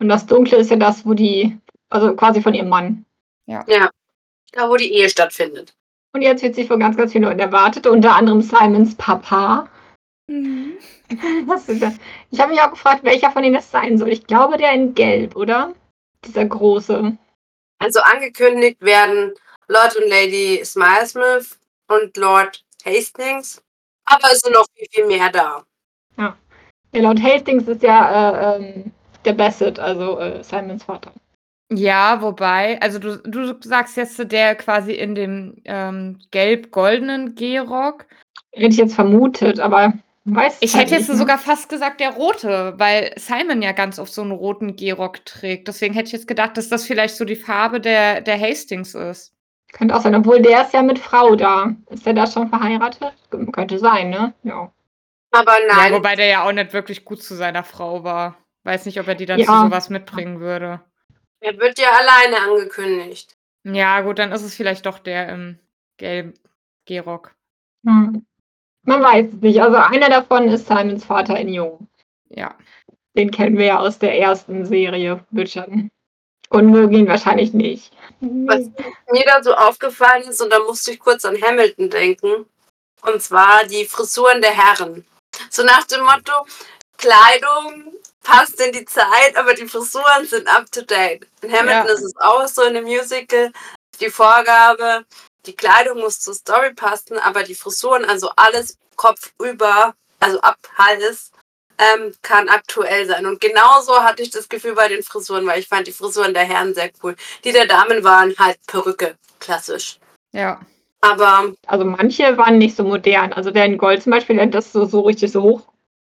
[0.00, 1.58] Und das Dunkle ist ja das, wo die,
[1.90, 3.04] also quasi von ihrem Mann.
[3.44, 3.62] Ja.
[4.52, 5.74] Da, wo die Ehe stattfindet.
[6.14, 9.68] Und jetzt wird sie von ganz, ganz vielen Leuten erwartet, unter anderem Simons Papa.
[10.28, 10.78] Mhm.
[11.44, 11.96] Was ist das?
[12.30, 14.08] Ich habe mich auch gefragt, welcher von denen das sein soll.
[14.08, 15.74] Ich glaube, der in Gelb, oder?
[16.24, 17.18] Dieser große.
[17.84, 19.34] Also angekündigt werden
[19.68, 21.58] Lord und Lady Smilesmith
[21.88, 23.62] und Lord Hastings.
[24.06, 25.62] Aber es sind noch viel, viel mehr da.
[26.16, 26.34] Ja,
[26.94, 28.92] Lord Hastings ist ja äh, ähm,
[29.26, 31.12] der Bassett, also äh, Simons Vater.
[31.70, 38.06] Ja, wobei, also du, du sagst jetzt der quasi in dem ähm, gelb-goldenen Gehrock.
[38.52, 39.92] Hätte ich jetzt vermutet, aber
[40.24, 41.16] weiß Ich hätte jetzt nicht, ne?
[41.16, 45.68] sogar fast gesagt der rote, weil Simon ja ganz oft so einen roten Gehrock trägt.
[45.68, 49.32] Deswegen hätte ich jetzt gedacht, dass das vielleicht so die Farbe der, der Hastings ist.
[49.72, 51.74] Könnte auch sein, obwohl der ist ja mit Frau da.
[51.90, 53.12] Ist der da schon verheiratet?
[53.52, 54.32] Könnte sein, ne?
[54.44, 54.72] Ja.
[55.32, 58.36] Aber nein, Ja, wobei der ja auch nicht wirklich gut zu seiner Frau war.
[58.62, 59.46] Weiß nicht, ob er die dann Ja.
[59.46, 60.80] zu sowas mitbringen würde.
[61.40, 63.36] er wird ja alleine angekündigt.
[63.64, 65.58] Ja, gut, dann ist es vielleicht doch der im
[65.98, 66.34] gelben
[66.86, 67.34] Gehrock.
[67.84, 68.24] Hm.
[68.84, 69.60] Man weiß es nicht.
[69.60, 71.88] Also einer davon ist Simons Vater in Jung.
[72.28, 72.54] Ja.
[73.16, 75.90] Den kennen wir ja aus der ersten Serie Bridgerton.
[76.50, 77.92] Und mögen ihn wahrscheinlich nicht.
[78.20, 78.66] Was
[79.10, 82.46] mir da so aufgefallen ist, und da musste ich kurz an Hamilton denken,
[83.02, 85.04] und zwar die Frisuren der Herren.
[85.50, 86.46] So nach dem Motto,
[86.96, 91.26] Kleidung passt in die Zeit, aber die Frisuren sind up to date.
[91.42, 91.92] In Hamilton Ja.
[91.92, 93.50] ist es auch so in dem Musical,
[94.00, 95.04] die Vorgabe,
[95.46, 100.58] die Kleidung muss zur Story passen, aber die Frisuren, also alles Kopf über, also ab
[100.76, 101.32] Hals,
[101.78, 103.26] ähm, kann aktuell sein.
[103.26, 106.44] Und genauso hatte ich das Gefühl bei den Frisuren, weil ich fand die Frisuren der
[106.44, 107.16] Herren sehr cool.
[107.44, 109.98] Die der Damen waren halt Perücke, klassisch.
[110.32, 110.60] Ja.
[111.00, 113.32] Aber Also manche waren nicht so modern.
[113.32, 115.62] Also der in Gold zum Beispiel, der hat das so, so richtig so hoch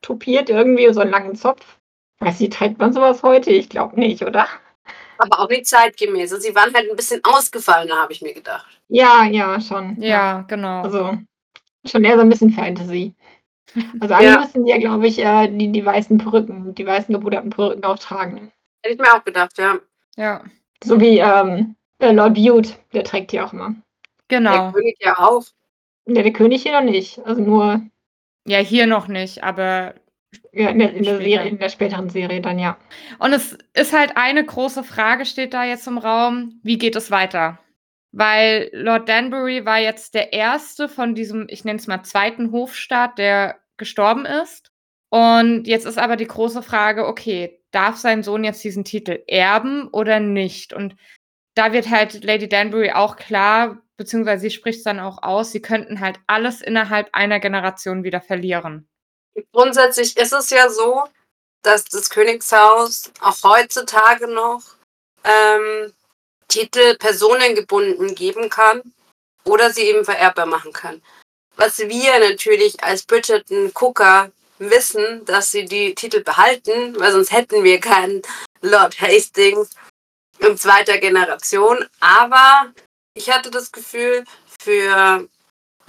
[0.01, 1.77] topiert irgendwie, so einen langen Zopf.
[2.19, 3.51] Weiß ich, trägt man sowas heute?
[3.51, 4.47] Ich glaube nicht, oder?
[5.19, 6.33] Aber auch nicht zeitgemäß.
[6.33, 8.67] Also sie waren halt ein bisschen ausgefallener, habe ich mir gedacht.
[8.89, 10.01] Ja, ja, schon.
[10.01, 10.81] Ja, genau.
[10.83, 11.17] Also
[11.85, 13.15] schon eher so ein bisschen Fantasy.
[13.99, 14.39] Also eigentlich Ja.
[14.41, 17.99] müssen die ja, glaube ich, äh, die, die weißen Perücken, die weißen gepuderten Perücken auch
[17.99, 18.51] tragen.
[18.83, 19.77] Hätte ich mir auch gedacht, ja.
[20.17, 20.43] ja.
[20.83, 23.75] So wie ähm, äh, Lord Bute, der trägt die auch immer.
[24.27, 24.51] Genau.
[24.51, 25.43] Der König ja auch.
[26.07, 27.19] Ja, der König hier noch nicht.
[27.25, 27.81] Also nur
[28.47, 29.93] Ja, hier noch nicht, aber
[30.51, 31.17] ja, in, der, in, der.
[31.17, 32.77] Serie, in der späteren Serie dann ja.
[33.19, 36.59] Und es ist halt eine große Frage, steht da jetzt im Raum.
[36.63, 37.59] Wie geht es weiter?
[38.11, 43.17] Weil Lord Danbury war jetzt der erste von diesem, ich nenne es mal, zweiten Hofstaat,
[43.17, 44.71] der gestorben ist.
[45.09, 49.87] Und jetzt ist aber die große Frage, okay, darf sein Sohn jetzt diesen Titel erben
[49.87, 50.73] oder nicht?
[50.73, 50.95] Und
[51.55, 55.61] da wird halt Lady Danbury auch klar, beziehungsweise sie spricht es dann auch aus, sie
[55.61, 58.88] könnten halt alles innerhalb einer Generation wieder verlieren.
[59.51, 61.03] Grundsätzlich ist es ja so,
[61.61, 64.61] dass das Königshaus auch heutzutage noch
[65.23, 65.93] ähm,
[66.47, 68.81] Titel personengebunden geben kann
[69.43, 71.01] oder sie eben vererbbar machen kann.
[71.55, 77.79] Was wir natürlich als Bridgerton-Gucker wissen, dass sie die Titel behalten, weil sonst hätten wir
[77.79, 78.21] keinen
[78.61, 79.71] Lord Hastings
[80.39, 81.85] in zweiter Generation.
[81.99, 82.73] Aber
[83.13, 84.23] ich hatte das Gefühl,
[84.59, 85.27] für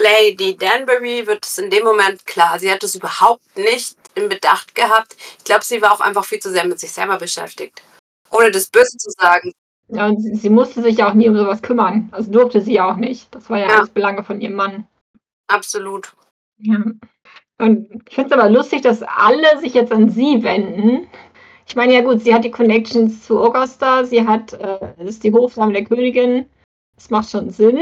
[0.03, 2.59] Lady Danbury wird es in dem Moment klar.
[2.59, 5.17] Sie hat es überhaupt nicht in Bedacht gehabt.
[5.39, 7.83] Ich glaube, sie war auch einfach viel zu sehr mit sich selber beschäftigt.
[8.31, 9.53] Ohne das Böse zu sagen.
[9.89, 12.09] ja und sie, sie musste sich ja auch nie um sowas kümmern.
[12.13, 13.35] Also durfte sie auch nicht.
[13.35, 13.77] Das war ja, Ja.
[13.77, 14.87] alles Belange von ihrem Mann.
[15.49, 16.13] Absolut.
[16.59, 16.79] Ja.
[17.59, 21.09] Und ich finde es aber lustig, dass alle sich jetzt an sie wenden.
[21.67, 25.33] Ich meine, ja gut, sie hat die Connections zu Augusta, sie hat, äh, ist die
[25.33, 26.49] Hofdame der Königin.
[26.97, 27.79] Das macht schon Sinn.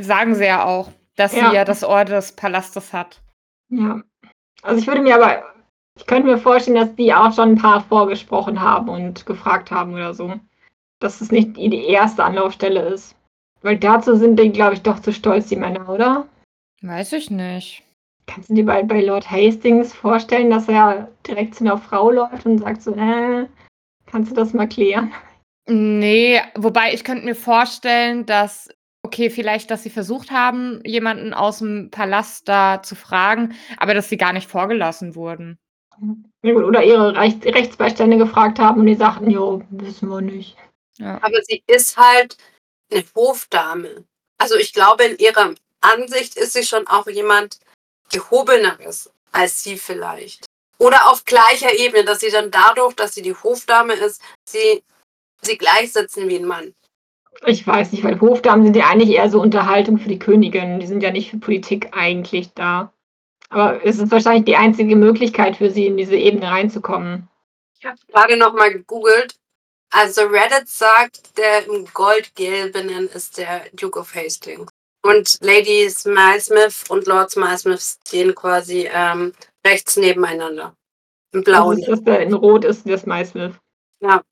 [0.00, 1.50] Sagen sie ja auch, dass Ja.
[1.50, 3.20] sie ja das Ohr des Palastes hat.
[3.68, 4.02] Ja.
[4.62, 5.42] Also ich würde mir aber,
[5.96, 9.94] ich könnte mir vorstellen, dass die auch schon ein paar vorgesprochen haben und gefragt haben
[9.94, 10.34] oder so.
[11.00, 13.16] Dass es nicht die erste Anlaufstelle ist.
[13.62, 16.26] Weil dazu sind die, glaube ich, doch zu stolz, die Männer, oder?
[16.82, 17.82] Weiß ich nicht.
[18.26, 22.46] Kannst du dir bei, bei Lord Hastings vorstellen, dass er direkt zu einer Frau läuft
[22.46, 23.46] und sagt so, äh,
[24.06, 25.12] kannst du das mal klären?
[25.66, 28.68] Nee, wobei ich könnte mir vorstellen, dass
[29.10, 34.08] okay, vielleicht, dass sie versucht haben, jemanden aus dem Palast da zu fragen, aber dass
[34.08, 35.58] sie gar nicht vorgelassen wurden.
[36.42, 40.56] Ja, gut, oder ihre Rechts Rechtsbeistände gefragt haben und die sagten, jo, wissen wir nicht.
[40.98, 41.16] Ja.
[41.22, 42.36] Aber sie ist halt
[42.92, 44.04] eine Hofdame.
[44.38, 47.58] Also ich glaube, in ihrer Ansicht ist sie schon auch jemand
[48.12, 50.46] gehobeneres als sie vielleicht.
[50.78, 54.82] Oder auf gleicher Ebene, dass sie dann dadurch, dass sie die Hofdame ist, sie,
[55.42, 56.74] sie gleichsetzen wie ein Mann.
[57.46, 60.80] Ich weiß nicht, weil Hofdamen sind ja eigentlich eher so Unterhaltung für die Königin.
[60.80, 62.92] Die sind ja nicht für Politik eigentlich da.
[63.48, 67.28] Aber es ist wahrscheinlich die einzige Möglichkeit für sie, in diese Ebene reinzukommen.
[67.78, 69.34] Ich habe gerade noch mal gegoogelt.
[69.90, 74.70] Also Reddit sagt, der im Goldgelbenen ist der Duke of Hastings.
[75.02, 79.32] Und Lady Smilesmith und Lord Smilesmith stehen quasi ähm,
[79.66, 80.74] rechts nebeneinander.
[81.32, 81.78] Im Blauen.
[81.78, 83.54] Also ist der in Rot ist der Smilesmith.
[84.00, 84.22] Ja.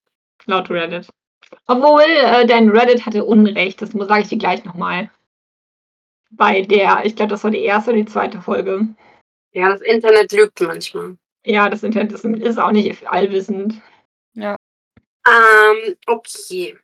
[0.46, 1.09] Laut Reddit.
[1.66, 5.11] Obwohl, äh, dein Reddit hatte Unrecht, das sage ich dir gleich nochmal.
[6.30, 8.88] Bei der, ich glaube, das war die erste oder die zweite Folge.
[9.53, 11.16] Ja, das Internet lügt manchmal.
[11.44, 13.80] Ja, das Internet ist, ist auch nicht allwissend.
[14.34, 14.57] Ja.
[15.26, 16.78] Ähm, okay.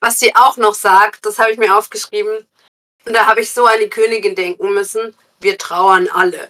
[0.00, 2.46] Was sie auch noch sagt, das habe ich mir aufgeschrieben.
[3.06, 5.14] Und da habe ich so an die Königin denken müssen.
[5.40, 6.48] Wir trauern alle.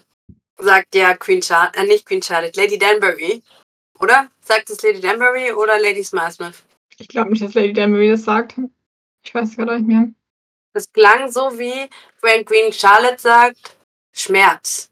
[0.59, 3.43] Sagt ja Queen Charlotte, äh, nicht Queen Charlotte, Lady Danbury.
[3.99, 4.31] Oder?
[4.41, 6.66] Sagt es Lady Danbury oder Lady Smilesmith?
[6.99, 8.55] Ich glaube nicht, dass Lady Danbury das sagt.
[9.23, 10.09] Ich weiß es gar nicht mehr.
[10.73, 11.89] Das klang so wie,
[12.23, 13.77] wenn Queen Charlotte sagt,
[14.13, 14.91] Schmerz.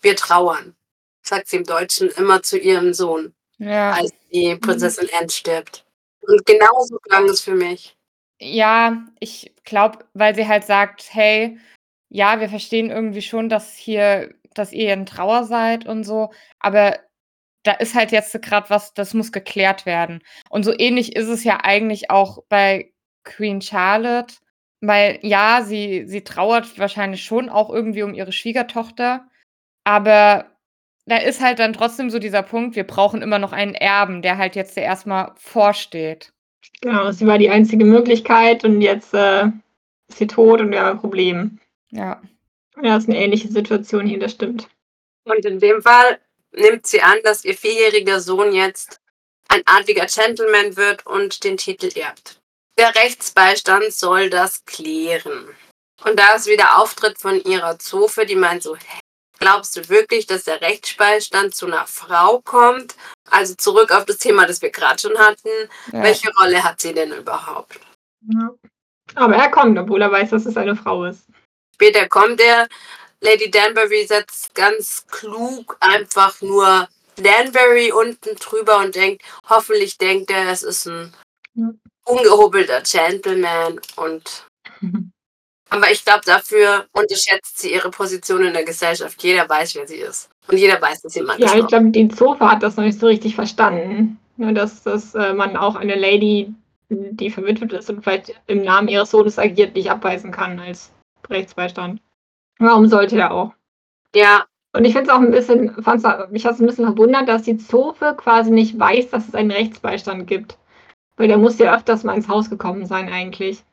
[0.00, 0.74] Wir trauern.
[1.22, 3.34] Sagt sie im Deutschen immer zu ihrem Sohn.
[3.58, 3.92] Ja.
[3.92, 5.84] Als die Prinzessin Anne stirbt.
[6.22, 7.96] Und genauso klang es für mich.
[8.40, 11.58] Ja, ich glaube, weil sie halt sagt, hey,
[12.08, 16.98] ja, wir verstehen irgendwie schon, dass hier, dass ihr in Trauer seid und so, aber
[17.62, 20.22] da ist halt jetzt gerade was, das muss geklärt werden.
[20.50, 22.92] Und so ähnlich ist es ja eigentlich auch bei
[23.24, 24.34] Queen Charlotte,
[24.80, 29.28] weil ja, sie, sie trauert wahrscheinlich schon auch irgendwie um ihre Schwiegertochter,
[29.84, 30.46] aber
[31.06, 34.38] da ist halt dann trotzdem so dieser Punkt, wir brauchen immer noch einen Erben, der
[34.38, 36.32] halt jetzt erstmal vorsteht.
[36.80, 39.46] Genau, sie war die einzige Möglichkeit und jetzt äh,
[40.08, 41.58] ist sie tot und wir haben ein Problem.
[41.90, 42.20] Ja.
[42.80, 44.68] Ja, ist eine ähnliche Situation hier, das stimmt.
[45.24, 46.18] Und in dem Fall
[46.52, 49.00] nimmt sie an, dass ihr vierjähriger Sohn jetzt
[49.48, 52.40] ein adliger Gentleman wird und den Titel erbt.
[52.78, 55.54] Der Rechtsbeistand soll das klären.
[56.04, 58.76] Und da ist wieder Auftritt von ihrer Zofe, die meint so,
[59.38, 62.96] glaubst du wirklich, dass der Rechtsbeistand zu einer Frau kommt?
[63.30, 65.48] Also zurück auf das Thema, das wir gerade schon hatten.
[65.92, 66.02] Ja.
[66.02, 67.78] Welche Rolle hat sie denn überhaupt?
[68.28, 68.50] Ja.
[69.14, 71.26] Aber er kommt, obwohl er weiß, dass es eine Frau ist.
[71.74, 72.68] Später kommt er,
[73.22, 80.50] Lady Danbury setzt ganz klug einfach nur Danbury unten drüber und denkt, hoffentlich denkt er,
[80.50, 81.14] es ist ein
[82.04, 84.46] ungehobelter Gentleman und
[85.70, 89.22] aber ich glaube, dafür unterschätzt sie ihre Position in der Gesellschaft.
[89.22, 90.28] Jeder weiß, wer sie ist.
[90.48, 91.48] Und jeder weiß, dass sie Mann ist.
[91.48, 94.18] Ja, ich glaube, die Zofa hat das noch nicht so richtig verstanden.
[94.36, 96.52] Ne, dass, dass äh, man auch eine Lady,
[96.88, 100.90] die verwitwet ist und vielleicht im Namen ihres Sohnes agiert, nicht abweisen kann als
[101.30, 102.00] Rechtsbeistand.
[102.62, 103.52] Warum sollte er auch?
[104.14, 104.44] Ja.
[104.74, 107.42] Und ich finde es auch ein bisschen, fand's, mich hat es ein bisschen verwundert, dass
[107.42, 110.56] die Zofe quasi nicht weiß, dass es einen Rechtsbeistand gibt.
[111.16, 113.64] Weil der muss ja öfters mal ins Haus gekommen sein, eigentlich.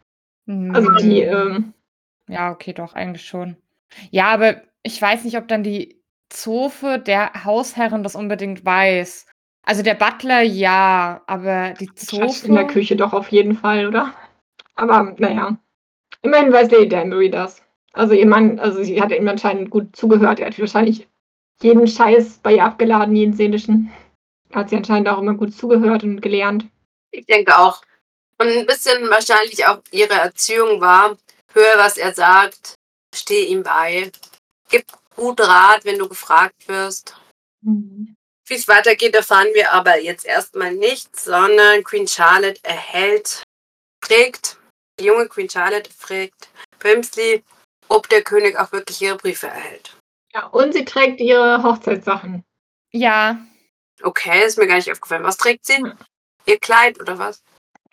[0.45, 0.75] Mhm.
[0.75, 1.21] Also die.
[1.21, 1.73] Ähm,
[2.27, 3.55] ja, okay, doch, eigentlich schon.
[4.11, 9.25] Ja, aber ich weiß nicht, ob dann die Zofe der Hausherrin das unbedingt weiß.
[9.63, 12.47] Also der Butler ja, aber die Zofe.
[12.47, 14.13] In der Küche doch auf jeden Fall, oder?
[14.75, 15.57] Aber naja.
[16.21, 17.63] Immerhin weiß Lady Danbury das.
[17.99, 20.39] Also ihr Mann, also sie hat ihm anscheinend gut zugehört.
[20.39, 21.05] Er hat wahrscheinlich
[21.61, 23.91] jeden Scheiß bei ihr abgeladen, jeden seelischen.
[24.53, 26.65] Hat sie anscheinend auch immer gut zugehört und gelernt.
[27.11, 27.81] Ich denke auch.
[28.37, 31.17] Und ein bisschen wahrscheinlich auch ihre Erziehung war,
[31.51, 32.75] höre, was er sagt,
[33.13, 34.09] stehe ihm bei.
[34.69, 34.85] Gib
[35.17, 37.17] gut Rat, wenn du gefragt wirst.
[37.61, 38.15] Mhm.
[38.47, 43.43] Wie es weitergeht, erfahren wir aber jetzt erstmal nicht, sondern Queen Charlotte erhält,
[44.01, 44.57] fragt,
[45.01, 46.47] die junge Queen Charlotte fragt
[46.79, 47.43] Brimsley,
[47.89, 49.97] ob der König auch wirklich ihre Briefe erhält.
[50.33, 52.43] Ja, und sie trägt ihre Hochzeitssachen.
[52.91, 53.37] Ja.
[54.01, 55.23] Okay, ist mir gar nicht aufgefallen.
[55.23, 55.77] Was trägt sie?
[55.77, 55.93] Hm.
[56.45, 57.43] Ihr Kleid oder was?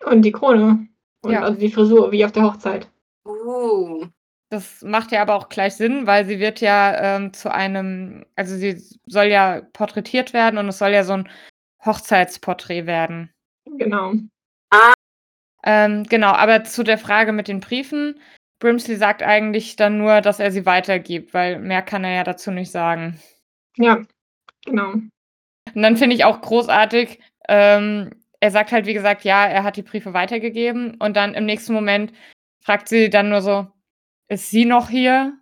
[0.05, 0.87] Und die Krone.
[1.23, 1.41] Und ja.
[1.41, 2.89] also die Frisur, wie auf der Hochzeit.
[3.25, 4.07] Uh.
[4.49, 8.55] Das macht ja aber auch gleich Sinn, weil sie wird ja ähm, zu einem, also
[8.55, 11.29] sie soll ja porträtiert werden und es soll ja so ein
[11.83, 13.29] Hochzeitsporträt werden.
[13.65, 14.13] Genau.
[14.69, 14.93] Ah.
[15.63, 18.21] Ähm, genau, aber zu der Frage mit den Briefen.
[18.59, 22.51] Brimsley sagt eigentlich dann nur, dass er sie weitergibt, weil mehr kann er ja dazu
[22.51, 23.19] nicht sagen.
[23.77, 24.01] Ja,
[24.65, 24.93] genau.
[24.93, 29.77] Und dann finde ich auch großartig, ähm, er sagt halt, wie gesagt, ja, er hat
[29.77, 32.13] die Briefe weitergegeben und dann im nächsten Moment
[32.61, 33.67] fragt sie dann nur so,
[34.27, 35.33] ist sie noch hier?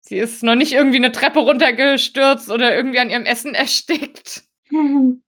[0.00, 4.44] Sie ist noch nicht irgendwie eine Treppe runtergestürzt oder irgendwie an ihrem Essen erstickt.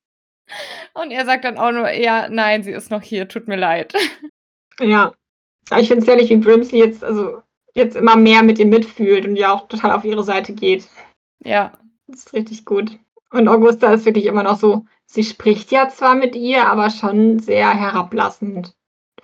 [0.94, 3.94] Und er sagt dann auch nur, ja, nein, sie ist noch hier, tut mir leid.
[4.80, 5.12] Ja.
[5.78, 7.42] Ich finde es ehrlich, wie Brimsley jetzt, also
[7.74, 10.88] jetzt immer mehr mit ihr mitfühlt und ja auch total auf ihre Seite geht.
[11.44, 11.72] Ja.
[12.06, 12.98] Das ist richtig gut.
[13.30, 17.38] Und Augusta ist wirklich immer noch so, sie spricht ja zwar mit ihr, aber schon
[17.38, 18.74] sehr herablassend,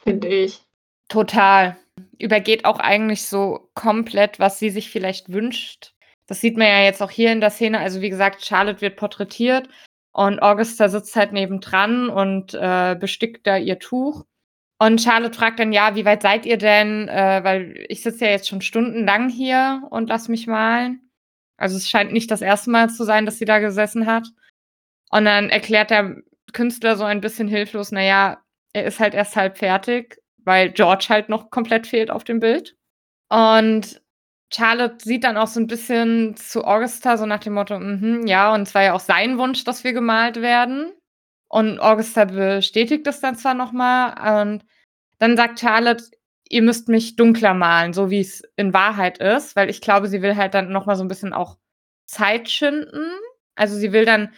[0.03, 0.63] finde ich.
[1.09, 1.77] Total.
[2.19, 5.95] Übergeht auch eigentlich so komplett, was sie sich vielleicht wünscht.
[6.27, 7.79] Das sieht man ja jetzt auch hier in der Szene.
[7.79, 9.69] Also wie gesagt, Charlotte wird porträtiert
[10.13, 14.25] und Augusta sitzt halt nebendran und äh, bestickt da ihr Tuch.
[14.79, 17.09] Und Charlotte fragt dann, ja, wie weit seid ihr denn?
[17.09, 21.11] Äh, weil ich sitze ja jetzt schon stundenlang hier und lass mich malen.
[21.57, 24.29] Also es scheint nicht das erste Mal zu sein, dass sie da gesessen hat.
[25.11, 26.17] Und dann erklärt der
[26.53, 31.29] Künstler so ein bisschen hilflos, naja, er ist halt erst halb fertig, weil George halt
[31.29, 32.77] noch komplett fehlt auf dem Bild.
[33.31, 34.03] Und
[34.53, 38.55] Charlotte sieht dann auch so ein bisschen zu Augusta, so nach dem Motto, mm ja,
[38.55, 40.93] und es war ja auch sein Wunsch, dass wir gemalt werden.
[41.49, 44.65] Und Augusta bestätigt es dann zwar nochmal und
[45.19, 46.05] dann sagt Charlotte,
[46.49, 50.23] ihr müsst mich dunkler malen, so wie es in Wahrheit ist, weil ich glaube, sie
[50.23, 51.57] will halt dann nochmal so ein bisschen auch
[52.07, 53.11] Zeit schinden.
[53.57, 54.33] Also sie will dann,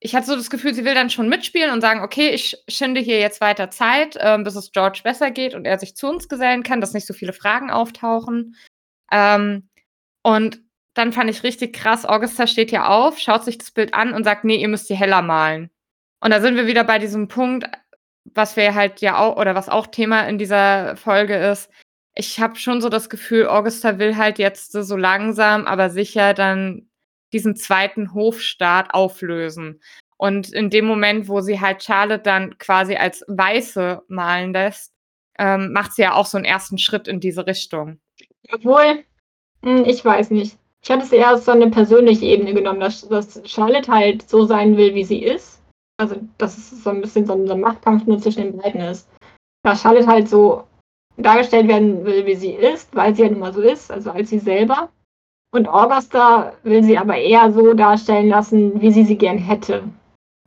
[0.00, 3.00] ich hatte so das Gefühl, sie will dann schon mitspielen und sagen, okay, ich schinde
[3.00, 6.28] hier jetzt weiter Zeit, äh, bis es George besser geht und er sich zu uns
[6.28, 8.56] gesellen kann, dass nicht so viele Fragen auftauchen.
[9.12, 9.68] Ähm,
[10.22, 10.60] und
[10.94, 14.24] dann fand ich richtig krass, Augusta steht hier auf, schaut sich das Bild an und
[14.24, 15.70] sagt, nee, ihr müsst hier heller malen.
[16.20, 17.68] Und da sind wir wieder bei diesem Punkt,
[18.34, 21.70] was wir halt ja auch, oder was auch Thema in dieser Folge ist.
[22.14, 26.88] Ich habe schon so das Gefühl, Augusta will halt jetzt so langsam, aber sicher dann
[27.32, 29.80] diesen zweiten Hofstaat auflösen.
[30.16, 34.94] Und in dem Moment, wo sie halt Charlotte dann quasi als Weiße malen lässt,
[35.38, 38.00] ähm, macht sie ja auch so einen ersten Schritt in diese Richtung.
[38.50, 39.04] Obwohl,
[39.62, 40.56] hm, ich weiß nicht.
[40.82, 44.76] Ich hatte es eher so eine persönliche Ebene genommen, dass, dass Charlotte halt so sein
[44.78, 45.55] will, wie sie ist
[45.96, 48.80] also dass es so ein bisschen so ein, so ein Machtkampf nur zwischen den beiden
[48.80, 49.08] ist.
[49.62, 50.64] Da Charlotte halt so
[51.16, 54.30] dargestellt werden will, wie sie ist, weil sie ja nun mal so ist, also als
[54.30, 54.90] sie selber.
[55.52, 59.84] Und Augusta will sie aber eher so darstellen lassen, wie sie sie gern hätte.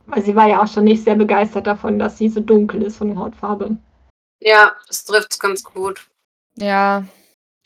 [0.06, 2.98] Weil sie war ja auch schon nicht sehr begeistert davon, dass sie so dunkel ist
[2.98, 3.76] von der Hautfarbe.
[4.40, 6.08] Ja, das trifft es ganz gut.
[6.56, 7.04] Ja,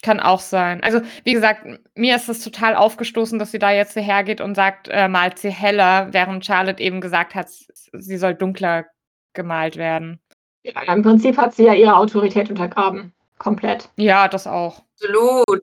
[0.05, 0.83] kann auch sein.
[0.85, 4.89] Also, wie gesagt, mir ist es total aufgestoßen, dass sie da jetzt hergeht und sagt,
[4.89, 8.85] äh, malt sie heller, während Charlotte eben gesagt hat, sie soll dunkler
[9.33, 10.21] gemalt werden.
[10.63, 13.13] Ja, im Prinzip hat sie ja ihre Autorität untergraben.
[13.39, 13.89] Komplett.
[13.97, 14.83] Ja, das auch.
[14.95, 15.63] Absolut.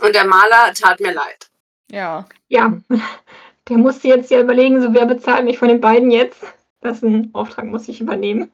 [0.00, 1.50] Und der Maler tat mir leid.
[1.90, 2.26] Ja.
[2.48, 2.78] Ja,
[3.68, 6.42] der musste jetzt ja überlegen, so wer bezahlt mich von den beiden jetzt?
[6.80, 8.52] Das ist ein Auftrag, muss ich übernehmen.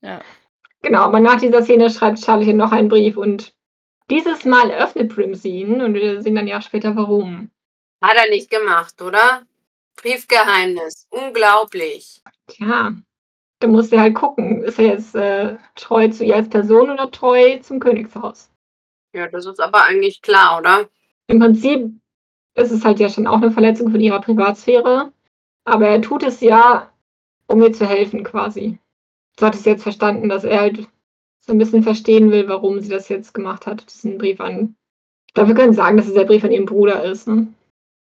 [0.00, 0.20] Ja.
[0.82, 3.53] Genau, aber nach dieser Szene schreibt Charlotte hier noch einen Brief und
[4.10, 7.50] dieses Mal öffnet Brimsey ihn und wir sehen dann ja später warum.
[8.02, 9.42] Hat er nicht gemacht, oder?
[9.96, 11.06] Briefgeheimnis.
[11.10, 12.22] Unglaublich.
[12.48, 12.94] Tja,
[13.60, 17.10] da musst du halt gucken, ist er jetzt äh, treu zu ihr als Person oder
[17.10, 18.50] treu zum Königshaus?
[19.14, 20.88] Ja, das ist aber eigentlich klar, oder?
[21.28, 21.90] Im Prinzip
[22.54, 25.12] ist es halt ja schon auch eine Verletzung von ihrer Privatsphäre,
[25.64, 26.92] aber er tut es ja,
[27.46, 28.78] um ihr zu helfen quasi.
[29.38, 30.88] So hat es jetzt verstanden, dass er halt
[31.46, 34.76] so ein bisschen verstehen will, warum sie das jetzt gemacht hat, diesen Brief an.
[35.26, 37.26] Ich glaube, wir können sagen, dass es der Brief an ihren Bruder ist.
[37.26, 37.52] Ne?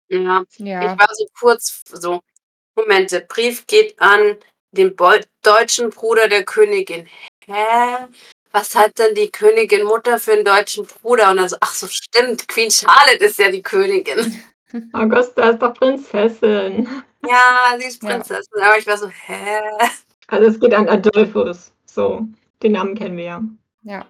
[0.08, 0.44] Ja.
[0.58, 0.92] ja.
[0.92, 2.20] Ich war so kurz so,
[2.76, 4.36] Moment, der Brief geht an
[4.72, 5.12] den Bo
[5.42, 7.08] deutschen Bruder der Königin.
[7.46, 8.06] Hä?
[8.52, 11.30] Was hat denn die Königin Mutter für einen deutschen Bruder?
[11.30, 14.42] Und dann so, ach so, stimmt, Queen Charlotte ist ja die Königin.
[14.92, 16.88] Augusta ist doch Prinzessin.
[17.26, 18.58] Ja, sie ist Prinzessin.
[18.58, 18.66] Ja.
[18.68, 19.60] Aber ich war so, hä?
[20.28, 21.72] Also es geht an Adolphus.
[21.86, 22.26] So.
[22.62, 23.42] Den Namen kennen wir ja.
[23.82, 24.06] Ja.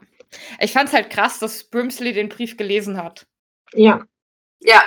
[0.61, 3.27] Ich fand es halt krass, dass Brimsley den Brief gelesen hat.
[3.75, 4.05] Ja.
[4.61, 4.83] Ja.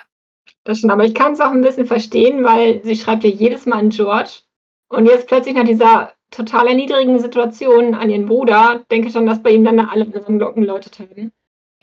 [0.64, 3.66] Das schon, aber ich kann es auch ein bisschen verstehen, weil sie schreibt ja jedes
[3.66, 4.42] Mal an George.
[4.88, 9.42] Und jetzt plötzlich nach dieser total erniedrigenden Situation an ihren Bruder, denke ich schon, dass
[9.42, 11.32] bei ihm dann alle Glocken läutet haben.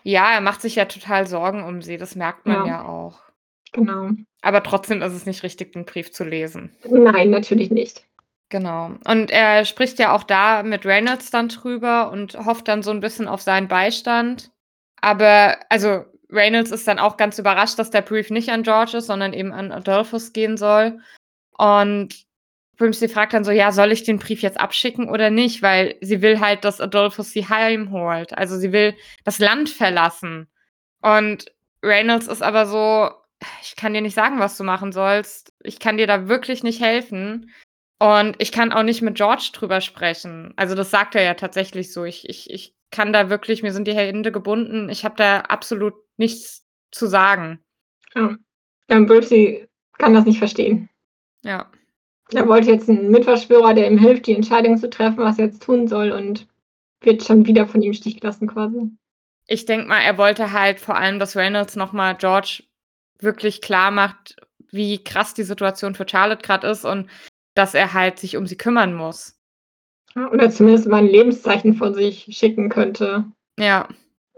[0.03, 3.20] Ja, er macht sich ja total Sorgen um sie, das merkt man ja, ja auch.
[3.72, 4.11] Genau.
[4.43, 6.74] Aber trotzdem ist es nicht richtig, den Brief zu lesen.
[6.89, 8.05] Nein, natürlich nicht.
[8.53, 8.90] Genau.
[9.07, 13.00] Und er spricht ja auch da mit Reynolds dann drüber und hofft dann so ein
[13.00, 14.50] bisschen auf seinen Beistand.
[15.00, 19.07] Aber, also, Reynolds ist dann auch ganz überrascht, dass der Brief nicht an George ist,
[19.07, 21.00] sondern eben an Adolphus gehen soll.
[21.57, 22.26] Und
[22.76, 25.62] Brimsey fragt dann so, ja, soll ich den Brief jetzt abschicken oder nicht?
[25.62, 28.36] Weil sie will halt, dass Adolphus sie heimholt.
[28.36, 28.94] Also sie will
[29.24, 30.46] das Land verlassen.
[31.00, 31.46] Und
[31.82, 33.12] Reynolds ist aber so,
[33.62, 35.55] ich kann dir nicht sagen, was du machen sollst.
[35.62, 37.50] Ich kann dir da wirklich nicht helfen.
[38.03, 40.55] Und ich kann auch nicht mit George drüber sprechen.
[40.57, 42.05] Also das sagt er ja tatsächlich so.
[42.05, 44.88] Ich, ich, ich kann da wirklich, mir sind die Hände gebunden.
[44.88, 47.61] Ich habe da absolut nichts zu sagen.
[48.16, 48.36] Ja.
[48.88, 50.88] Ähm, Bursey kann das nicht verstehen.
[51.44, 51.70] Ja.
[52.32, 55.62] Er wollte jetzt einen Mitverschwörer, der ihm hilft, die Entscheidung zu treffen, was er jetzt
[55.62, 56.48] tun soll und
[57.03, 58.90] wird schon wieder von ihm im Stich gelassen quasi.
[59.46, 62.64] Ich denke mal, er wollte halt vor allem, dass Reynolds nochmal George
[63.20, 64.34] wirklich klar macht,
[64.72, 67.09] wie krass die Situation für Charlotte gerade ist und
[67.55, 69.38] dass er halt sich um sie kümmern muss.
[70.14, 73.24] Oder zumindest mal ein Lebenszeichen von sich schicken könnte.
[73.59, 73.88] Ja.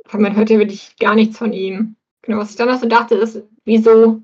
[0.05, 1.97] Weil man hört ja wirklich gar nichts von ihm.
[2.23, 4.23] Genau, was ich dann noch so dachte, ist, wieso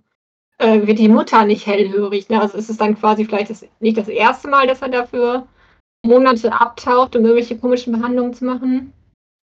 [0.58, 2.28] äh, wird die Mutter nicht hellhörig?
[2.28, 2.40] Ne?
[2.40, 5.48] Also ist es dann quasi vielleicht das, nicht das erste Mal, dass er dafür
[6.04, 8.92] Monate abtaucht, um irgendwelche komischen Behandlungen zu machen?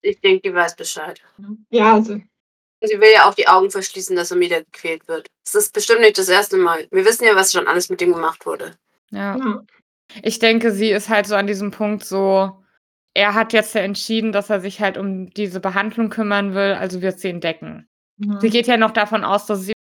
[0.01, 1.21] Ich denke, die weiß Bescheid.
[1.69, 2.19] Ja, also.
[2.81, 5.27] Sie will ja auch die Augen verschließen, dass er wieder gequält wird.
[5.45, 6.87] Es ist bestimmt nicht das erste Mal.
[6.91, 8.75] Wir wissen ja, was schon alles mit ihm gemacht wurde.
[9.11, 9.37] Ja.
[9.37, 9.61] Ja.
[10.23, 12.63] Ich denke, sie ist halt so an diesem Punkt so,
[13.13, 17.01] er hat jetzt ja entschieden, dass er sich halt um diese Behandlung kümmern will, also
[17.01, 17.87] wird sie entdecken.
[18.17, 18.39] Ja.
[18.39, 19.71] Sie geht ja noch davon aus, dass es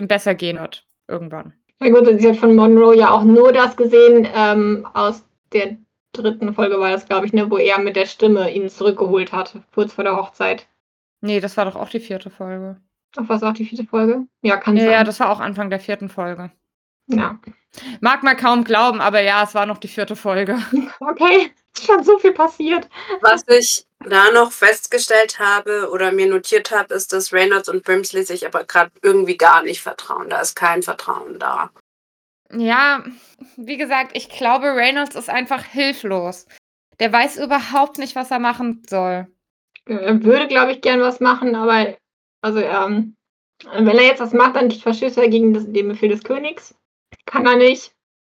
[0.00, 0.86] ihm besser gehen wird.
[1.08, 1.54] Irgendwann.
[1.78, 5.76] Na gut, sie hat von Monroe ja auch nur das gesehen, ähm, aus der
[6.12, 9.54] dritten Folge war das, glaube ich, ne, wo er mit der Stimme ihn zurückgeholt hat,
[9.74, 10.66] kurz vor der Hochzeit.
[11.20, 12.80] Nee, das war doch auch die vierte Folge.
[13.16, 14.26] Ach, was auch die vierte Folge?
[14.42, 14.92] Ja, kann Ja, sein.
[14.92, 16.50] ja, das war auch Anfang der vierten Folge.
[17.10, 17.38] Ja.
[18.00, 20.58] Mag man kaum glauben, aber ja, es war noch die vierte Folge.
[21.00, 22.88] Okay, schon so viel passiert.
[23.20, 28.22] Was ich da noch festgestellt habe oder mir notiert habe, ist, dass Reynolds und Brimsley
[28.22, 30.28] sich aber gerade irgendwie gar nicht vertrauen.
[30.28, 31.70] Da ist kein Vertrauen da.
[32.52, 33.04] Ja,
[33.56, 36.46] wie gesagt, ich glaube, Reynolds ist einfach hilflos.
[36.98, 39.26] Der weiß überhaupt nicht, was er machen soll.
[39.86, 41.96] Er würde, glaube ich, gern was machen, aber
[42.42, 43.16] also ähm,
[43.72, 46.74] wenn er jetzt was macht, dann verstößt er gegen das, den Befehl des Königs.
[47.30, 47.92] Kann er nicht.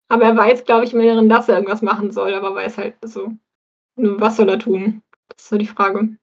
[0.08, 2.94] Aber er weiß, glaube ich, im Inneren, dass er irgendwas machen soll, aber weiß halt
[3.02, 3.32] so,
[3.96, 5.02] was soll er tun?
[5.28, 6.16] Das ist so die Frage.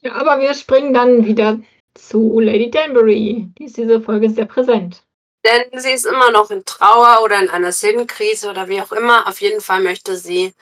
[0.00, 1.58] Ja, aber wir springen dann wieder
[1.94, 3.48] zu Lady Danbury.
[3.58, 5.02] Die ist diese Folge sehr präsent.
[5.44, 9.28] Denn sie ist immer noch in Trauer oder in einer Sinnkrise oder wie auch immer.
[9.28, 10.54] Auf jeden Fall möchte sie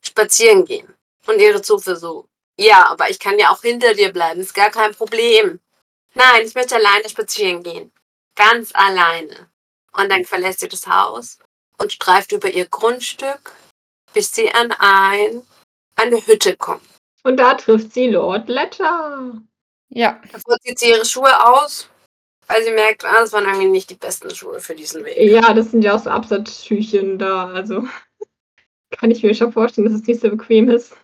[0.00, 0.88] spazieren gehen.
[1.26, 2.26] Und ihre so.
[2.56, 4.40] Ja, aber ich kann ja auch hinter dir bleiben.
[4.40, 5.60] Ist gar kein Problem.
[6.14, 7.92] Nein, ich möchte alleine spazieren gehen.
[8.34, 9.49] Ganz alleine.
[9.92, 11.38] Und dann verlässt sie das Haus
[11.78, 13.52] und streift über ihr Grundstück,
[14.12, 15.42] bis sie an ein,
[15.96, 16.82] eine Hütte kommt.
[17.22, 19.40] Und da trifft sie Lord Ledger.
[19.88, 21.88] Ja, Davor zieht sie ihre Schuhe aus,
[22.46, 25.18] weil sie merkt, ah, das waren irgendwie nicht die besten Schuhe für diesen Weg.
[25.18, 27.84] Ja, das sind ja auch so Absatzschüchen da, also
[28.90, 30.94] kann ich mir schon vorstellen, dass es nicht so bequem ist.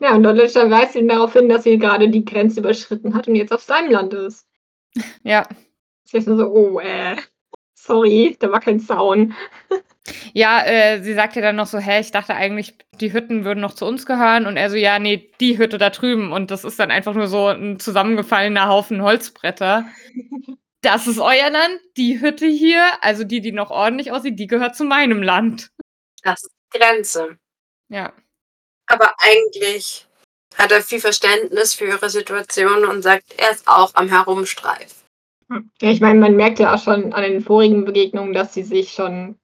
[0.00, 3.28] Ja, und Lord Ledger weist ihn darauf hin, dass sie gerade die Grenze überschritten hat
[3.28, 4.46] und jetzt auf seinem Land ist.
[5.22, 5.46] ja.
[6.04, 7.16] Sie ist nur so, oh, äh,
[7.82, 9.34] sorry, da war kein Zaun.
[10.34, 13.72] Ja, äh, sie sagte dann noch so, hä, ich dachte eigentlich, die Hütten würden noch
[13.72, 14.46] zu uns gehören.
[14.46, 16.32] Und er so, ja, nee, die Hütte da drüben.
[16.32, 19.86] Und das ist dann einfach nur so ein zusammengefallener Haufen Holzbretter.
[20.84, 24.74] Das ist euer Land, die Hütte hier, also die, die noch ordentlich aussieht, die gehört
[24.74, 25.70] zu meinem Land.
[26.24, 27.38] Das ist die Grenze.
[27.88, 28.12] Ja.
[28.86, 30.08] Aber eigentlich
[30.58, 35.01] hat er viel Verständnis für ihre Situation und sagt, er ist auch am Herumstreifen.
[35.80, 38.92] Ja, ich meine, man merkt ja auch schon an den vorigen Begegnungen, dass sie sich
[38.92, 39.36] schon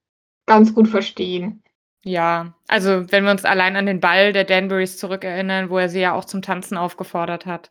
[0.45, 1.63] ganz gut verstehen.
[2.03, 5.99] Ja, also wenn wir uns allein an den Ball der Danburys zurückerinnern, wo er sie
[5.99, 7.69] ja auch zum Tanzen aufgefordert hat.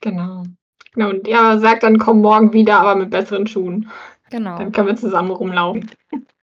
[0.00, 0.44] Genau.
[0.94, 3.90] Genau, und er sagt dann, komm morgen wieder, aber mit besseren Schuhen.
[4.30, 4.58] Genau.
[4.58, 5.90] Dann können wir zusammen rumlaufen.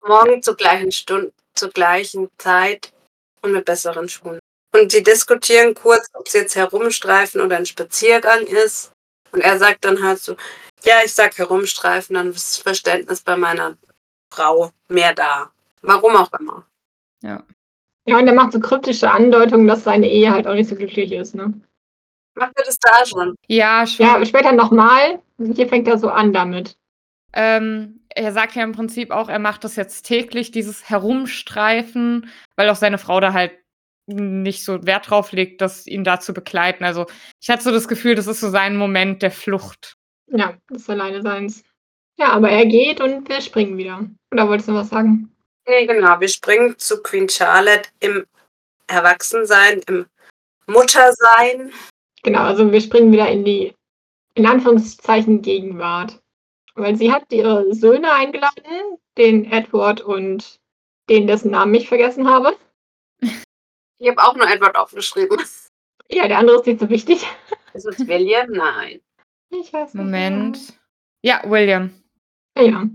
[0.07, 2.93] Morgen zur gleichen Stunde, zur gleichen Zeit
[3.41, 4.39] und mit besseren Schuhen.
[4.75, 8.93] Und sie diskutieren kurz, ob es jetzt herumstreifen oder ein Spaziergang ist.
[9.33, 10.37] Und er sagt dann halt so,
[10.87, 13.77] ja, ich sag herumstreifen, dann ist das Verständnis bei meiner
[14.33, 15.51] Frau mehr da.
[15.83, 16.65] Warum auch immer.
[17.23, 21.11] Ja, und er macht so kryptische Andeutungen, dass seine Ehe halt auch nicht so glücklich
[21.11, 21.53] ist, ne?
[22.35, 23.35] Macht er das da schon?
[23.49, 24.07] Ja, schon.
[24.07, 25.21] Ja, später nochmal.
[25.39, 26.77] Hier fängt er so an damit.
[27.33, 32.71] Ähm, er sagt ja im Prinzip auch, er macht das jetzt täglich, dieses Herumstreifen, weil
[32.71, 33.53] auch seine Frau da halt
[34.07, 36.85] nicht so Wert drauf legt, das ihn da zu begleiten.
[36.85, 37.07] Also
[37.41, 39.97] ich hatte so das Gefühl, das ist so sein Moment der Flucht.
[40.29, 41.63] Ja, das ist alleine seins.
[42.19, 44.09] Ja, aber er geht und wir springen wieder.
[44.33, 45.35] Oder wolltest du was sagen?
[45.69, 46.19] Nee, genau.
[46.21, 48.27] Wir springen zu Queen Charlotte im
[48.87, 50.07] Erwachsensein, im
[50.67, 51.73] Muttersein.
[52.23, 53.75] Genau, also wir springen wieder in die,
[54.35, 56.21] in Anführungszeichen, Gegenwart.
[56.75, 60.59] Weil sie hat ihre Söhne eingeladen, den Edward und
[61.09, 62.57] den, dessen Namen ich vergessen habe.
[63.99, 65.41] Ich habe auch nur Edward aufgeschrieben.
[66.11, 67.27] Ja, der andere ist nicht so wichtig.
[67.73, 68.51] Ist es William?
[68.51, 69.01] Nein.
[69.51, 70.05] Ich weiß nicht.
[70.05, 70.59] Moment.
[71.23, 71.91] Ja, William.
[72.57, 72.89] Ja, ja.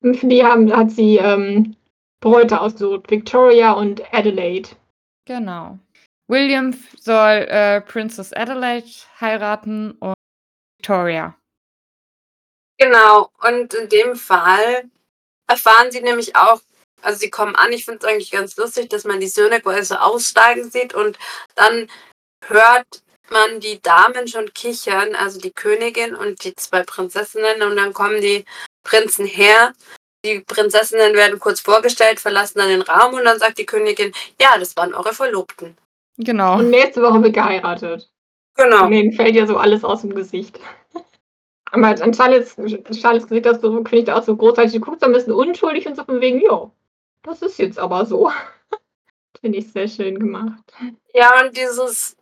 [0.00, 1.76] Und für die haben, hat sie ähm,
[2.20, 3.10] Bräute ausgesucht.
[3.10, 4.70] Victoria und Adelaide.
[5.26, 5.78] Genau.
[6.28, 8.88] William soll äh, Princess Adelaide
[9.20, 10.14] heiraten und
[10.78, 11.36] Victoria.
[12.78, 14.90] Genau, und in dem Fall
[15.46, 16.60] erfahren sie nämlich auch,
[17.02, 19.84] also sie kommen an, ich finde es eigentlich ganz lustig, dass man die Söhne quasi
[19.84, 21.18] so aussteigen sieht und
[21.54, 21.88] dann
[22.44, 23.02] hört
[23.32, 28.20] man die Damen schon kichern, also die Königin und die zwei Prinzessinnen und dann kommen
[28.20, 28.44] die
[28.84, 29.72] Prinzen her.
[30.24, 34.56] Die Prinzessinnen werden kurz vorgestellt, verlassen dann den Raum und dann sagt die Königin, ja,
[34.58, 35.76] das waren eure Verlobten.
[36.18, 36.58] Genau.
[36.58, 38.08] Und nächste Woche wird geheiratet.
[38.54, 38.84] Genau.
[38.84, 40.60] Und denen fällt ja so alles aus dem Gesicht.
[41.72, 42.54] Aber an Charlottes,
[43.00, 44.72] Charlottes Gesicht das so, finde ich da auch so großartig.
[44.72, 46.70] Die guckt so ein bisschen unschuldig und so von wegen, jo,
[47.22, 48.30] das ist jetzt aber so.
[49.40, 50.62] finde ich sehr schön gemacht.
[51.14, 52.16] Ja, und dieses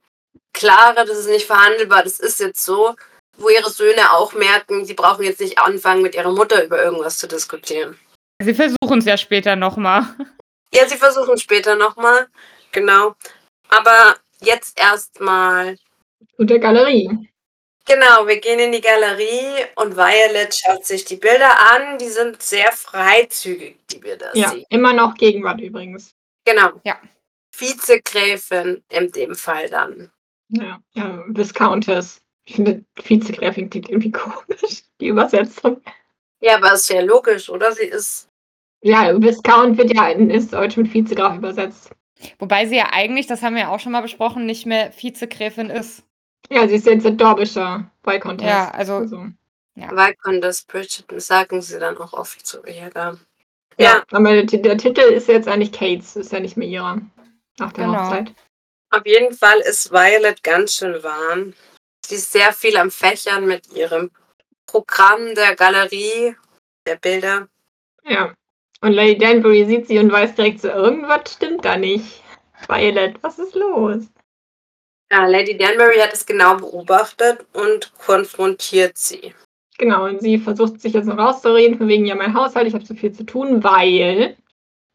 [0.53, 2.95] Klare, das ist nicht verhandelbar, das ist jetzt so,
[3.39, 7.19] wo ihre Söhne auch merken, sie brauchen jetzt nicht anfangen, mit ihrer Mutter über irgendwas
[7.19, 7.99] zu diskutieren.
[8.43, 10.05] Sie versuchen es ja später nochmal.
[10.73, 12.29] Ja, sie versuchen später nochmal,
[12.73, 13.15] genau.
[13.69, 15.77] Aber jetzt erstmal.
[16.37, 17.09] Und der Galerie.
[17.87, 21.99] Genau, wir gehen in die Galerie und Violet schaut sich die Bilder an.
[21.99, 24.65] Die sind sehr freizügig, die wir da Ja, sehen.
[24.69, 26.11] immer noch Gegenwart übrigens.
[26.45, 26.71] Genau.
[26.85, 27.01] Ja.
[27.53, 30.11] Vizegräfin in dem Fall dann.
[30.51, 32.21] Ja, ja Viscountess.
[32.45, 35.81] Ich finde, Vizegräfin klingt irgendwie komisch, die Übersetzung.
[36.41, 37.73] Ja, aber ist ja logisch, oder?
[37.73, 38.29] Sie ist.
[38.83, 41.91] Ja, Viscount wird ja in ins Deutsch mit Vizegraf übersetzt.
[42.39, 45.69] Wobei sie ja eigentlich, das haben wir ja auch schon mal besprochen, nicht mehr Vizegräfin
[45.71, 46.03] ist.
[46.51, 48.47] Ja, sie ist jetzt ein Dorbischer Viscountess.
[48.49, 49.27] Ja, also- also
[49.75, 49.91] Ja.
[49.91, 52.59] Viscountess Bridgerton, sagen sie dann auch oft.
[52.67, 53.17] Ja, da.
[53.79, 57.01] Ja, Ja, aber der, der Titel ist jetzt eigentlich Kates, ist ja nicht mehr ihrer.
[57.59, 57.99] Nach der Genau.
[58.03, 58.33] Hochzeit.
[58.91, 61.55] Auf jeden Fall ist Violet ganz schön warm.
[62.05, 64.11] Sie ist sehr viel am Fächern mit ihrem
[64.67, 66.35] Programm der Galerie,
[66.87, 67.49] der Bilder.
[68.05, 68.35] Ja.
[68.83, 72.23] Und Lady Danbury sieht sie und weiß direkt so, irgendwas stimmt da nicht.
[72.67, 74.05] Violet, was ist los?
[75.13, 79.35] Ja, Lady Danbury hat es genau beobachtet und konfrontiert sie.
[79.77, 82.85] Genau, und sie versucht sich jetzt noch rauszureden, von wegen, ja, mein Haushalt, ich habe
[82.85, 84.37] so viel zu tun, weil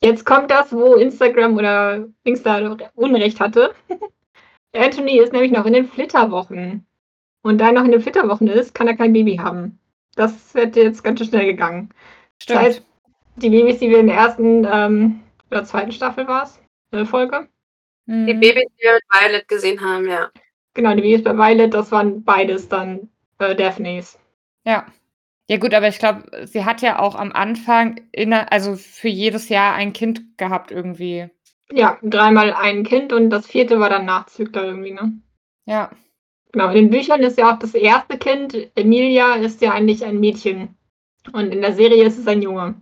[0.02, 3.74] jetzt kommt das, wo Instagram oder Insta Unrecht hatte.
[4.76, 6.86] Anthony ist nämlich noch in den Flitterwochen.
[7.42, 9.80] Und da er noch in den Flitterwochen ist, kann er kein Baby haben.
[10.16, 11.90] Das wird jetzt ganz schön schnell gegangen.
[12.42, 12.58] Stimmt.
[12.58, 12.86] Das heißt,
[13.36, 16.60] die Babys, die wir in der ersten ähm, oder zweiten Staffel war es,
[16.92, 17.48] äh, Folge.
[18.06, 18.28] Mhm.
[18.28, 20.30] Die Babys, die wir mit Violet gesehen haben, ja.
[20.74, 24.18] Genau, die Babys bei Violet, das waren beides dann äh, Daphnes.
[24.66, 24.86] Ja.
[25.48, 29.50] Ja gut, aber ich glaube, sie hat ja auch am Anfang, inner, also für jedes
[29.50, 31.30] Jahr ein Kind gehabt irgendwie.
[31.72, 35.14] Ja, dreimal ein Kind und das vierte war dann Nachzügler irgendwie, ne?
[35.66, 35.92] Ja.
[36.52, 40.20] Genau, in den Büchern ist ja auch das erste Kind, Emilia, ist ja eigentlich ein
[40.20, 40.76] Mädchen.
[41.34, 42.76] Und in der Serie ist es ein Junge.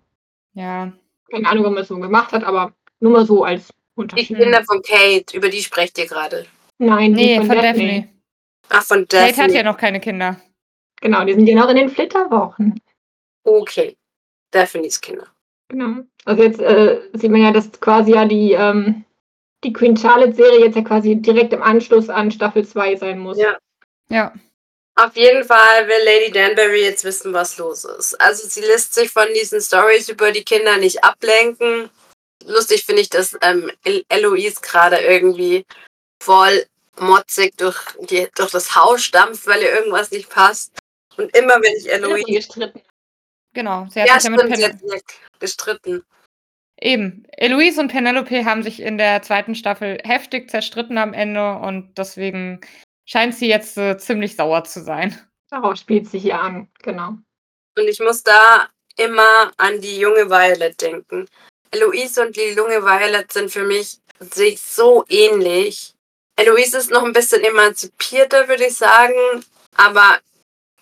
[0.54, 0.94] Ja.
[1.32, 4.38] Keine Ahnung, warum er es so gemacht hat, aber nur mal so als Die Unterschied.
[4.38, 6.46] Kinder von Kate, über die sprecht ihr gerade.
[6.78, 8.10] Nein, die Nee, von, Daphne.
[8.70, 9.44] Ach, von Kate Daphne.
[9.44, 10.40] hat ja noch keine Kinder.
[11.04, 12.80] Genau, die sind ja noch in den Flitterwochen.
[13.44, 13.98] Okay.
[14.52, 15.28] Daphnes Kinder.
[15.68, 16.04] Genau.
[16.24, 19.04] Also jetzt äh, sieht man ja, dass quasi ja die, ähm,
[19.66, 23.38] die Queen Charlotte-Serie jetzt ja quasi direkt im Anschluss an Staffel 2 sein muss.
[23.38, 23.58] Ja.
[24.08, 24.34] Ja.
[24.96, 28.14] Auf jeden Fall will Lady Danbury jetzt wissen, was los ist.
[28.22, 31.90] Also sie lässt sich von diesen Stories über die Kinder nicht ablenken.
[32.46, 35.66] Lustig finde ich, dass ähm, El- Eloise gerade irgendwie
[36.24, 36.66] voll
[36.98, 37.78] motzig durch,
[38.10, 40.72] die, durch das Haus stampft, weil ihr irgendwas nicht passt.
[41.18, 42.24] Und immer wenn ich Eloise...
[42.26, 42.82] gestritten.
[43.54, 43.88] Genau.
[43.90, 45.02] Sie hat Ja, sich ja mit Pen
[45.40, 46.04] gestritten.
[46.80, 47.26] Eben.
[47.38, 52.62] Eloise und Penelope haben sich in der zweiten Staffel heftig zerstritten am Ende und deswegen
[53.06, 55.18] scheint sie jetzt äh, ziemlich sauer zu sein.
[55.50, 57.10] Darauf spielt sie hier an, genau.
[57.78, 61.28] Und ich muss da immer an die junge Violet denken.
[61.72, 65.94] Eloise und die junge Violet sind für mich sich so ähnlich.
[66.36, 69.14] Eloise ist noch ein bisschen emanzipierter, würde ich sagen.
[69.76, 70.20] Aber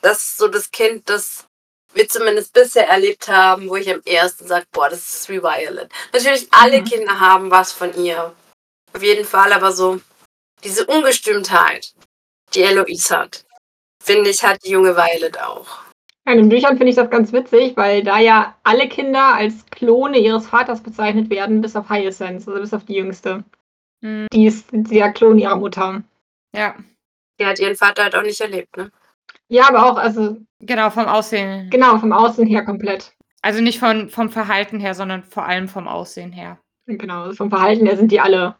[0.02, 1.46] das ist so das Kind, das
[1.94, 5.90] wir zumindest bisher erlebt haben, wo ich am ersten sage, boah, das ist wie Violet.
[6.14, 6.86] Natürlich, alle Mhm.
[6.86, 8.34] Kinder haben was von ihr.
[8.94, 10.00] Auf jeden Fall, aber so
[10.64, 11.94] diese Ungestümtheit,
[12.54, 13.46] die Eloise hat,
[14.04, 15.68] finde ich, hat die junge Violet auch.
[16.26, 19.66] Ja, in den Büchern finde ich das ganz witzig, weil da ja alle Kinder als
[19.72, 23.44] Klone ihres Vaters bezeichnet werden, bis auf Hyacinth, also bis auf die jüngste.
[24.04, 26.04] Hm, Die ist der Klon ihrer Mutter.
[26.56, 26.76] ja,
[27.40, 28.92] Die hat ihren Vater halt auch nicht erlebt, ne?
[29.52, 31.70] Ja, aber auch, also genau, vom Aussehen.
[31.70, 33.14] genau, vom Außen her komplett.
[33.42, 36.58] Also nicht von, vom Verhalten her, sondern vor allem vom Aussehen her.
[36.86, 38.56] Genau, also vom Verhalten her sind die alle,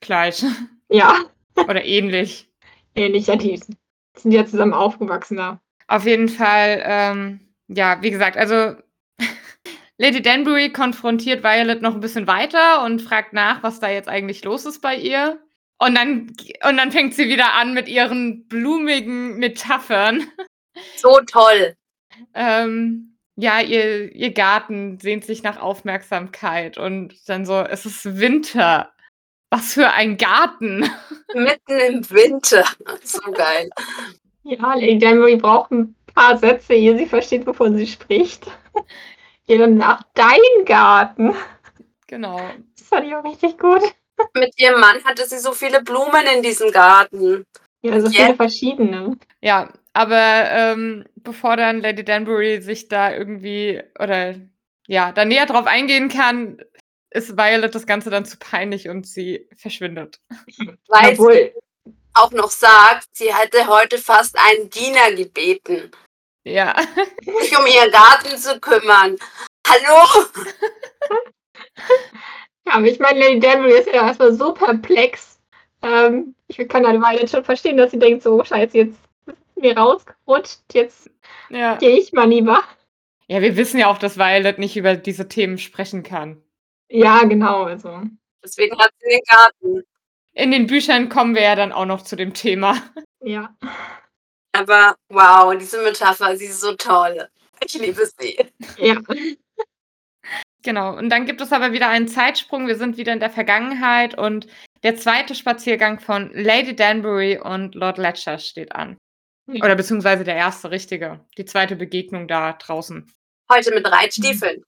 [0.00, 0.44] Gleich.
[0.90, 1.14] ja,
[1.56, 2.50] Oder ähnlich.
[2.96, 3.28] ähnlich.
[3.28, 5.60] Ja, die sind ja zusammen aufgewachsen da.
[5.86, 8.74] Auf jeden Fall, ähm, ja, wie gesagt, also
[9.96, 14.42] Lady Danbury konfrontiert Violet noch ein bisschen weiter und fragt nach, was da jetzt eigentlich
[14.44, 15.38] los ist bei ihr.
[15.82, 16.32] Und dann,
[16.68, 20.28] und dann fängt sie wieder an mit ihren blumigen Metaphern.
[20.96, 21.74] So toll.
[22.34, 28.92] ähm, ja, ihr, ihr Garten sehnt sich nach Aufmerksamkeit und dann so, es ist Winter.
[29.50, 30.88] Was für ein Garten.
[31.34, 32.64] Mitten im Winter.
[33.02, 33.68] So geil.
[34.44, 38.46] Ja, Lady Danbury braucht ein paar Sätze, ehe sie versteht, wovon sie spricht.
[39.48, 41.34] Geh dann nach dein Garten.
[42.06, 42.40] Genau.
[42.78, 43.82] Das fand ich auch richtig gut.
[44.34, 47.44] Mit ihrem Mann hatte sie so viele Blumen in diesem Garten.
[47.82, 49.16] Ja, so viele verschiedene.
[49.40, 54.36] Ja, aber ähm, bevor dann Lady Danbury sich da irgendwie oder
[54.86, 56.62] ja, da näher drauf eingehen kann,
[57.10, 60.20] ist Violet das Ganze dann zu peinlich und sie verschwindet.
[60.88, 61.52] Weil sie Obwohl,
[62.14, 65.90] auch noch sagt, sie hätte heute fast einen Diener gebeten,
[66.44, 66.76] Ja.
[67.40, 69.16] sich um ihren Garten zu kümmern.
[69.66, 70.26] Hallo?
[72.66, 75.40] ja, aber ich meine, Lady Danbury ist ja erstmal so perplex.
[75.82, 78.96] Ähm, ich kann eine Weile schon verstehen, dass sie denkt, so, scheiße, jetzt
[79.26, 81.10] ist mir rausgerutscht, jetzt
[81.48, 81.76] Ja.
[81.76, 82.62] gehe ich mal lieber.
[83.28, 86.42] Ja, wir wissen ja auch, dass Violet nicht über diese Themen sprechen kann.
[86.88, 88.02] Ja, genau, also.
[88.44, 89.84] Deswegen hat sie den Garten.
[90.34, 92.76] In den Büchern kommen wir ja dann auch noch zu dem Thema.
[93.24, 93.54] Ja.
[94.52, 97.28] Aber wow, diese Metapher, sie ist so toll.
[97.64, 98.36] Ich liebe sie.
[98.76, 98.96] Ja.
[100.62, 100.96] Genau.
[100.96, 102.66] Und dann gibt es aber wieder einen Zeitsprung.
[102.66, 104.46] Wir sind wieder in der Vergangenheit und
[104.82, 108.96] der zweite Spaziergang von Lady Danbury und Lord Ledger steht an.
[109.46, 109.64] Ja.
[109.64, 111.20] Oder beziehungsweise der erste richtige.
[111.36, 113.10] Die zweite Begegnung da draußen.
[113.50, 114.62] Heute mit Reitstiefeln.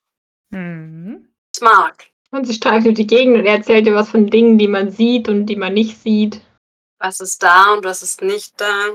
[0.50, 1.28] Mhm.
[1.56, 2.08] Smart.
[2.30, 5.28] Und sie streift durch die Gegend und erzählt ihr was von Dingen, die man sieht
[5.28, 6.40] und die man nicht sieht.
[6.98, 8.90] Was ist da und was ist nicht da.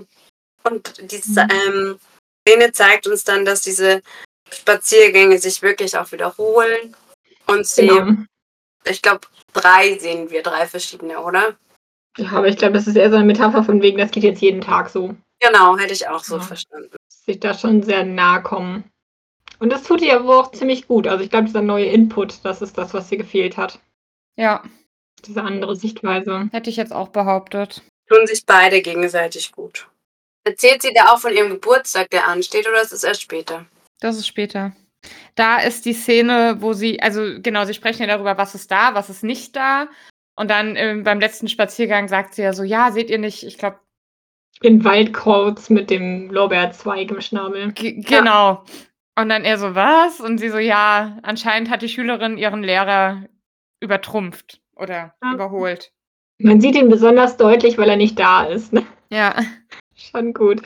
[0.63, 1.49] Und diese Mhm.
[1.67, 1.99] ähm,
[2.47, 4.01] Szene zeigt uns dann, dass diese
[4.51, 6.95] Spaziergänge sich wirklich auch wiederholen.
[7.47, 8.13] Und sie, Genau.
[8.85, 9.21] ich glaube,
[9.53, 11.55] drei sehen wir, drei verschiedene, oder?
[12.17, 14.41] Ja, aber ich glaube, das ist eher so eine Metapher von wegen, das geht jetzt
[14.41, 15.15] jeden Tag so.
[15.39, 16.41] Genau, hätte ich auch so Ja.
[16.43, 16.95] verstanden.
[17.25, 18.83] Sich da schon sehr nahe kommen.
[19.59, 21.07] Und das tut ihr aber auch ziemlich gut.
[21.07, 23.79] Also ich glaube, dieser neue Input, das ist das, was ihr gefehlt hat.
[24.37, 24.63] Ja,
[25.25, 26.47] Diese andere Sichtweise.
[26.53, 27.81] hätte ich jetzt auch behauptet.
[28.07, 29.87] Tun sich beide gegenseitig gut.
[30.45, 33.65] Erzählt sie da auch von ihrem Geburtstag, der ansteht, oder ist es erst später?
[33.99, 34.73] Das ist später.
[35.35, 38.93] Da ist die Szene, wo sie, also genau, sie sprechen ja darüber, was ist da,
[38.95, 39.87] was ist nicht da.
[40.35, 43.57] Und dann ähm, beim letzten Spaziergang sagt sie ja so, ja, seht ihr nicht, ich
[43.57, 43.79] glaube,
[44.61, 47.71] In Waldkauz mit dem Lorbeerzweig im Schnabel.
[47.73, 48.63] genau.
[49.17, 50.21] Und dann er so, was?
[50.21, 53.25] Und sie so, ja, anscheinend hat die Schülerin ihren Lehrer
[53.81, 55.33] übertrumpft oder Ja.
[55.33, 55.91] überholt.
[56.37, 58.71] Man sieht ihn besonders deutlich, weil er nicht da ist.
[58.71, 58.85] Ne?
[59.11, 59.35] Ja,
[59.95, 60.61] Schon gut.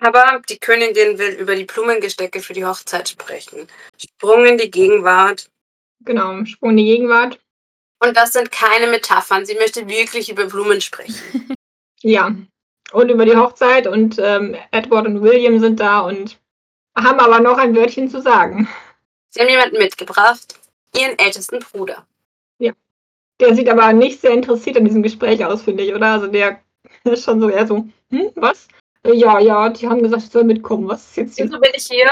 [0.00, 3.68] Aber die Königin will über die Blumengestecke für die Hochzeit sprechen.
[3.96, 5.50] Sprung in die Gegenwart.
[6.04, 6.44] Genau.
[6.44, 7.38] Sprung in die Gegenwart.
[8.00, 9.46] Und das sind keine Metaphern.
[9.46, 11.54] Sie möchte wirklich über Blumen sprechen.
[12.06, 12.34] Ja.
[12.92, 16.38] Und über die Hochzeit und ähm, Edward und William sind da und
[16.94, 18.68] haben aber noch ein Wörtchen zu sagen.
[19.30, 20.60] Sie haben jemanden mitgebracht.
[20.94, 22.06] Ihren ältesten Bruder.
[23.40, 26.12] Der sieht aber nicht sehr interessiert an diesem Gespräch aus, finde ich, oder?
[26.12, 26.60] Also der
[27.04, 28.68] ist schon so eher so, hm, was?
[29.06, 30.88] Ja, ja, die haben gesagt, ich soll mitkommen.
[30.88, 31.46] Was ist jetzt hier?
[31.46, 32.10] Wieso bin ich hier?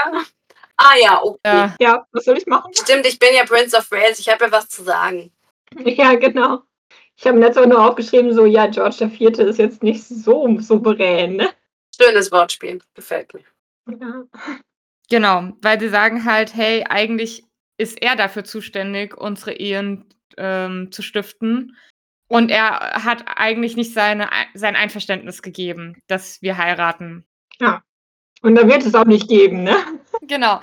[0.77, 1.39] Ah ja, okay.
[1.45, 1.75] ja.
[1.79, 2.73] Ja, was soll ich machen?
[2.73, 4.19] Stimmt, ich bin ja Prince of Wales.
[4.19, 5.31] Ich habe ja was zu sagen.
[5.85, 6.61] Ja, genau.
[7.15, 10.59] Ich habe letztes Mal nur aufgeschrieben, so, ja, George der Vierte ist jetzt nicht so
[10.59, 11.49] souverän, ne?
[11.99, 12.79] Schönes Wortspiel.
[12.93, 13.43] Gefällt mir.
[13.99, 14.23] Ja.
[15.09, 17.43] Genau, weil sie sagen halt, hey, eigentlich
[17.77, 20.05] ist er dafür zuständig, unsere Ehen
[20.37, 21.75] ähm, zu stiften.
[22.27, 27.25] Und er hat eigentlich nicht seine, sein Einverständnis gegeben, dass wir heiraten.
[28.41, 29.77] Und da wird es auch nicht geben, ne?
[30.21, 30.59] Genau.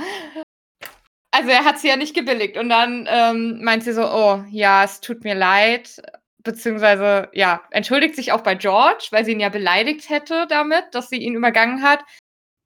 [1.32, 2.56] Also er hat sie ja nicht gebilligt.
[2.56, 6.02] Und dann ähm, meint sie so, oh, ja, es tut mir leid.
[6.42, 11.08] Beziehungsweise, ja, entschuldigt sich auch bei George, weil sie ihn ja beleidigt hätte damit, dass
[11.08, 12.00] sie ihn übergangen hat.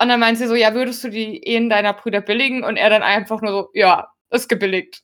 [0.01, 2.65] Und dann meint sie so, ja, würdest du die Ehen deiner Brüder billigen?
[2.65, 5.03] Und er dann einfach nur so, ja, ist gebilligt.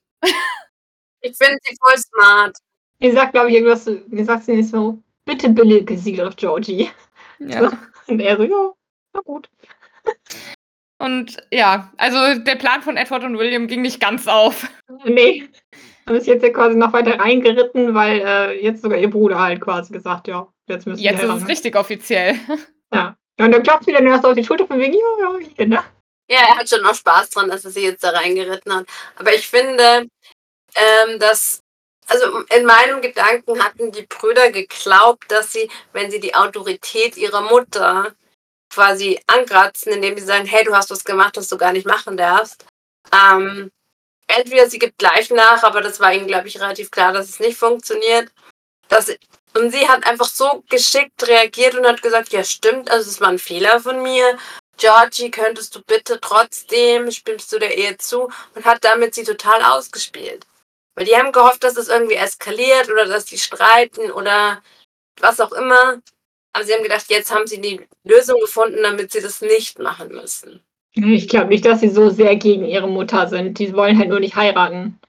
[1.23, 2.57] Ich finde sie voll smart.
[3.01, 6.35] Ihr sagt, glaube ich, irgendwas, so- wie sagt sie nicht so, bitte billige sie doch,
[6.37, 6.91] Georgie.
[7.39, 7.71] Ja.
[8.07, 8.73] Und er so, ja,
[9.15, 9.49] na gut.
[10.99, 14.69] Und ja, also der Plan von Edward und William ging nicht ganz auf.
[15.05, 15.49] Nee.
[16.07, 19.61] Haben es jetzt ja quasi noch weiter reingeritten, weil äh, jetzt sogar ihr Bruder halt
[19.63, 22.35] quasi gesagt, ja, jetzt müssen Jetzt wir ist es richtig offiziell.
[22.93, 23.17] Ja.
[23.39, 23.45] ja.
[23.47, 25.79] Und dann klopft sie dann erst auf die Schulter von wegen, ja, ja, hier, ne?
[26.29, 28.87] Ja, er hat schon noch Spaß dran, dass er sie jetzt da reingeritten hat.
[29.17, 30.09] Aber ich finde,
[30.75, 31.60] ähm, dass,
[32.11, 37.43] also in meinem Gedanken hatten die Brüder geglaubt, dass sie, wenn sie die Autorität ihrer
[37.43, 38.13] Mutter
[38.69, 42.17] quasi ankratzen, indem sie sagen, hey, du hast was gemacht, was du gar nicht machen
[42.17, 42.67] darfst,
[43.13, 43.71] ähm,
[44.27, 47.41] entweder sie gibt gleich nach, aber das war ihnen, glaube ich, relativ klar, dass es
[47.41, 48.31] nicht funktioniert.
[48.89, 49.09] Dass,
[49.55, 53.29] und sie hat einfach so geschickt reagiert und hat gesagt, ja stimmt, also es war
[53.29, 54.37] ein Fehler von mir.
[54.79, 58.31] Georgie, könntest du bitte trotzdem, stimmst du der Ehe zu?
[58.55, 60.47] Und hat damit sie total ausgespielt.
[61.01, 64.61] Weil die haben gehofft, dass es irgendwie eskaliert oder dass die streiten oder
[65.19, 65.99] was auch immer.
[66.53, 70.09] Aber sie haben gedacht, jetzt haben sie die Lösung gefunden, damit sie das nicht machen
[70.09, 70.61] müssen.
[70.93, 73.59] Ich glaube nicht, dass sie so sehr gegen ihre Mutter sind.
[73.59, 75.01] Die wollen halt nur nicht heiraten.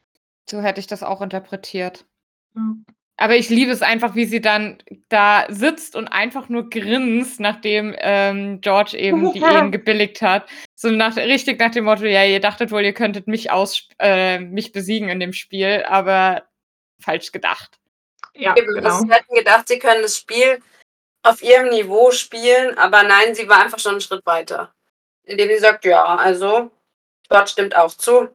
[0.50, 2.06] So hätte ich das auch interpretiert.
[2.54, 2.86] Mhm.
[3.18, 4.78] Aber ich liebe es einfach, wie sie dann
[5.10, 9.42] da sitzt und einfach nur grinst, nachdem ähm, George eben die.
[9.42, 10.48] Ehen gebilligt hat.
[10.82, 14.40] So nach, richtig nach dem Motto, ja, ihr dachtet wohl, ihr könntet mich aus, äh,
[14.40, 16.42] mich besiegen in dem Spiel, aber
[17.00, 17.80] falsch gedacht.
[18.34, 18.98] Ja, Eben, genau.
[18.98, 20.60] Sie hätten gedacht, sie können das Spiel
[21.22, 24.74] auf ihrem Niveau spielen, aber nein, sie war einfach schon einen Schritt weiter.
[25.24, 26.72] Indem sie sagt, ja, also,
[27.30, 28.30] Gott stimmt auch zu.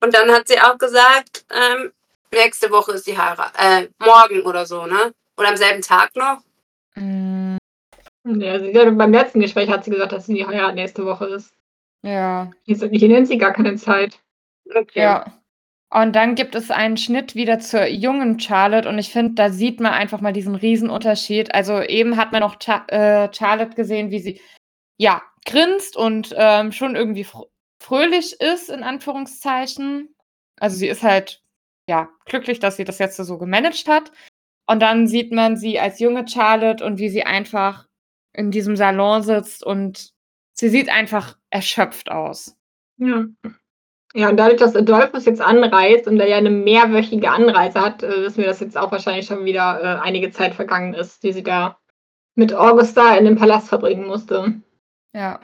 [0.00, 1.92] Und dann hat sie auch gesagt, ähm,
[2.32, 3.54] nächste Woche ist die Heirat.
[3.58, 5.12] Äh, morgen oder so, ne?
[5.36, 6.40] Oder am selben Tag noch.
[6.94, 7.56] Mm,
[8.26, 11.26] Ja, sie hat, beim letzten Gespräch hat sie gesagt, dass sie die Heirat nächste Woche
[11.26, 11.52] ist.
[12.02, 12.50] Ja.
[12.64, 14.20] Hier, hier nennt sie gar keine Zeit.
[14.74, 15.00] Okay.
[15.00, 15.40] Ja.
[15.92, 19.80] Und dann gibt es einen Schnitt wieder zur jungen Charlotte und ich finde, da sieht
[19.80, 21.52] man einfach mal diesen Riesenunterschied.
[21.52, 24.40] Also eben hat man noch Cha äh, Charlotte gesehen, wie sie
[24.98, 27.46] ja grinst und ähm, schon irgendwie fr
[27.82, 30.14] fröhlich ist, in Anführungszeichen.
[30.60, 31.42] Also sie ist halt
[31.88, 34.12] ja glücklich, dass sie das jetzt so gemanagt hat.
[34.66, 37.88] Und dann sieht man sie als junge Charlotte und wie sie einfach
[38.32, 40.12] in diesem Salon sitzt und
[40.60, 42.56] sie sieht einfach erschöpft aus.
[42.98, 43.24] Ja.
[44.12, 48.22] Ja, und dadurch, dass Adolphus jetzt anreist und er ja eine mehrwöchige Anreise hat, äh,
[48.22, 51.44] wissen wir, dass jetzt auch wahrscheinlich schon wieder äh, einige Zeit vergangen ist, die sie
[51.44, 51.78] da
[52.34, 54.60] mit Augusta in dem Palast verbringen musste.
[55.12, 55.40] Ja.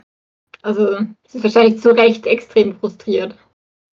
[0.63, 0.99] Also
[1.29, 3.37] sie ist wahrscheinlich zu Recht extrem frustriert.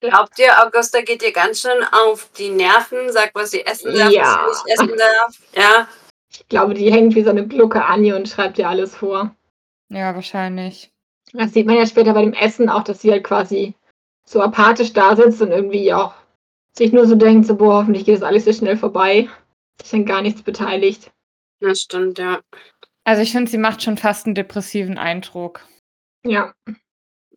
[0.02, 4.12] Glaubt ihr, Augusta geht ihr ganz schön auf die Nerven, sagt, was sie essen darf,
[4.12, 4.44] Ja.
[4.48, 5.40] was sie nicht essen darf?
[5.56, 5.88] Ja.
[6.32, 9.36] Ich glaube, die hängt wie so eine Glucke an ihr und schreibt ihr alles vor.
[9.90, 10.93] Ja, wahrscheinlich.
[11.34, 13.74] Das sieht man ja später bei dem Essen auch, dass sie halt quasi
[14.24, 16.14] so apathisch da sitzt und irgendwie auch
[16.76, 19.30] sich nur so denkt, so, boah, hoffentlich geht das alles so schnell vorbei.
[19.82, 21.12] Sich an gar nichts beteiligt.
[21.60, 22.40] Das stimmt, ja.
[23.04, 25.62] Also ich finde, sie macht schon fast einen depressiven Eindruck.
[26.24, 26.54] Ja.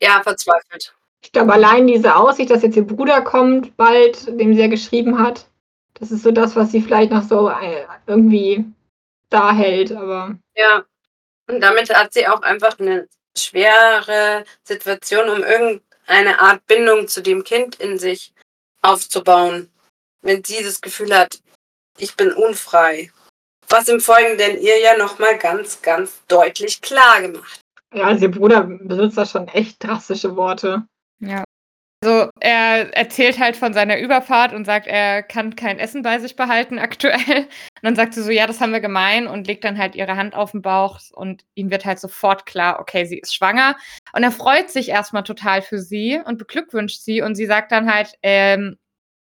[0.00, 0.94] Ja, verzweifelt.
[1.22, 5.18] Ich glaube, allein diese Aussicht, dass jetzt ihr Bruder kommt, bald, dem sie ja geschrieben
[5.18, 5.48] hat,
[5.94, 8.64] das ist so das, was sie vielleicht noch so äh, irgendwie
[9.30, 9.92] da hält.
[9.92, 10.84] Aber Ja.
[11.48, 17.44] Und damit hat sie auch einfach eine schwere Situation, um irgendeine Art Bindung zu dem
[17.44, 18.32] Kind in sich
[18.82, 19.70] aufzubauen.
[20.22, 21.40] Wenn sie das Gefühl hat,
[21.98, 23.10] ich bin unfrei.
[23.68, 27.60] Was im Folgenden ihr ja nochmal ganz, ganz deutlich klar gemacht.
[27.92, 30.86] ja, also ihr Bruder benutzt da schon echt drastische Worte.
[31.18, 31.44] Ja.
[32.02, 36.36] Also er erzählt halt von seiner Überfahrt und sagt, er kann kein Essen bei sich
[36.36, 37.38] behalten aktuell.
[37.38, 40.16] Und dann sagt sie so, ja, das haben wir gemein und legt dann halt ihre
[40.16, 43.76] Hand auf den Bauch und ihm wird halt sofort klar, okay, sie ist schwanger.
[44.12, 47.92] Und er freut sich erstmal total für sie und beglückwünscht sie und sie sagt dann
[47.92, 48.78] halt, ähm,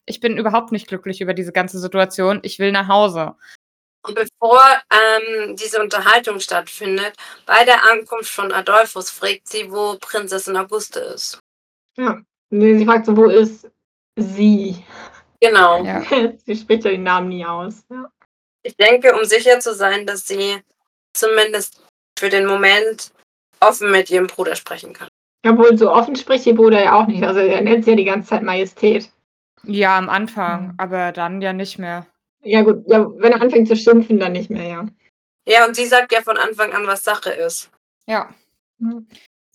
[0.07, 3.35] ich bin überhaupt nicht glücklich über diese ganze Situation, ich will nach Hause.
[4.03, 4.63] Und bevor
[4.93, 7.15] ähm, diese Unterhaltung stattfindet,
[7.45, 11.41] bei der Ankunft von Adolphus fragt sie, wo Prinzessin Auguste ist.
[11.97, 12.21] Ja.
[12.51, 13.69] Nee, Sie fragt so, wo ist
[14.17, 14.77] sie?
[15.41, 15.85] Genau.
[15.85, 16.03] Ja.
[16.47, 17.85] sie spricht ja den Namen nie aus.
[17.91, 18.11] Ja.
[18.63, 20.57] Ich denke, um sicher zu sein, dass sie
[21.13, 21.83] zumindest
[22.19, 23.13] für den Moment
[23.61, 25.09] offen mit ihrem Bruder sprechen kann.
[25.47, 27.23] Obwohl, so offen spricht ihr Bruder ja auch nicht.
[27.23, 29.11] Also er nennt sie ja die ganze Zeit Majestät.
[29.65, 30.75] Ja, am Anfang, Mhm.
[30.79, 32.07] aber dann ja nicht mehr.
[32.43, 34.87] Ja gut, ja, wenn er anfängt zu schimpfen, dann nicht mehr, ja.
[35.49, 37.71] Ja, und sie sagt ja von Anfang an, was Sache ist.
[38.07, 38.33] Ja.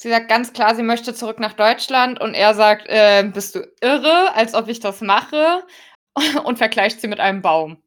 [0.02, 3.72] Sie sagt ganz klar, sie möchte zurück nach Deutschland und er sagt, äh, bist du
[3.82, 5.64] irre, als ob ich das mache
[6.44, 7.78] und vergleicht sie mit einem Baum.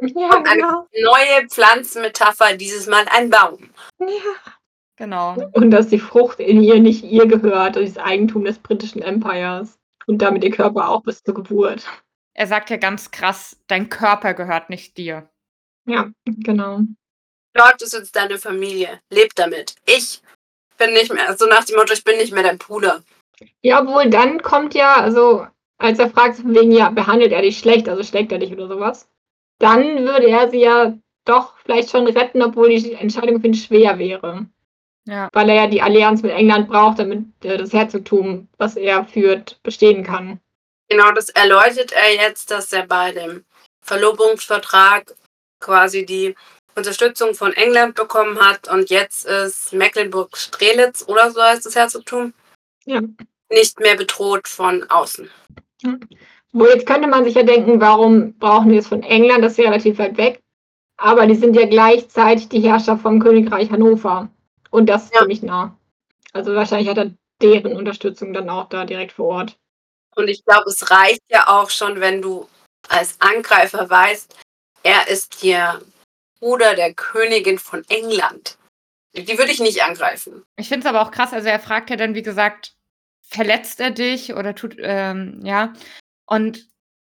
[0.00, 0.86] Ja, Und eine genau.
[1.02, 3.68] neue Pflanzenmetapher, dieses Mal ein Baum.
[4.00, 4.06] Ja.
[4.96, 5.34] Genau.
[5.52, 9.78] Und dass die Frucht in ihr nicht ihr gehört, das ist Eigentum des britischen Empires.
[10.06, 11.86] Und damit ihr Körper auch bis zur Geburt.
[12.32, 15.28] Er sagt ja ganz krass, dein Körper gehört nicht dir.
[15.86, 16.80] Ja, genau.
[17.52, 19.00] Dort ist jetzt deine Familie.
[19.10, 19.74] Leb damit.
[19.84, 20.22] Ich
[20.78, 23.02] bin nicht mehr, so nach dem Motto, ich bin nicht mehr dein Bruder.
[23.60, 25.46] Ja, obwohl dann kommt ja, also
[25.76, 28.68] als er fragt, von wegen, ja, behandelt er dich schlecht, also schlägt er dich oder
[28.68, 29.08] sowas,
[29.58, 33.98] dann würde er sie ja doch vielleicht schon retten, obwohl die Entscheidung für ihn schwer
[33.98, 34.46] wäre.
[35.06, 35.28] Ja.
[35.32, 39.58] Weil er ja die Allianz mit England braucht, damit äh, das Herzogtum, was er führt,
[39.62, 40.40] bestehen kann.
[40.88, 43.44] Genau, das erläutert er jetzt, dass er bei dem
[43.80, 45.14] Verlobungsvertrag
[45.60, 46.34] quasi die
[46.74, 52.32] Unterstützung von England bekommen hat und jetzt ist Mecklenburg-Strelitz oder so heißt das Herzogtum
[52.84, 53.00] Ja.
[53.50, 55.28] nicht mehr bedroht von außen.
[56.52, 59.44] Wo jetzt könnte man sich ja denken, warum brauchen wir es von England?
[59.44, 60.40] Das ist ja relativ weit weg.
[60.96, 64.28] Aber die sind ja gleichzeitig die Herrscher vom Königreich Hannover.
[64.70, 65.20] Und das ist Ja.
[65.20, 65.76] ziemlich nah.
[66.32, 69.56] Also wahrscheinlich hat er deren Unterstützung dann auch da direkt vor Ort.
[70.16, 72.48] Und ich glaube, es reicht ja auch schon, wenn du
[72.88, 74.34] als Angreifer weißt,
[74.82, 75.80] er ist der
[76.40, 78.58] Bruder der Königin von England.
[79.14, 80.44] Die würde ich nicht angreifen.
[80.56, 82.74] Ich finde es aber auch krass, also er fragt ja dann, wie gesagt,
[83.22, 85.72] verletzt er dich oder tut, ähm, ja.
[86.26, 86.66] Und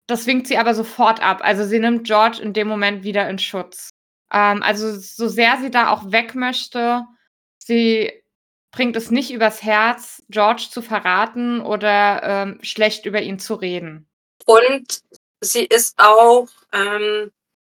[0.06, 1.40] das winkt sie aber sofort ab.
[1.42, 3.90] Also sie nimmt George in dem Moment wieder in Schutz.
[4.32, 7.04] Ähm, also so sehr sie da auch weg möchte,
[7.58, 8.12] sie
[8.70, 14.08] bringt es nicht übers Herz, George zu verraten oder ähm, schlecht über ihn zu reden.
[14.44, 15.00] Und
[15.40, 17.30] sie ist auch ähm,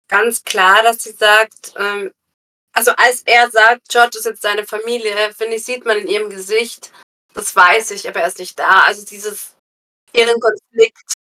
[0.10, 2.12] ganz klar, dass sie sagt, ähm,
[2.74, 6.30] also als er sagt, George ist jetzt seine Familie, finde ich, sieht man in ihrem
[6.30, 6.92] Gesicht,
[7.34, 8.84] das weiß ich, aber er ist nicht da.
[8.86, 9.56] Also dieses
[10.14, 11.14] ihren Konflikt.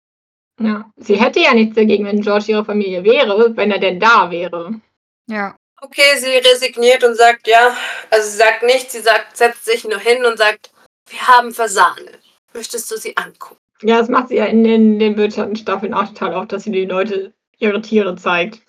[0.61, 0.91] Ja.
[0.97, 4.81] Sie hätte ja nichts dagegen, wenn George ihre Familie wäre, wenn er denn da wäre.
[5.29, 5.57] Ja.
[5.83, 7.77] Okay, sie resigniert und sagt, ja,
[8.11, 10.71] also sie sagt nichts, sie sagt, setzt sich nur hin und sagt,
[11.09, 12.13] wir haben Fasane.
[12.55, 13.61] Möchtest du sie angucken?
[13.83, 16.89] Ja, das macht sie ja in den, den Wirtschaftsstaffeln auch total oft, dass sie den
[16.89, 18.63] Leute ihre Tiere zeigt.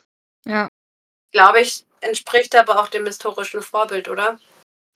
[0.48, 0.68] Ja.
[1.32, 4.40] Glaube ich, entspricht aber auch dem historischen Vorbild, oder?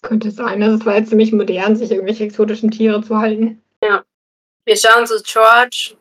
[0.02, 0.64] Könnte sein.
[0.64, 3.61] Also es war jetzt ziemlich modern, sich irgendwelche exotischen Tiere zu halten.
[4.65, 5.95] Wir schauen zu George.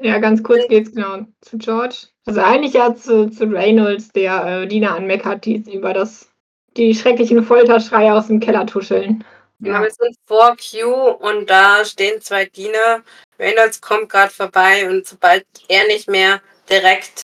[0.00, 2.06] Ja, ganz kurz geht's genau zu George.
[2.24, 6.28] Also eigentlich ja zu, zu Reynolds, der äh, Dina anmeckert, die über das,
[6.76, 9.24] die schrecklichen Folterschreie aus dem Keller tuscheln.
[9.60, 9.74] Ja.
[9.74, 9.82] ja.
[9.82, 13.02] Wir sind vor Q und da stehen zwei Diener.
[13.38, 17.22] Reynolds kommt gerade vorbei und sobald er nicht mehr direkt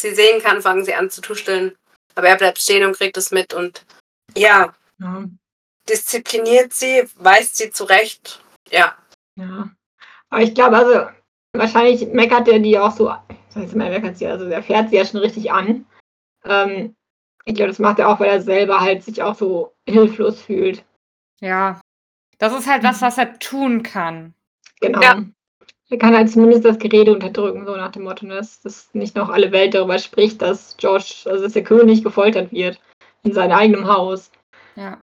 [0.00, 1.76] sie sehen kann, fangen sie an zu tuscheln.
[2.14, 3.84] Aber er bleibt stehen und kriegt es mit und
[4.36, 5.24] ja, Ja,
[5.88, 8.42] diszipliniert sie, weist sie zurecht.
[8.70, 8.96] Ja,
[9.36, 9.70] ja.
[10.28, 11.10] Aber ich glaube, also
[11.52, 14.96] wahrscheinlich meckert er die auch so, das heißt, man meckert sie, also er fährt sie
[14.96, 15.86] ja schon richtig an.
[16.44, 16.94] Ähm,
[17.44, 20.84] ich glaube, das macht er auch, weil er selber halt sich auch so hilflos fühlt.
[21.40, 21.80] Ja.
[22.38, 24.34] Das ist halt was, was er tun kann.
[24.80, 25.00] Genau.
[25.02, 25.24] Ja.
[25.90, 29.16] Er kann halt zumindest das Gerede unterdrücken, so nach dem Motto, ne, dass, dass nicht
[29.16, 32.80] noch alle Welt darüber spricht, dass George, also dass der König gefoltert wird
[33.24, 34.30] in seinem eigenen Haus.
[34.76, 35.00] Ja.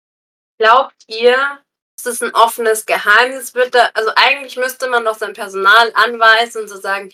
[0.57, 1.59] Glaubt ihr,
[1.99, 3.53] es ist ein offenes Geheimnis?
[3.53, 7.11] Wird da, also eigentlich müsste man doch sein Personal anweisen und so sagen,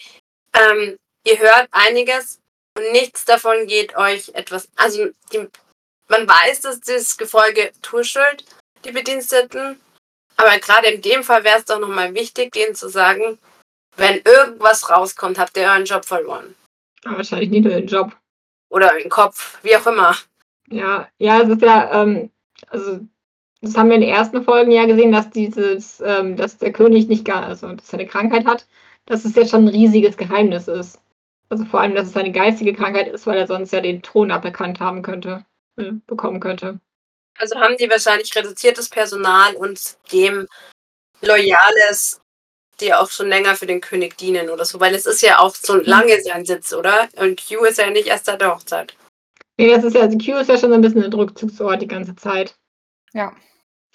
[0.53, 0.95] ähm,
[1.25, 2.39] ihr hört einiges
[2.77, 4.69] und nichts davon geht euch etwas.
[4.75, 5.47] Also die,
[6.09, 8.45] man weiß, dass dieses Gefolge tuschelt,
[8.85, 9.81] die Bediensteten.
[10.35, 13.39] Aber gerade in dem Fall wäre es doch nochmal wichtig, denen zu sagen,
[13.95, 16.55] wenn irgendwas rauskommt, habt ihr euren Job verloren.
[17.03, 18.15] Aber wahrscheinlich nicht nur den Job.
[18.69, 20.15] Oder den Kopf, wie auch immer.
[20.69, 22.31] Ja, ja, es ist ja, ähm,
[22.69, 22.99] also
[23.61, 27.07] das haben wir in den ersten Folgen ja gesehen, dass dieses, ähm, dass der König
[27.07, 28.65] nicht gar, also dass er eine Krankheit hat,
[29.05, 30.99] dass es jetzt schon ein riesiges Geheimnis ist.
[31.49, 34.31] Also vor allem, dass es eine geistige Krankheit ist, weil er sonst ja den Thron
[34.31, 35.45] aberkannt haben könnte,
[35.77, 36.79] äh, bekommen könnte.
[37.37, 40.47] Also haben die wahrscheinlich reduziertes Personal und dem
[41.21, 42.21] loyales,
[42.83, 45.55] die auch schon länger für den König dienen oder so, weil es ist ja auch
[45.55, 47.09] so lange sein Sitz, oder?
[47.15, 48.95] Und Q ist ja nicht erst seit der Hochzeit.
[49.57, 51.87] Nee, das ist ja, also Q ist ja schon so ein bisschen ein Rückzugsort die
[51.87, 52.55] ganze Zeit.
[53.13, 53.33] Ja.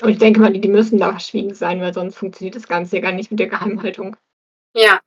[0.01, 2.97] Und ich denke mal, die, die müssen da verschwiegen sein, weil sonst funktioniert das Ganze
[2.97, 4.17] ja gar nicht mit der Geheimhaltung.
[4.75, 5.01] Ja.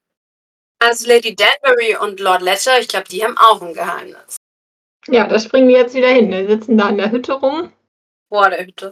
[0.80, 4.38] Also Lady Danbury und Lord Ledger, ich glaube, die haben auch ein Geheimnis.
[5.08, 6.30] Ja, da springen wir jetzt wieder hin.
[6.30, 7.72] Wir sitzen da in der Hütte rum.
[8.30, 8.92] Vor der Hütte.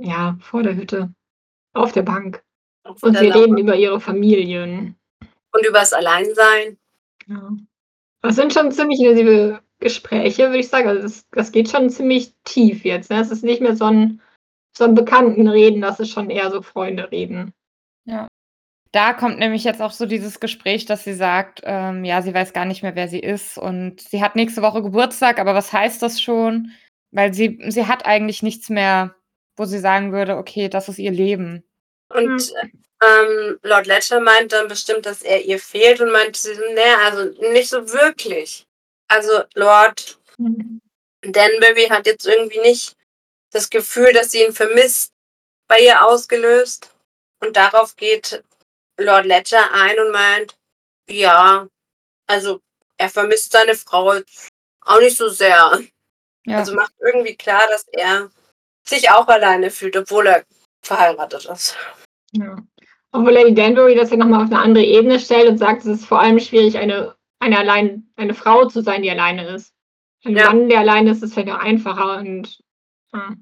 [0.00, 1.12] Ja, vor der Hütte.
[1.72, 2.42] Auf der Bank.
[2.84, 4.96] Und sie reden über ihre Familien.
[5.52, 6.78] Und übers Alleinsein.
[7.26, 7.50] Ja.
[8.22, 10.88] Das sind schon ziemlich intensive Gespräche, würde ich sagen.
[10.88, 13.10] Also das, das geht schon ziemlich tief jetzt.
[13.10, 13.20] Ne?
[13.20, 14.20] Es ist nicht mehr so ein,
[14.76, 17.52] so ein bekannten Reden, das ist schon eher so Freunde reden.
[18.92, 22.52] Da kommt nämlich jetzt auch so dieses Gespräch, dass sie sagt, ähm, ja, sie weiß
[22.52, 26.00] gar nicht mehr, wer sie ist und sie hat nächste Woche Geburtstag, aber was heißt
[26.00, 26.70] das schon?
[27.10, 29.16] Weil sie, sie hat eigentlich nichts mehr,
[29.56, 31.64] wo sie sagen würde, okay, das ist ihr Leben.
[32.08, 32.52] Und
[33.02, 36.40] ähm, Lord Ledger meint dann bestimmt, dass er ihr fehlt und meint,
[36.74, 38.66] nee, also nicht so wirklich.
[39.08, 40.18] Also Lord
[41.22, 42.96] Danbury hat jetzt irgendwie nicht
[43.50, 45.12] das Gefühl, dass sie ihn vermisst,
[45.68, 46.90] bei ihr ausgelöst.
[47.40, 48.42] Und darauf geht
[48.98, 50.56] Lord Ledger ein und meint,
[51.08, 51.68] ja,
[52.26, 52.60] also
[52.96, 54.48] er vermisst seine Frau jetzt
[54.82, 55.80] auch nicht so sehr.
[56.46, 58.30] Ja, Also macht irgendwie klar, dass er
[58.86, 60.44] sich auch alleine fühlt, obwohl er
[60.86, 61.76] verheiratet ist.
[62.32, 62.56] Ja.
[63.12, 66.06] Obwohl Lady Danbury das ja nochmal auf eine andere Ebene stellt und sagt, es ist
[66.06, 69.72] vor allem schwierig, eine, eine, allein, eine Frau zu sein, die alleine ist.
[70.24, 70.46] Ein Ja.
[70.46, 72.18] Mann, der alleine ist, ist vielleicht auch einfacher.
[72.18, 72.60] Und
[73.12, 73.34] ja.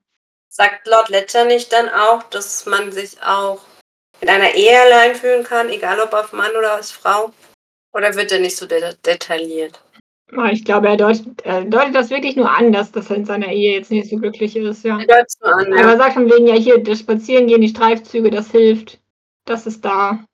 [0.49, 3.61] Sagt Lord Ledger nicht dann auch, dass man sich auch
[4.21, 7.33] in einer Ehe allein fühlen kann, egal ob als Mann oder als Frau?
[7.95, 9.81] Oder wird er nicht so de detailliert?
[10.35, 13.49] Ah, ich glaube, er deutet, er deutet, das wirklich nur an, dass, er in seiner
[13.49, 14.83] Ehe jetzt nicht so glücklich ist.
[14.83, 14.99] Ja.
[14.99, 15.81] Er deutet nur an, ja.
[15.81, 18.99] Aber er sagt von wegen, ja, hier, das Spazierengehen, die Streifzüge, das hilft.
[19.45, 20.25] Das ist da.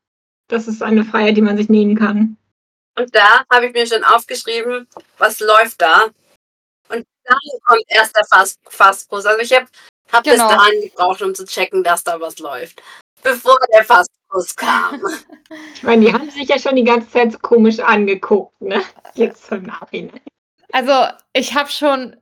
[0.49, 2.37] Das ist eine Freiheit, die man sich nehmen kann.
[2.97, 4.87] Und da habe ich mir schon aufgeschrieben,
[5.19, 6.05] was läuft da.
[6.89, 8.25] Und dann kommt erst der
[8.69, 9.27] Fastbus.
[9.27, 9.67] Also ich habe
[10.13, 10.49] hab genau.
[10.49, 12.83] bis dahin gebraucht, um zu checken, dass da was läuft.
[13.33, 15.01] Bevor der Fastbus kam.
[15.75, 18.83] ich meine, die haben sich ja schon die ganze Zeit so komisch angeguckt, ne?
[19.15, 20.21] Jetzt im Nachhinein.
[20.73, 20.93] Also,
[21.33, 22.17] ich habe schon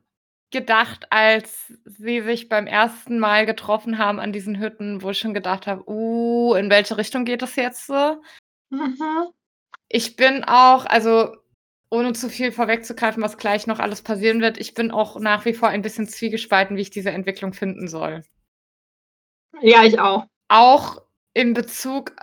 [0.51, 5.33] gedacht, als sie sich beim ersten Mal getroffen haben an diesen Hütten, wo ich schon
[5.33, 8.21] gedacht habe, uh, in welche Richtung geht das jetzt so?
[8.69, 9.27] Mhm.
[9.89, 11.35] Ich bin auch, also
[11.89, 15.53] ohne zu viel vorwegzugreifen, was gleich noch alles passieren wird, ich bin auch nach wie
[15.53, 18.23] vor ein bisschen zwiegespalten, wie ich diese Entwicklung finden soll.
[19.61, 20.25] Ja, ich auch.
[20.47, 21.01] Auch
[21.33, 22.13] in Bezug,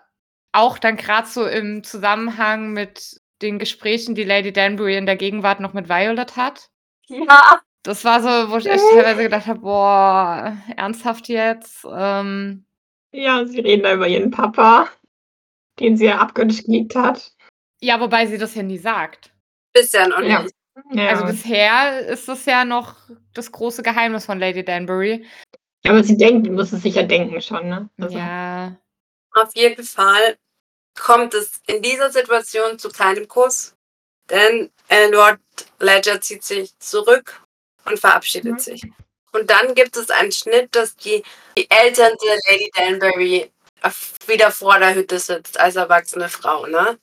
[0.52, 5.60] auch dann gerade so im Zusammenhang mit den Gesprächen, die Lady Danbury in der Gegenwart
[5.60, 6.70] noch mit Violet hat.
[7.06, 7.60] Ja.
[7.82, 11.86] Das war so, wo ich echt teilweise gedacht habe, boah, ernsthaft jetzt?
[11.92, 12.64] Ähm,
[13.12, 14.88] ja, sie reden da über ihren Papa,
[15.78, 17.32] den sie ja abgöttisch geliebt hat.
[17.80, 19.30] Ja, wobei sie das ja nie sagt.
[19.74, 20.54] Bisher noch nicht.
[20.92, 21.08] Ja.
[21.08, 22.96] Also bisher ist das ja noch
[23.34, 25.26] das große Geheimnis von Lady Danbury.
[25.86, 27.88] Aber sie denkt, muss es sich ja denken schon, ne?
[28.00, 28.16] Also.
[28.16, 28.76] Ja.
[29.32, 30.36] Auf jeden Fall
[30.98, 33.74] kommt es in dieser Situation zu keinem Kuss,
[34.30, 35.38] denn äh, Lord
[35.80, 37.42] Ledger zieht sich zurück
[37.84, 38.58] und verabschiedet mhm.
[38.58, 38.82] sich.
[39.32, 41.22] Und dann gibt es einen Schnitt, dass die,
[41.58, 43.50] die Eltern der Lady Danbury
[44.26, 46.98] wieder vor der Hütte sitzt als erwachsene Frau, ne?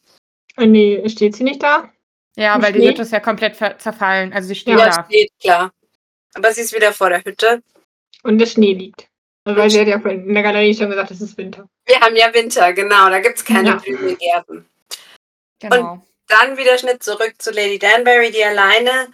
[0.57, 1.91] Nee, steht sie nicht da?
[2.35, 2.81] Ja, Im weil Schnee?
[2.81, 4.33] die Hütte ist ja komplett zerfallen.
[4.33, 5.05] Also sie steht ja, da.
[5.05, 5.71] steht, klar.
[6.33, 7.61] Aber sie ist wieder vor der Hütte.
[8.23, 9.07] Und der Schnee liegt.
[9.43, 11.67] Weil sie hat ja in der Galerie schon gesagt, es ist Winter.
[11.85, 13.09] Wir haben ja Winter, genau.
[13.09, 13.75] Da gibt es keine ja.
[13.75, 14.65] Blümengärten.
[15.59, 15.93] Genau.
[15.93, 19.11] Und dann wieder Schnitt zurück zu Lady Danbury, die alleine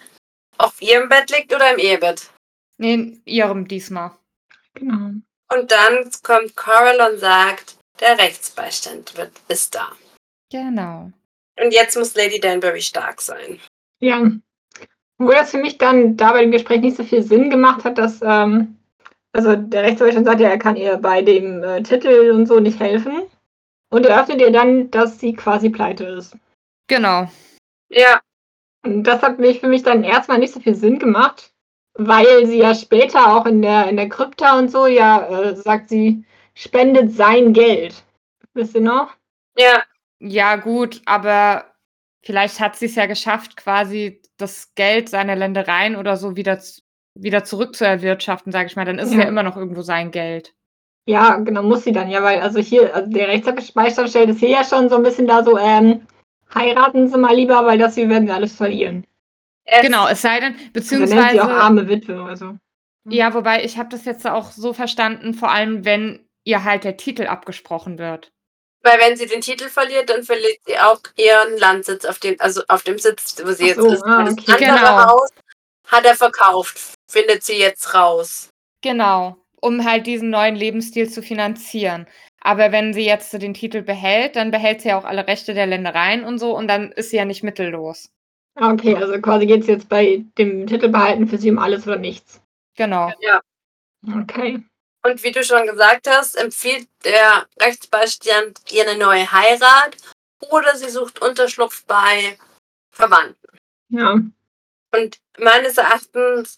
[0.57, 2.29] auf ihrem Bett liegt oder im Ehebett?
[2.77, 4.11] Nee, in ihrem diesmal.
[4.73, 5.11] Genau.
[5.53, 9.91] Und dann kommt Coral und sagt, der Rechtsbeistand wird, ist da.
[10.51, 11.11] Genau.
[11.59, 13.59] Und jetzt muss Lady Danbury stark sein.
[13.99, 14.29] Ja.
[15.17, 17.97] Wo das für mich dann da bei dem Gespräch nicht so viel Sinn gemacht hat,
[17.97, 18.76] dass, ähm,
[19.37, 22.79] also der Rechtsanwalt sagt ja, er kann ihr bei dem äh, Titel und so nicht
[22.79, 23.21] helfen.
[23.89, 26.35] Und eröffnet ihr dann, dass sie quasi pleite ist.
[26.87, 27.29] Genau.
[27.89, 28.19] Ja.
[28.83, 31.53] Und das hat mich für mich dann erstmal nicht so viel Sinn gemacht,
[31.93, 35.89] weil sie ja später auch in der, in der Krypta und so ja äh, sagt,
[35.89, 38.03] sie spendet sein Geld.
[38.53, 39.15] Wisst ihr noch?
[39.55, 39.83] Ja.
[40.19, 41.75] Ja, gut, aber
[42.23, 46.59] vielleicht hat sie es ja geschafft, quasi das Geld seiner Ländereien oder so wieder,
[47.21, 48.85] wieder zurückzuerwirtschaften, sage ich mal.
[48.85, 49.17] Dann ist ja.
[49.17, 50.53] es ja immer noch irgendwo sein Geld.
[51.05, 54.49] Ja, genau, muss sie dann ja, weil also hier, also der Rechtsabspeicher stellt es hier
[54.49, 56.05] ja schon so ein bisschen da so, ähm,
[56.53, 59.05] heiraten Sie mal lieber, weil das hier werden Sie alles verlieren.
[59.63, 61.21] Es genau, es sei denn, beziehungsweise.
[61.21, 62.57] Also sie auch arme Witwe, also.
[63.09, 66.97] Ja, wobei ich habe das jetzt auch so verstanden, vor allem wenn ihr halt der
[66.97, 68.31] Titel abgesprochen wird.
[68.83, 72.61] Weil wenn sie den Titel verliert, dann verliert sie auch ihren Landsitz auf dem, also
[72.67, 74.03] auf dem Sitz, wo sie jetzt so, ist.
[74.03, 74.43] Ah, okay.
[74.45, 75.05] Das andere genau.
[75.05, 75.29] Haus
[75.87, 78.49] hat er verkauft, findet sie jetzt raus.
[78.81, 82.07] Genau, um halt diesen neuen Lebensstil zu finanzieren.
[82.41, 85.67] Aber wenn sie jetzt den Titel behält, dann behält sie ja auch alle Rechte der
[85.67, 88.09] Ländereien und so und dann ist sie ja nicht mittellos.
[88.55, 91.97] Okay, also quasi geht es jetzt bei dem Titel behalten für sie um alles oder
[91.97, 92.41] nichts.
[92.75, 93.11] Genau.
[93.19, 93.41] Ja.
[94.21, 94.63] Okay.
[95.03, 99.95] Und wie du schon gesagt hast, empfiehlt der Rechtsbeistand ihr eine neue Heirat
[100.51, 102.37] oder sie sucht Unterschlupf bei
[102.91, 103.57] Verwandten.
[103.89, 104.19] Ja.
[104.95, 106.57] Und meines Erachtens,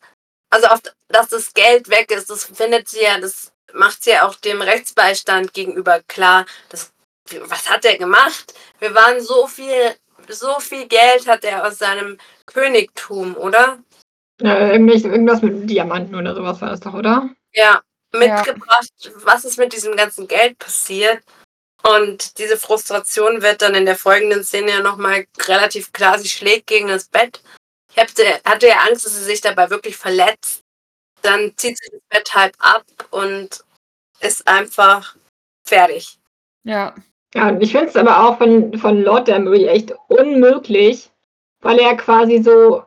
[0.50, 4.28] also oft, dass das Geld weg ist, das findet sie ja, das macht sie ja
[4.28, 6.46] auch dem Rechtsbeistand gegenüber klar.
[6.70, 6.92] Das,
[7.46, 8.54] was hat er gemacht?
[8.80, 9.96] Wir waren so viel,
[10.28, 13.80] so viel Geld hat er aus seinem Königtum, oder?
[14.42, 17.30] Ja, irgendwas mit Diamanten oder sowas war das doch, oder?
[17.54, 17.82] Ja,
[18.14, 19.12] mitgebracht, ja.
[19.24, 21.22] was ist mit diesem ganzen Geld passiert.
[21.84, 26.20] Und diese Frustration wird dann in der folgenden Szene ja nochmal relativ klar.
[26.20, 27.42] Sie schlägt gegen das Bett.
[28.00, 30.64] Hatte, hatte ja Angst, dass sie sich dabei wirklich verletzt.
[31.22, 33.64] Dann zieht sie das Bett halb ab und
[34.22, 35.16] ist einfach
[35.64, 36.18] fertig.
[36.64, 36.96] Ja.
[37.36, 41.12] Ja, und ich finde es aber auch von, von Lord Danbury echt unmöglich,
[41.62, 42.84] weil er quasi so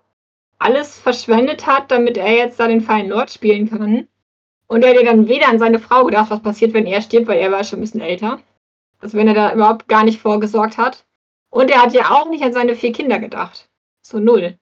[0.58, 4.08] alles verschwendet hat, damit er jetzt da den feinen Lord spielen kann.
[4.66, 7.28] Und er hat ja dann weder an seine Frau gedacht, was passiert, wenn er stirbt,
[7.28, 8.40] weil er war schon ein bisschen älter.
[9.00, 11.04] Also wenn er da überhaupt gar nicht vorgesorgt hat.
[11.50, 13.68] Und er hat ja auch nicht an seine vier Kinder gedacht.
[14.00, 14.56] So null.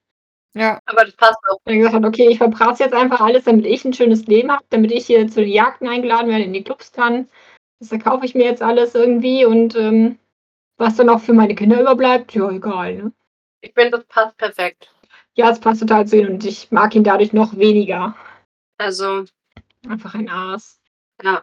[0.54, 1.60] Ja, aber das passt auch.
[1.64, 4.64] Er hat gesagt, okay, ich verbrauche jetzt einfach alles, damit ich ein schönes Leben habe,
[4.70, 7.28] damit ich hier zu den Jagden eingeladen werde, in die Clubs kann,
[7.78, 10.18] Das kaufe ich mir jetzt alles irgendwie und ähm,
[10.76, 13.12] was dann auch für meine Kinder überbleibt, ja, egal, ne?
[13.60, 14.92] Ich finde, das passt perfekt.
[15.34, 18.16] Ja, es passt total zu ihm und ich mag ihn dadurch noch weniger.
[18.78, 19.24] Also,
[19.88, 20.80] Einfach ein Aas.
[21.22, 21.42] ja.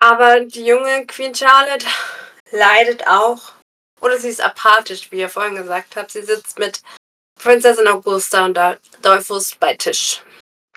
[0.00, 1.86] Aber die junge Queen Charlotte
[2.50, 3.52] leidet auch.
[4.00, 6.10] Oder sie ist apathisch, wie ihr vorhin gesagt habt.
[6.10, 6.82] Sie sitzt mit
[7.44, 10.22] Prinzessin Augusta und Adolphus bei Tisch.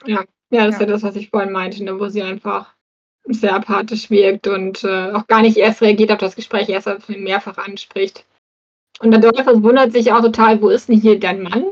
[0.05, 0.17] Ja,
[0.49, 0.79] das ist Ja.
[0.81, 2.73] ja das, was ich vorhin meinte, ne, wo sie einfach
[3.29, 7.07] sehr apathisch wirkt und äh, auch gar nicht erst reagiert auf das Gespräch, erst als
[7.09, 8.25] ihn mehrfach anspricht.
[8.99, 11.65] Und Adolphus wundert sich auch total, wo ist denn hier dein Mann?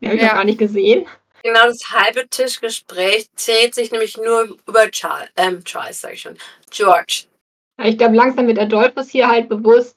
[0.00, 0.28] Den habe ich Ja.
[0.28, 1.06] noch gar nicht gesehen.
[1.42, 6.36] Genau das halbe Tischgespräch zählt sich nämlich nur über Charles, ähm, Charles, sag ich schon,
[6.70, 7.24] George.
[7.78, 9.96] Ja, Ich glaube, langsam wird Adolphus hier halt bewusst,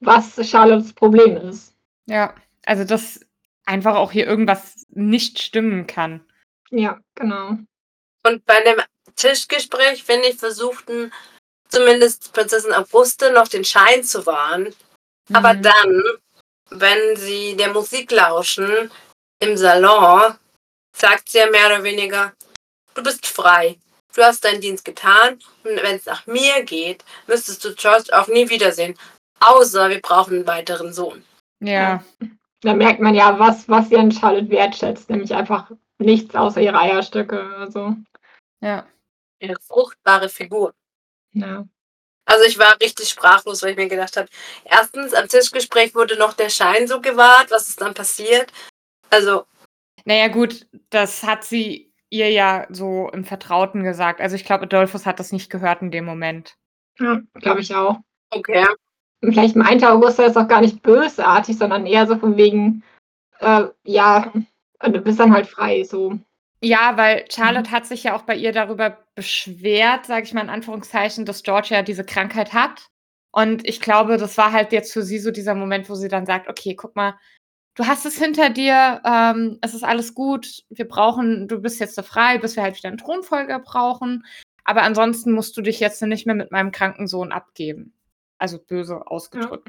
[0.00, 1.74] was Charlottes Problem ist.
[2.06, 2.34] Ja,
[2.64, 3.20] also dass
[3.66, 6.24] einfach auch hier irgendwas nicht stimmen kann.
[6.70, 7.58] Ja, genau.
[8.24, 8.80] Und bei dem
[9.14, 11.12] Tischgespräch, finde ich, versuchten
[11.68, 14.74] zumindest Prinzessin Auguste noch den Schein zu wahren.
[15.32, 15.62] Aber Mhm.
[15.62, 16.02] dann,
[16.70, 18.90] wenn sie der Musik lauschen
[19.40, 20.36] im Salon,
[20.96, 22.32] sagt sie ja mehr oder weniger,
[22.94, 23.78] du bist frei.
[24.14, 28.28] Du hast deinen Dienst getan und wenn es nach mir geht, müsstest du George auch
[28.28, 28.96] nie wiedersehen.
[29.40, 31.22] Außer wir brauchen einen weiteren Sohn.
[31.60, 32.02] Ja,
[32.66, 36.80] Da merkt man ja, was, was sie an Charlotte wertschätzt, nämlich einfach nichts außer ihre
[36.80, 37.40] Eierstöcke.
[37.58, 37.94] Also,
[38.60, 38.84] ja.
[39.38, 40.74] Ihre fruchtbare Figur.
[41.32, 41.64] ja.
[42.28, 44.28] Also ich war richtig sprachlos, weil ich mir gedacht habe,
[44.64, 48.52] erstens am Tischgespräch wurde noch der Schein so gewahrt, was ist dann passiert?
[49.10, 49.46] Also,
[50.04, 54.20] Naja, gut, das hat sie ihr ja so im Vertrauten gesagt.
[54.20, 56.56] Also ich glaube, Adolphus hat das nicht gehört in dem Moment.
[56.98, 58.00] ja glaube ich auch.
[58.30, 58.66] okay.
[59.22, 62.82] Vielleicht meinte Augusta das auch gar nicht bösartig, sondern eher so von wegen,
[63.40, 64.32] äh, ja,
[64.80, 66.18] du bist dann halt frei, so.
[66.62, 70.50] Ja, weil Charlotte hat sich ja auch bei ihr darüber beschwert, sage ich mal in
[70.50, 72.88] Anführungszeichen, dass George ja diese Krankheit hat.
[73.32, 76.24] Und ich glaube, das war halt jetzt für sie so dieser Moment, wo sie dann
[76.24, 77.18] sagt, okay, guck mal,
[77.74, 81.94] du hast es hinter dir, ähm, es ist alles gut, wir brauchen, du bist jetzt
[81.94, 84.24] so frei, bis wir halt wieder einen Thronfolger brauchen.
[84.64, 87.92] Aber ansonsten musst du dich jetzt nicht mehr mit meinem kranken Sohn abgeben.
[88.38, 89.68] Also böse ausgedrückt.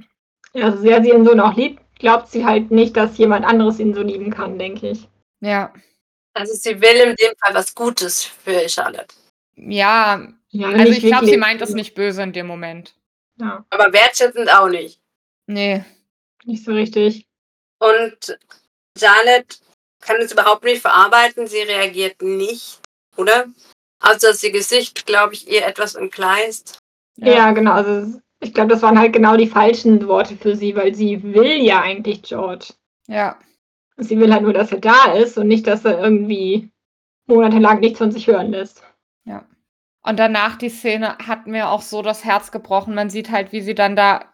[0.53, 3.79] Ja, so sehr sie ihren Sohn auch liebt, glaubt sie halt nicht, dass jemand anderes
[3.79, 5.07] ihn so lieben kann, denke ich.
[5.39, 5.73] Ja.
[6.33, 9.13] Also sie will in dem Fall was Gutes für Charlotte.
[9.55, 12.95] Ja, Ja, also ich glaube, sie meint das nicht böse in dem Moment.
[13.39, 14.99] Ja, Aber wertschätzend auch nicht.
[15.47, 15.83] Nee.
[16.45, 17.25] nicht so richtig.
[17.79, 18.37] Und
[18.97, 19.57] Charlotte
[19.99, 21.47] kann es überhaupt nicht verarbeiten.
[21.47, 22.79] Sie reagiert nicht,
[23.15, 23.47] oder?
[23.99, 26.79] Also dass ihr Gesicht, glaube ich, ihr etwas entgleist.
[27.17, 27.73] Ja, genau.
[27.73, 31.61] Also ich glaube, das waren halt genau die falschen Worte für sie, weil sie will
[31.61, 32.73] ja eigentlich George.
[33.07, 33.37] Ja.
[33.97, 36.69] Sie will halt nur, dass er da ist und nicht, dass er irgendwie
[37.25, 38.83] monatelang nichts von sich hören lässt.
[40.07, 42.95] Und danach die Szene hat mir auch so das Herz gebrochen.
[42.95, 44.31] Man sieht halt, wie sie dann da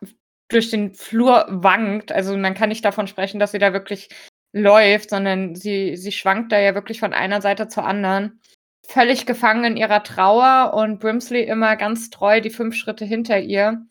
[0.48, 2.12] durch den Flur wankt.
[2.12, 4.10] Also man kann nicht davon sprechen, dass sie da wirklich
[4.52, 8.40] läuft, sondern sie, sie schwankt da ja wirklich von einer Seite zur anderen.
[8.86, 13.86] Völlig gefangen in ihrer Trauer und Brimsley immer ganz treu die fünf Schritte hinter ihr.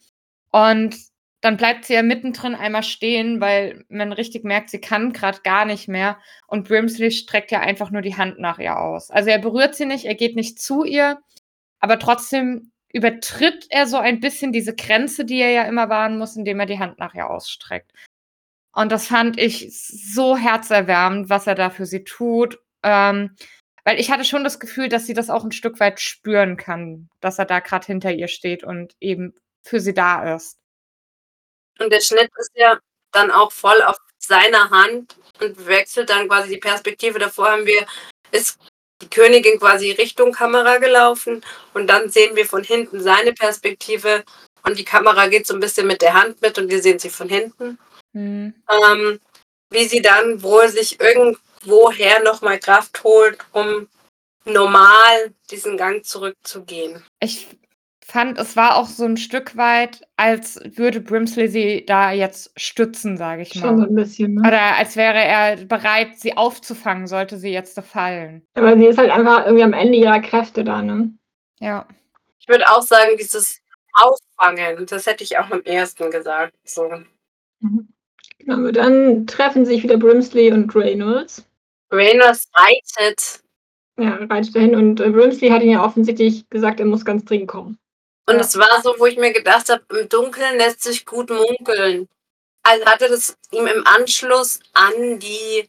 [0.51, 0.97] Und
[1.41, 5.65] dann bleibt sie ja mittendrin einmal stehen, weil man richtig merkt, sie kann gerade gar
[5.65, 6.19] nicht mehr.
[6.47, 9.11] Und Brimsley streckt ja einfach nur die Hand nach ihr aus.
[9.11, 11.19] Also er berührt sie nicht, er geht nicht zu ihr,
[11.81, 16.37] aber trotzdem übertritt er so ein bisschen diese Grenze, die er ja immer wahren muss,
[16.37, 17.91] indem er die Hand nach ihr ausstreckt.
[18.73, 22.59] Und das fand ich so herzerwärmend, was er da für sie tut.
[22.85, 23.37] Ähm,
[23.85, 27.09] weil ich hatte schon das Gefühl, dass sie das auch ein Stück weit spüren kann,
[27.21, 29.35] dass er da gerade hinter ihr steht und eben
[29.65, 30.59] für sie da ist.
[31.79, 32.79] Und der Schnitt ist ja
[33.13, 37.19] dann auch voll auf seiner Hand und wechselt dann quasi die Perspektive.
[37.19, 37.87] Davor haben wir,
[38.31, 38.59] ist
[39.03, 41.45] die Königin quasi Richtung Kamera gelaufen
[41.75, 44.25] und dann sehen wir von hinten seine Perspektive
[44.63, 47.11] und die Kamera geht so ein bisschen mit der Hand mit und wir sehen sie
[47.11, 47.79] von hinten.
[48.15, 48.55] Hm.
[48.71, 49.21] Ähm,
[49.71, 51.01] wie sie dann wohl sich
[51.63, 53.89] irgendwoher nochmal Kraft holt, um
[54.45, 57.03] normal diesen Gang zurückzugehen.
[57.21, 57.47] Ich
[58.05, 63.17] fand, es war auch so ein Stück weit, als würde Brimsley sie da jetzt stützen,
[63.17, 63.87] sage ich Schon so mal.
[63.87, 64.35] ein bisschen.
[64.35, 64.49] Ne?
[64.49, 68.43] Oder als wäre er bereit, sie aufzufangen, sollte sie jetzt fallen.
[68.55, 71.15] Aber sie ist halt einfach irgendwie am Ende ihrer Kräfte da, ne?
[71.61, 71.87] Ja.
[72.41, 73.61] Ich würde auch sagen, dieses
[73.93, 76.55] Auffangen, das hätte ich auch am ersten gesagt.
[76.65, 76.91] So.
[78.39, 81.47] Genau, aber dann treffen sich wieder Brimsley und Reynolds.
[81.93, 83.43] Reynolds reitet
[83.99, 87.49] Ja, reitet dahin und äh, Brimsley hat ihn ja offensichtlich gesagt, er muss ganz dringend
[87.49, 87.79] kommen.
[88.27, 88.41] und Ja.
[88.41, 92.09] es war so, wo ich mir gedacht habe, im Dunkeln lässt sich gut munkeln.
[92.65, 95.69] Also hat er das ihm im Anschluss an die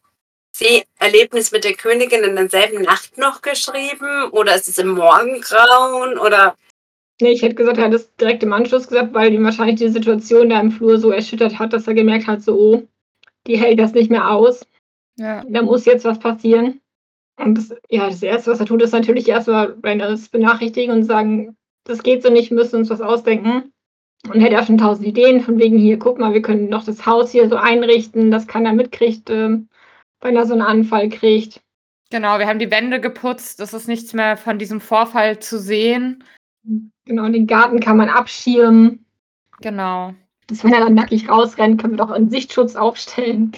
[0.55, 4.29] See-Erlebnis mit der Königin in derselben Nacht noch geschrieben?
[4.31, 6.19] Oder ist es im Morgengrauen?
[6.19, 6.55] Oder
[7.21, 9.89] Nee, ich hätte gesagt, er hat es direkt im Anschluss gesagt, weil ihm wahrscheinlich die
[9.89, 12.87] Situation da im Flur so erschüttert hat, dass er gemerkt hat, so, oh,
[13.47, 14.65] die hält das nicht mehr aus.
[15.17, 15.43] Ja.
[15.47, 16.81] Da muss jetzt was passieren.
[17.37, 21.55] Und das, ja, das Erste, was er tut, ist natürlich erstmal Reynolds benachrichtigen und sagen,
[21.83, 23.73] das geht so nicht, wir müssen uns was ausdenken.
[24.27, 26.85] Und er hat ja schon tausend Ideen, von wegen hier, guck mal, wir können noch
[26.85, 29.59] das Haus hier so einrichten, dass keiner mitkriegt, äh,
[30.21, 31.61] wenn er so einen Anfall kriegt.
[32.09, 36.23] Genau, wir haben die Wände geputzt, es ist nichts mehr von diesem Vorfall zu sehen.
[37.05, 39.05] Genau, den Garten kann man abschirmen.
[39.61, 40.13] Genau.
[40.47, 43.53] Dass wenn er dann nackig rausrennt, können wir doch einen Sichtschutz aufstellen.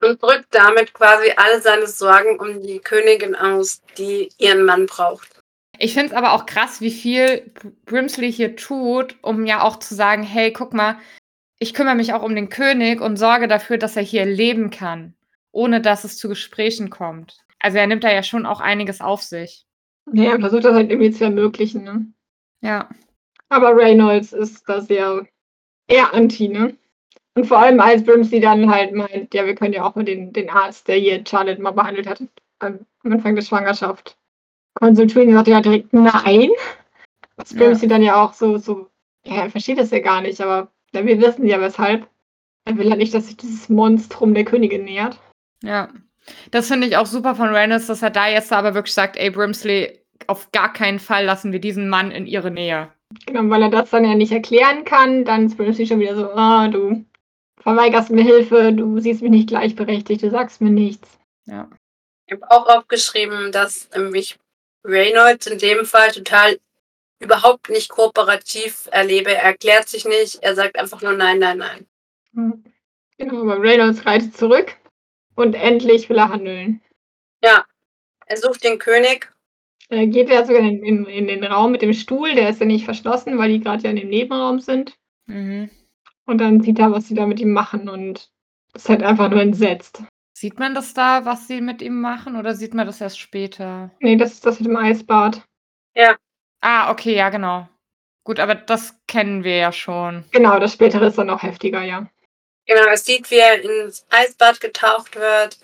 [0.00, 5.42] Und drückt damit quasi alle seine Sorgen um die Königin aus, die ihren Mann braucht.
[5.78, 7.52] Ich finde es aber auch krass, wie viel
[7.86, 10.98] Brimsley hier tut, um ja auch zu sagen, hey, guck mal,
[11.58, 15.14] ich kümmere mich auch um den König und sorge dafür, dass er hier leben kann,
[15.52, 17.38] ohne dass es zu Gesprächen kommt.
[17.58, 19.66] Also er nimmt da ja schon auch einiges auf sich.
[20.12, 22.06] Ja, er versucht das halt irgendwie zu ermöglichen, ne?
[22.60, 22.88] Ja.
[23.48, 25.26] Aber Reynolds ist da sehr
[25.86, 26.76] eher anti, ne?
[27.38, 30.32] Und vor allem als Brimsley dann halt meint, ja, wir können ja auch mal den,
[30.32, 32.20] den Arzt, der hier Charlotte mal behandelt hat,
[32.58, 34.16] am Anfang der Schwangerschaft
[34.74, 36.50] konsultieren, sagt ja direkt nein.
[37.36, 38.88] Was Brimsley dann ja auch so, so,
[39.24, 42.08] ja, er versteht das ja gar nicht, aber ja, wir wissen ja weshalb.
[42.64, 45.20] Er will ja nicht, dass sich dieses Monstrum der Königin nähert.
[45.62, 45.90] Ja.
[46.50, 49.30] Das finde ich auch super von Reynolds, dass er da jetzt aber wirklich sagt, ey,
[49.30, 52.88] Brimsley, auf gar keinen Fall lassen wir diesen Mann in ihre Nähe.
[53.26, 56.32] Genau, weil er das dann ja nicht erklären kann, dann ist Brimsley schon wieder so,
[56.32, 57.04] ah, du
[57.68, 61.18] verweigerst mir Hilfe, du siehst mich nicht gleichberechtigt, du sagst mir nichts.
[61.44, 61.68] Ja.
[62.26, 64.38] Ich habe auch aufgeschrieben, dass mich
[64.84, 66.58] Reynolds in dem Fall total
[67.18, 69.34] überhaupt nicht kooperativ erlebe.
[69.34, 71.86] Er erklärt sich nicht, er sagt einfach nur nein, nein, nein.
[72.32, 72.64] Hm.
[73.18, 74.74] Genau, aber Reynolds reitet zurück
[75.34, 76.80] und endlich will er handeln.
[77.44, 77.66] Ja,
[78.24, 79.30] er sucht den König.
[79.90, 82.66] Er geht ja sogar in, in, in den Raum mit dem Stuhl, der ist ja
[82.66, 84.96] nicht verschlossen, weil die gerade ja in dem Nebenraum sind.
[85.26, 85.68] Mhm.
[86.28, 88.28] Und dann sieht er, was sie da mit ihm machen und
[88.74, 90.02] ist halt einfach nur entsetzt.
[90.36, 93.90] Sieht man das da, was sie mit ihm machen, oder sieht man das erst später?
[94.00, 95.42] Nee, das ist das mit dem Eisbad.
[96.60, 97.66] Ah, okay, ja, genau.
[98.24, 100.24] Gut, aber das kennen wir ja schon.
[100.30, 102.06] Genau, das spätere ist dann noch heftiger, ja.
[102.66, 105.58] Genau, er sieht, wie er ins Eisbad getaucht wird.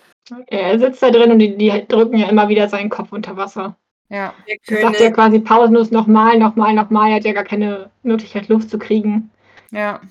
[0.47, 3.77] Er sitzt da drin und die, die drücken ja immer wieder seinen Kopf unter Wasser.
[4.09, 4.33] Ja.
[4.47, 7.11] Der Er sagt ja quasi pausenlos nochmal, nochmal, nochmal.
[7.11, 9.29] Er hat ja gar keine Möglichkeit, Luft zu kriegen.
[9.69, 10.01] Ja.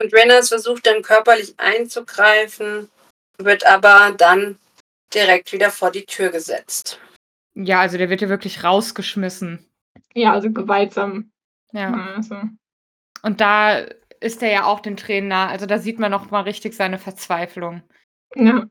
[0.00, 2.88] Und Reynolds versucht dann körperlich einzugreifen,
[3.38, 4.58] wird aber dann
[5.12, 6.98] direkt wieder vor die Tür gesetzt.
[7.54, 9.66] Ja, also der wird ja wirklich rausgeschmissen.
[10.14, 11.30] Ja, also gewaltsam.
[11.72, 11.92] Ja.
[12.16, 12.36] Also,
[13.22, 13.80] Und da
[14.20, 15.48] ist er ja auch den Tränen nah.
[15.48, 17.82] Also da sieht man noch mal richtig seine Verzweiflung.
[18.34, 18.66] ja.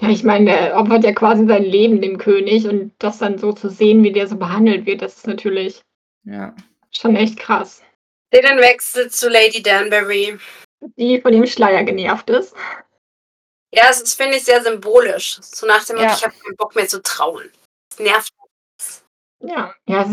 [0.00, 3.52] Ja, ich meine, der opfert ja quasi sein Leben dem König und das dann so
[3.52, 5.80] zu sehen, wie der so behandelt wird, das ist natürlich
[6.24, 6.54] Ja.
[6.92, 7.82] schon echt krass.
[8.32, 10.38] Den Wechsel zu Lady Danbury.
[10.96, 12.54] Die von dem Schleier genervt ist.
[13.74, 15.38] Ja, es ist, finde ich, sehr symbolisch.
[15.42, 16.14] So nach dem Motto, Ja.
[16.14, 17.50] ich habe keinen Bock mehr zu trauen.
[17.92, 18.32] Es nervt.
[19.40, 20.08] Ja, ja, es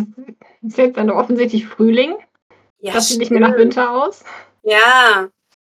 [0.68, 2.16] ist- jetzt dann offensichtlich Frühling.
[2.80, 3.56] Ja, das sieht nicht mehr nach.
[3.58, 4.24] Winter aus.
[4.64, 5.30] Ja,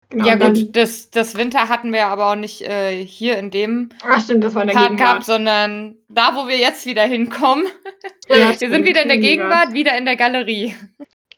[0.08, 3.88] Genau, ja gut, das, das Winter hatten wir aber auch nicht äh, hier in dem
[4.04, 5.08] Ach stimmt, das war in der Part Gegenwart.
[5.08, 7.66] gehabt, sondern da, wo wir jetzt wieder hinkommen.
[8.28, 9.18] Ja, wir sind wieder in der.
[9.18, 10.76] Gegenwart, wieder in der Galerie.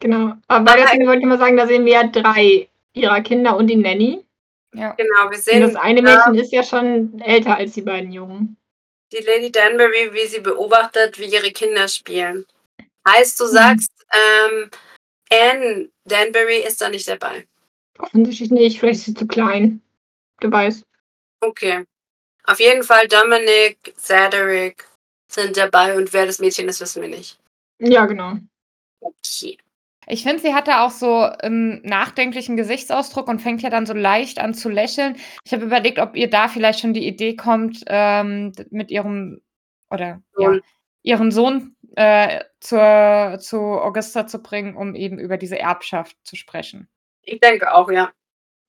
[0.00, 0.34] Genau.
[0.46, 3.56] Aber bei der Szene wollte ich mal sagen, da sehen wir ja drei ihrer Kinder
[3.56, 4.24] und die Nanny.
[4.74, 4.92] Ja.
[4.92, 5.30] genau.
[5.30, 8.56] Wir Und sehen das eine Mädchen ist ja schon älter als die beiden Jungen.
[9.12, 12.44] die Lady Danbury, wie sie beobachtet, wie ihre Kinder spielen.
[13.08, 13.48] Heißt, du Mhm.
[13.50, 14.70] sagst, ähm,
[15.30, 17.46] Anne Danbury ist da nicht dabei.
[17.98, 19.80] Offensichtlich nicht, vielleicht ist sie zu klein.
[20.40, 20.84] Du weißt.
[21.40, 21.84] Okay.
[22.44, 24.86] Auf jeden Fall Dominic, Cedric
[25.30, 27.38] sind dabei und wer das Mädchen ist, wissen wir nicht.
[27.78, 28.34] Ja, genau.
[29.00, 29.58] Okay.
[30.10, 34.38] Ich finde, sie hatte auch so einen nachdenklichen Gesichtsausdruck und fängt ja dann so leicht
[34.38, 35.16] an zu lächeln.
[35.44, 39.42] Ich habe überlegt, ob ihr da vielleicht schon die Idee kommt, ähm, mit ihrem
[39.90, 40.60] oder ja, Sohn.
[41.02, 46.88] ihren Sohn äh, zur, zu Augusta zu bringen, um eben über diese Erbschaft zu sprechen.
[47.22, 48.10] Ich denke auch, ja.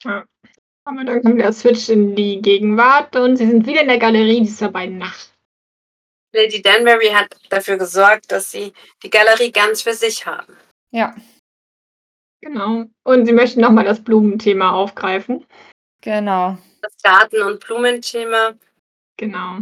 [0.03, 4.41] Aber dann kommt der Switch in die Gegenwart und sie sind wieder in der Galerie,
[4.41, 5.33] diesmal bei Nacht.
[6.33, 10.55] Lady Danbury hat dafür gesorgt, dass sie die Galerie ganz für sich haben.
[10.91, 11.15] Ja,
[12.41, 12.85] Genau.
[13.03, 15.45] Und sie möchten nochmal das Blumenthema aufgreifen.
[16.01, 16.57] genau.
[16.81, 18.53] Das Garten- und Blumenthema.
[19.17, 19.57] Genau.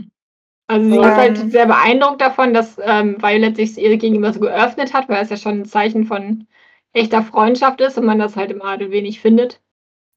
[0.68, 4.94] Also sie ist halt sehr beeindruckt davon, dass ähm, Violet sich ihr gegenüber so geöffnet
[4.94, 6.45] hat, weil es ja schon ein Zeichen von
[6.94, 9.60] echter Freundschaft ist und man das halt im Adel wenig findet.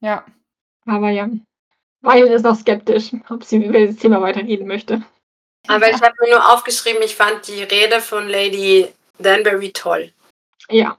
[0.01, 0.23] Ja.
[0.85, 1.27] Aber ja,
[2.01, 5.01] Violet ist noch skeptisch, ob sie über das Thema weiterreden möchte.
[5.67, 10.11] Aber ich habe mir nur aufgeschrieben, ich fand die Rede von Lady Danbury toll.
[10.71, 10.97] Ja,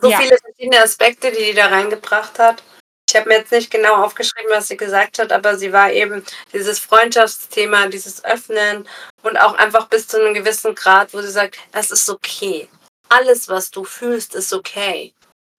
[0.00, 0.18] so Ja.
[0.18, 2.62] viele verschiedene Aspekte, die die da reingebracht hat.
[3.08, 6.24] Ich habe mir jetzt nicht genau aufgeschrieben, was sie gesagt hat, aber sie war eben
[6.52, 8.86] dieses Freundschaftsthema, dieses Öffnen
[9.22, 12.68] und auch einfach bis zu einem gewissen Grad, wo sie sagt, das ist okay.
[13.08, 15.14] Alles, was du fühlst, ist okay.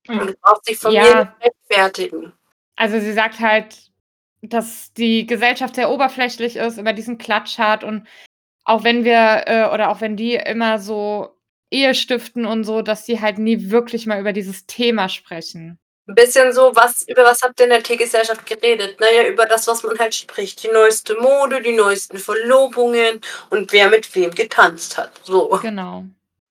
[0.08, 0.20] Ja.
[0.22, 1.04] Und du brauchst dich von Ja.
[1.04, 1.32] mir nicht
[1.70, 2.34] rechtfertigen.
[2.76, 3.76] Also sie sagt halt,
[4.42, 8.08] dass die Gesellschaft sehr oberflächlich ist, immer diesen Klatsch hat und
[8.66, 11.36] auch wenn wir äh, oder auch wenn die immer so
[11.69, 15.77] Ehe stiften und so, dass die halt nie wirklich mal über dieses Thema sprechen.
[16.10, 18.98] Ein bisschen so, was, über was habt ihr in der T-Gesellschaft geredet?
[18.99, 20.64] Naja, über das, was man halt spricht.
[20.64, 23.19] Die neueste Mode, die neuesten Verlobungen
[23.49, 25.11] und wer mit wem getanzt hat.
[25.23, 25.49] So.
[25.61, 26.06] Genau.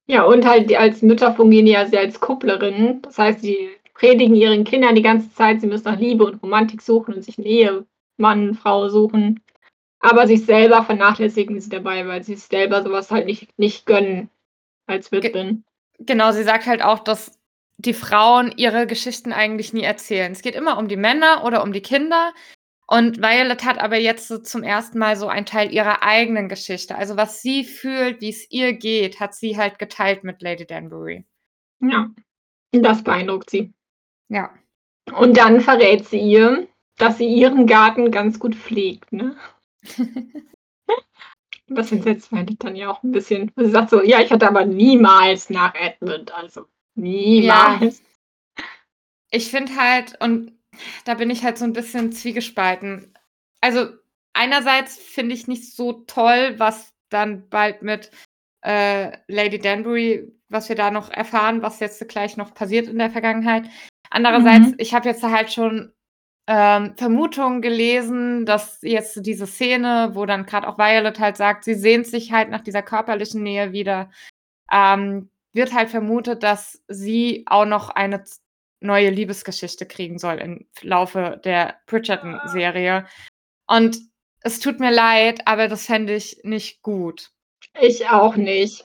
[0.07, 3.01] Ja, und halt die- als Mütter fungieren ja sehr als Kupplerinnen.
[3.01, 6.83] Das heißt, sie predigen ihren Kindern die ganze Zeit, sie müssen nach Liebe und Romantik
[6.83, 9.41] suchen und sich einen Ehemann, Frau suchen.
[10.01, 14.29] Aber sich selber vernachlässigen sie dabei, weil sie sich selber sowas halt nicht, nicht gönnen
[14.87, 15.65] als Witwen.
[15.99, 17.39] Genau, sie sagt halt auch, dass
[17.79, 20.33] die Frauen ihre Geschichten eigentlich nie erzählen.
[20.33, 22.33] Es geht immer um die Männer oder um die Kinder.
[22.89, 26.97] Und Violet hat aber jetzt so zum ersten Mal so einen Teil ihrer eigenen Geschichte.
[26.97, 31.25] Also was sie fühlt, wie es ihr geht, hat sie halt geteilt mit Lady Danbury.
[31.81, 32.11] Ja,
[32.73, 33.73] das beeindruckt sie.
[34.29, 34.55] Ja.
[35.13, 39.37] Und dann verrät sie ihr, dass sie ihren Garten ganz gut pflegt, ne?
[41.69, 43.51] Das entsetzt Violet dann ja auch ein bisschen.
[43.57, 48.03] Sie sagt so, ja, ich hatte aber niemals nach Edmund, also niemals.
[49.31, 50.53] Ich finde halt, und
[51.05, 53.13] da bin ich halt so ein bisschen zwiegespalten.
[53.61, 53.89] Also,
[54.33, 58.11] einerseits finde ich nicht so toll, was dann bald mit
[58.63, 63.11] äh, Lady Danbury, was wir da noch erfahren, was jetzt gleich noch passiert in der
[63.11, 63.69] Vergangenheit.
[64.11, 64.75] Andererseits, Mhm.
[64.79, 65.93] ich habe jetzt halt schon
[66.47, 71.75] ähm, Vermutungen gelesen, dass jetzt diese Szene, wo dann gerade auch Violet halt sagt, sie
[71.75, 74.11] sehnt sich halt nach dieser körperlichen Nähe wieder,
[74.73, 78.23] ähm, wird halt vermutet, dass sie auch noch eine
[78.81, 83.07] neue Liebesgeschichte kriegen soll im Laufe der Bridgerton-Serie.
[83.67, 83.99] Und
[84.43, 87.33] es tut mir leid, aber das fände ich nicht gut.
[87.81, 88.85] Ich auch nicht.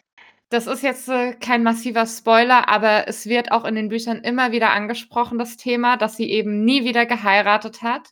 [0.52, 4.52] Das ist jetzt äh, kein massiver Spoiler, aber es wird auch in den Büchern immer
[4.52, 8.10] wieder angesprochen, das Thema, dass sie eben nie wieder geheiratet hat.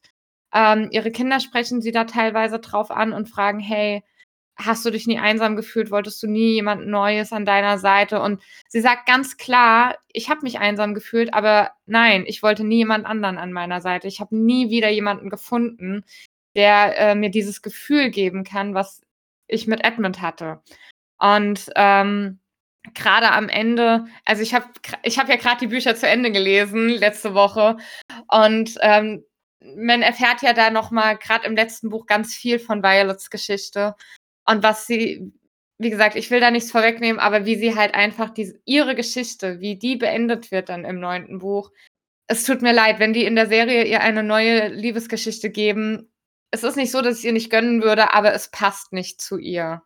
[0.54, 4.04] Ähm, ihre Kinder sprechen sie da teilweise drauf an und fragen, hey,
[4.56, 5.92] hast du dich nie einsam gefühlt?
[5.92, 8.22] Wolltest du nie jemand Neues an deiner Seite?
[8.22, 12.78] Und sie sagt ganz klar, ich habe mich einsam gefühlt, aber nein, ich wollte nie
[12.78, 14.08] jemand anderen an meiner Seite.
[14.08, 16.06] Ich habe nie wieder jemanden gefunden,
[16.56, 19.02] der äh, mir dieses Gefühl geben kann, was
[19.48, 20.62] ich mit Edmund hatte.
[21.20, 22.40] Und ähm,
[22.94, 24.66] gerade am Ende, also ich habe
[25.04, 27.78] ich hab ja gerade die Bücher zu Ende gelesen letzte Woche
[28.30, 29.24] und ähm,
[29.76, 33.96] man erfährt ja da noch mal gerade im letzten Buch ganz viel von Violets Geschichte
[34.46, 35.32] und was sie,
[35.78, 39.60] wie gesagt, ich will da nichts vorwegnehmen, aber wie sie halt einfach diese, ihre Geschichte,
[39.60, 41.72] wie die beendet wird dann im neunten Buch.
[42.28, 46.12] Es tut mir leid, wenn die in der Serie ihr eine neue Liebesgeschichte geben.
[46.52, 49.38] Es ist nicht so, dass ich ihr nicht gönnen würde, aber es passt nicht zu
[49.38, 49.82] ihr.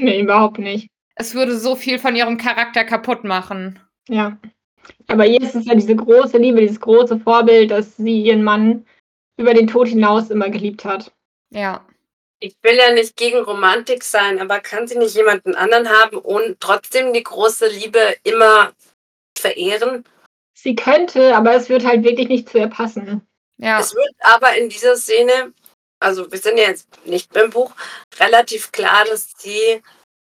[0.00, 0.88] Nee, überhaupt nicht.
[1.14, 3.78] Es würde so viel von ihrem Charakter kaputt machen.
[4.08, 4.38] Ja.
[5.08, 8.86] Aber hier ist es ja diese große Liebe, dieses große Vorbild, dass sie ihren Mann
[9.36, 11.12] über den Tod hinaus immer geliebt hat.
[11.50, 11.84] Ja.
[12.38, 16.58] Ich will ja nicht gegen Romantik sein, aber kann sie nicht jemanden anderen haben und
[16.60, 18.72] trotzdem die große Liebe immer
[19.36, 20.04] verehren?
[20.54, 23.26] Sie könnte, aber es wird halt wirklich nicht zu ihr passen.
[23.58, 23.78] Ja.
[23.78, 25.52] Es wird aber in dieser Szene,
[26.00, 27.72] also wir sind ja jetzt nicht beim Buch,
[28.18, 29.82] relativ klar, dass sie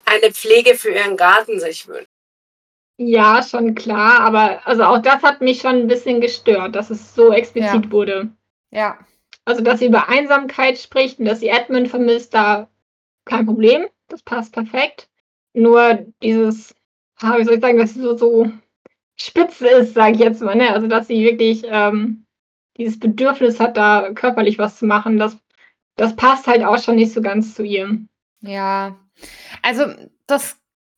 [0.05, 2.07] eine Pflege für ihren Garten sich wünscht.
[2.97, 7.15] Ja, schon klar, aber also auch das hat mich schon ein bisschen gestört, dass es
[7.15, 7.91] so explizit Ja.
[7.91, 8.29] wurde.
[8.71, 8.99] Ja.
[9.45, 12.69] Also, dass sie über Einsamkeit spricht und dass sie Edmund vermisst, da
[13.25, 13.87] kein Problem.
[14.07, 15.09] Das passt perfekt.
[15.53, 16.73] Nur dieses,
[17.19, 18.51] ah, wie soll ich sagen, dass sie so, so
[19.17, 20.71] spitz ist, sage ich jetzt mal, ne?
[20.73, 22.25] Also, dass sie wirklich ähm,
[22.77, 25.37] dieses Bedürfnis hat, da körperlich was zu machen, das,
[25.95, 27.99] das passt halt auch schon nicht so ganz zu ihr.
[28.41, 28.97] Ja.
[29.61, 29.85] Also,
[30.27, 30.57] das,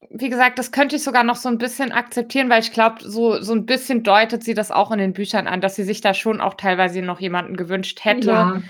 [0.09, 3.41] wie gesagt, das könnte ich sogar noch so ein bisschen akzeptieren, weil ich glaube, so,
[3.41, 6.13] so ein bisschen deutet sie das auch in den Büchern an, dass sie sich da
[6.13, 8.27] schon auch teilweise noch jemanden gewünscht hätte.
[8.27, 8.61] Ja,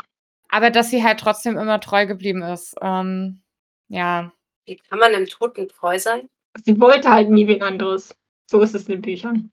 [0.49, 2.76] Aber dass sie halt trotzdem immer treu geblieben ist.
[2.81, 3.41] Ähm,
[3.88, 4.31] ja.
[4.65, 6.27] Wie kann man einem Toten treu sein?
[6.64, 8.15] sie wollte halt nie wen anderes.
[8.49, 9.52] So ist es in den Büchern.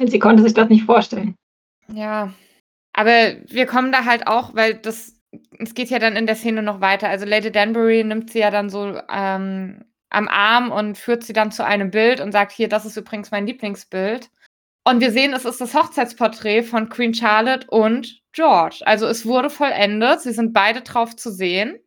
[0.00, 1.36] Und sie konnte sich das nicht vorstellen.
[1.92, 2.32] Ja.
[2.94, 5.20] Aber wir kommen da halt auch, weil das,
[5.58, 7.08] es geht ja dann in der Szene noch weiter.
[7.08, 11.52] Also Lady Danbury nimmt sie ja dann so ähm, am Arm und führt sie dann
[11.52, 14.28] zu einem Bild und sagt, hier, das ist übrigens mein Lieblingsbild.
[14.84, 18.80] Und wir sehen, es ist das Hochzeitsporträt von Queen Charlotte und George.
[18.84, 20.20] Also es wurde vollendet.
[20.20, 21.78] Sie sind beide drauf zu sehen.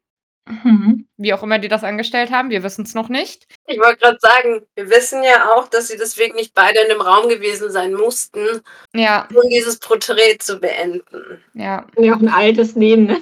[0.47, 1.07] Mhm.
[1.17, 3.47] Wie auch immer die das angestellt haben, wir wissen es noch nicht.
[3.65, 7.01] Ich wollte gerade sagen, wir wissen ja auch, dass sie deswegen nicht beide in dem
[7.01, 8.61] Raum gewesen sein mussten,
[8.93, 11.41] Ja, um dieses Porträt zu beenden.
[11.53, 11.85] ja.
[11.97, 13.21] Ja, auch ein altes Leben, ne?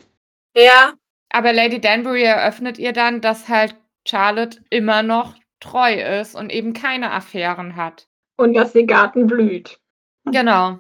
[0.56, 0.94] Ja,
[1.30, 3.76] Aber Lady Danbury eröffnet ihr dann, dass halt
[4.08, 8.08] Charlotte immer noch treu ist und eben keine Affären hat.
[8.38, 9.80] Und dass ihr Garten blüht.
[10.26, 10.80] Genau,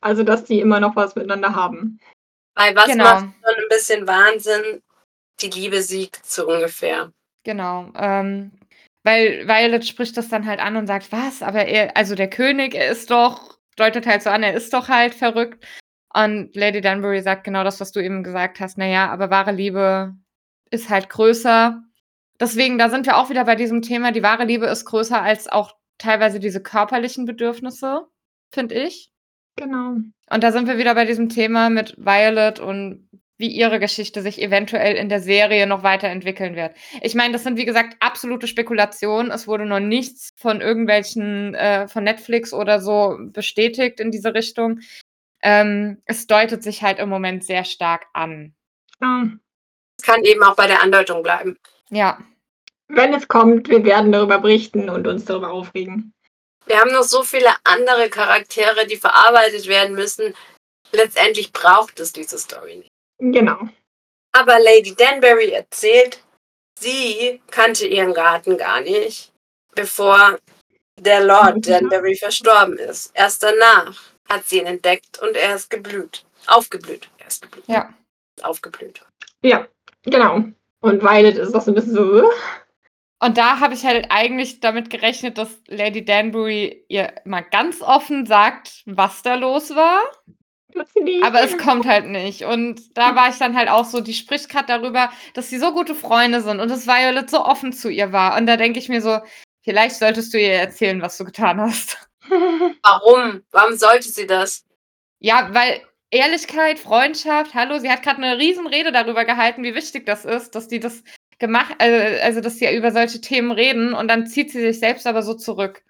[0.00, 1.98] Also, dass die immer noch was miteinander haben.
[2.54, 3.04] weil was Genau.
[3.04, 4.82] macht schon ein bisschen Wahnsinn?
[5.40, 7.12] Die Liebe siegt so ungefähr.
[7.44, 7.90] genau.
[7.96, 8.52] Ähm,
[9.02, 11.42] weil Violet spricht das dann halt an und sagt, was?
[11.42, 14.88] Aber er, also der König, er ist doch, deutet halt so an, er ist doch
[14.88, 15.64] halt verrückt.
[16.12, 18.78] Und Lady Danbury sagt genau das, was du eben gesagt hast.
[18.78, 20.14] Naja, aber wahre Liebe
[20.70, 21.82] ist halt größer.
[22.40, 25.48] Deswegen, da sind wir auch wieder bei diesem Thema, die wahre Liebe ist größer als
[25.48, 28.06] auch teilweise diese körperlichen Bedürfnisse,
[28.50, 29.12] finde ich.
[29.56, 29.96] Genau.
[30.30, 34.40] Und da sind wir wieder bei diesem Thema mit Violet und wie ihre Geschichte sich
[34.40, 36.74] eventuell in der Serie noch weiterentwickeln wird.
[37.00, 39.30] Ich meine, das sind wie gesagt absolute Spekulationen.
[39.30, 44.80] Es wurde noch nichts von irgendwelchen, äh, von Netflix oder so bestätigt in diese Richtung.
[45.42, 48.54] Ähm, es deutet sich halt im Moment sehr stark an.
[49.00, 49.28] Ja.
[49.98, 51.58] Es kann eben auch bei der Andeutung bleiben.
[51.90, 52.18] Ja,
[52.88, 56.12] Wenn es kommt, wir werden darüber berichten und uns darüber aufregen.
[56.66, 60.34] Wir haben noch so viele andere Charaktere, die verarbeitet werden müssen.
[60.92, 62.90] Letztendlich braucht es diese Story nicht.
[63.18, 63.68] Genau.
[64.32, 66.22] Aber Lady Danbury erzählt,
[66.78, 69.32] sie kannte ihren Garten gar nicht,
[69.74, 70.38] bevor
[70.98, 71.66] der Lord.
[71.66, 73.10] Danbury verstorben ist.
[73.14, 74.00] Erst danach
[74.30, 76.24] hat sie ihn entdeckt und er ist geblüht.
[76.46, 77.08] Aufgeblüht.
[77.18, 77.64] Er ist geblüht.
[77.66, 77.92] ja.
[78.42, 79.02] Aufgeblüht.
[79.42, 79.66] Ja,
[80.02, 80.44] genau.
[80.80, 82.22] Und Violet ist doch so ein bisschen so.
[82.22, 82.28] äh,
[83.20, 88.24] Und da habe ich halt eigentlich damit gerechnet, dass Lady Danbury ihr mal ganz offen
[88.24, 90.00] sagt, was da los war.
[91.22, 92.44] Aber es kommt halt nicht.
[92.44, 95.72] Und da war ich dann halt auch so, die spricht gerade darüber, dass sie so
[95.72, 98.38] gute Freunde sind und dass Violet so offen zu ihr war.
[98.38, 99.18] Und da denke ich mir so,
[99.64, 101.98] vielleicht solltest du ihr erzählen, was du getan hast.
[102.82, 103.42] Warum?
[103.50, 104.64] Warum sollte sie das?
[105.18, 110.24] Ja, weil Ehrlichkeit, Freundschaft, hallo, sie hat gerade eine Riesenrede darüber gehalten, wie wichtig das
[110.24, 111.02] ist, dass die das
[111.38, 115.06] gemacht, also, also dass sie über solche Themen reden und dann zieht sie sich selbst
[115.06, 115.82] aber so zurück.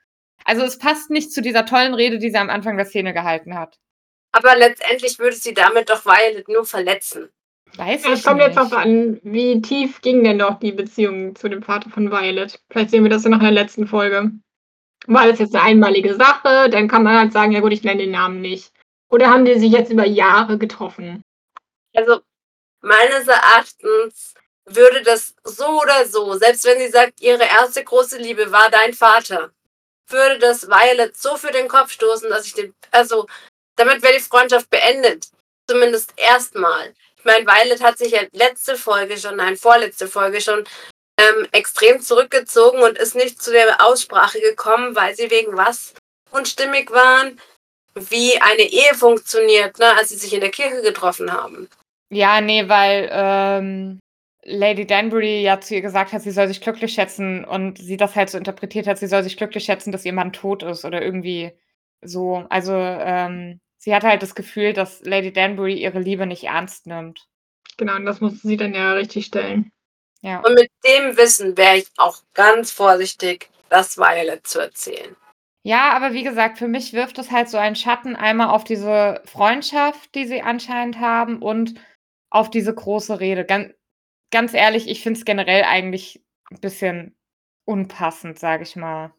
[0.45, 3.55] Also es passt nicht zu dieser tollen Rede, die sie am Anfang der Szene gehalten
[3.59, 3.79] hat.
[4.33, 7.29] Aber letztendlich würde sie damit doch Violet nur verletzen.
[7.77, 8.47] Weiß Es ich kommt nicht.
[8.49, 12.61] jetzt darauf an, wie tief ging denn noch die Beziehung zu dem Vater von Violet.
[12.71, 14.33] Vielleicht sehen wir das ja noch in der letzten Folge.
[15.11, 16.71] War das jetzt eine einmalige Sache?
[16.71, 18.73] Dann kann man halt sagen, ja gut, ich nenne den Namen nicht.
[19.11, 21.21] Oder haben die sich jetzt über Jahre getroffen?
[21.97, 22.21] Also
[22.81, 24.35] meines Erachtens
[24.65, 28.95] würde das so oder so, selbst wenn sie sagt, ihre erste große Liebe war dein
[28.95, 29.51] Vater,
[30.07, 33.27] würde das Violet so für den Kopf stoßen, dass ich den, also
[33.75, 35.27] damit wäre die Freundschaft beendet.
[35.67, 36.95] Zumindest erstmal.
[37.17, 40.65] Ich meine, Violet hat sich ja letzte Folge schon, nein, vorletzte Folge schon
[41.21, 45.95] ähm, extrem zurückgezogen und ist nicht zu der Aussprache gekommen, weil sie wegen was
[46.31, 47.39] unstimmig waren,
[47.95, 51.69] wie eine Ehe funktioniert, ne, als sie sich in der Kirche getroffen haben.
[52.11, 54.01] Ja, nee, weil ähm,
[54.45, 58.17] Lady Danbury ja zu ihr gesagt hat, sie soll sich glücklich schätzen und sie das
[58.17, 61.03] halt so interpretiert hat, sie soll sich glücklich schätzen, dass ihr Mann tot ist oder
[61.03, 61.53] irgendwie
[62.01, 62.47] so.
[62.49, 67.27] Also ähm, sie hatte halt das Gefühl, dass Lady Danbury ihre Liebe nicht ernst nimmt.
[67.77, 69.73] Genau, und das musste sie dann ja richtig stellen.
[70.23, 70.41] Ja.
[70.41, 75.17] Und mit dem Wissen wäre ich auch ganz vorsichtig, das Violet zu erzählen.
[75.63, 79.23] Ja, aber wie gesagt, für mich wirft es halt so einen Schatten einmal auf diese
[79.27, 81.75] Freundschaft, die sie anscheinend haben und
[82.31, 83.45] auf diese große Rede.
[83.45, 83.75] Ganz,
[84.31, 87.15] ganz ehrlich, ich finde es generell eigentlich ein bisschen
[87.67, 89.13] unpassend, sage ich mal,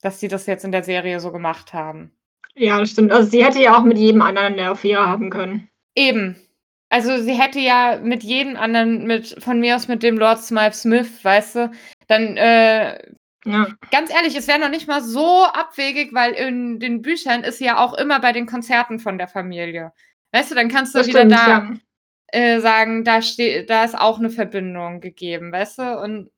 [0.00, 2.16] dass sie das jetzt in der Serie so gemacht haben.
[2.54, 3.12] Ja, das stimmt.
[3.12, 5.68] Also sie hätte ja auch mit jedem anderen eine Affäre haben können.
[5.94, 6.36] Eben.
[6.92, 10.74] Also sie hätte ja mit jedem anderen, mit von mir aus mit dem Lord Smythe
[10.74, 11.70] Smith, weißt du,
[12.06, 12.98] dann äh,
[13.46, 17.58] Ja, Ganz ehrlich, es wäre noch nicht mal so abwegig, weil in den Büchern ist
[17.58, 19.94] sie ja auch immer bei den Konzerten von der Familie.
[20.32, 21.72] Weißt du, dann kannst du das wieder stimmt, da ja.
[22.28, 25.98] äh, sagen, da steht, da ist auch eine Verbindung gegeben, weißt du?
[25.98, 26.30] Und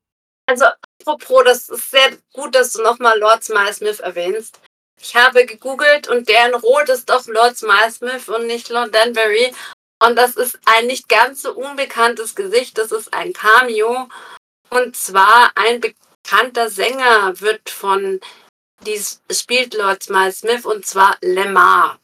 [0.47, 0.65] Also,
[1.01, 4.61] apropos, das ist sehr gut, dass du nochmal Lord Smile Smith erwähnst.
[5.01, 8.95] Ich habe gegoogelt und der in Rot ist doch Lord Smile Smith und nicht Lord
[8.95, 9.51] Danbury.
[10.03, 12.77] Und das ist ein nicht ganz so unbekanntes Gesicht.
[12.77, 14.09] Das ist ein Cameo.
[14.69, 18.19] Und zwar ein bekannter Sänger wird von,
[18.85, 21.99] dies spielt Lord Smile Smith und zwar Lemar.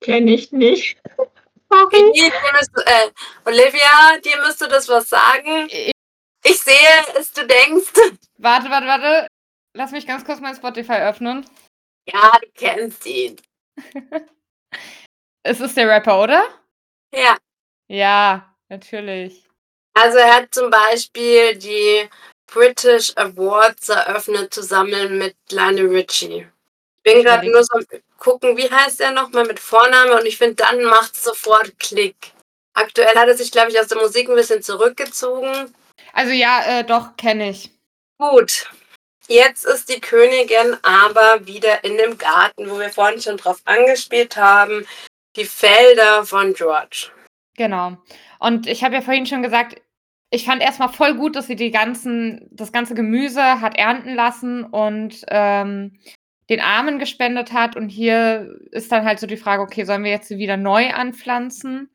[0.00, 0.98] Kenne ich nicht.
[1.70, 2.12] Sorry.
[2.12, 3.10] Dir müsste, äh,
[3.44, 5.68] Olivia, dir müsste das was sagen.
[5.68, 7.92] Ich sehe es, du denkst.
[8.38, 9.26] warte, warte, warte.
[9.76, 11.44] Lass mich ganz kurz mein Spotify öffnen.
[12.06, 13.36] Ja, du kennst ihn.
[15.44, 16.44] Es ist der Rapper, oder?
[17.12, 17.36] Ja.
[17.88, 19.44] Ja, natürlich.
[19.94, 22.08] Also er hat zum Beispiel die
[22.46, 26.46] British Awards eröffnet zusammen mit Lionel Richie.
[26.96, 27.84] Ich bin gerade nur so am
[28.18, 32.32] gucken, wie heißt er nochmal mit Vorname und ich finde, dann macht es sofort Klick.
[32.74, 35.74] Aktuell hat er sich, glaube ich, aus der Musik ein bisschen zurückgezogen.
[36.12, 37.70] Also ja, äh, doch, kenne ich.
[38.18, 38.68] Gut.
[39.28, 44.36] Jetzt ist die Königin aber wieder in dem Garten, wo wir vorhin schon drauf angespielt
[44.36, 44.86] haben.
[45.38, 47.10] Die Felder von George.
[47.56, 47.96] Genau.
[48.40, 49.80] Und ich habe ja vorhin schon gesagt,
[50.30, 54.64] ich fand erstmal voll gut, dass sie die ganzen, das ganze Gemüse hat ernten lassen
[54.64, 55.98] und ähm,
[56.50, 57.76] den Armen gespendet hat.
[57.76, 61.90] Und hier ist dann halt so die Frage, okay, sollen wir jetzt wieder neu anpflanzen?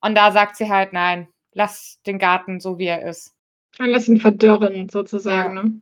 [0.00, 3.34] Und da sagt sie halt, nein, lass den Garten so, wie er ist.
[3.78, 5.56] Dann lass ihn verdörren, sozusagen.
[5.56, 5.62] Ja.
[5.62, 5.80] Ne?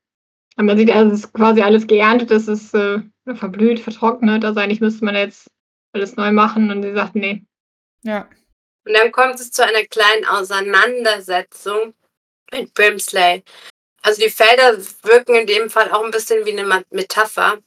[0.57, 3.01] Aber man sieht, also es ist quasi alles geerntet, es ist äh,
[3.35, 4.45] verblüht, vertrocknet.
[4.45, 5.51] Also eigentlich müsste man jetzt
[5.93, 6.71] alles neu machen.
[6.71, 7.43] Und sie sagt, nee.
[8.03, 8.29] Ja.
[8.85, 11.95] Und dann kommt es zu einer kleinen Auseinandersetzung
[12.51, 13.43] mit Brimsley.
[14.03, 17.59] Also die Felder wirken in dem Fall auch ein bisschen wie eine Metapher.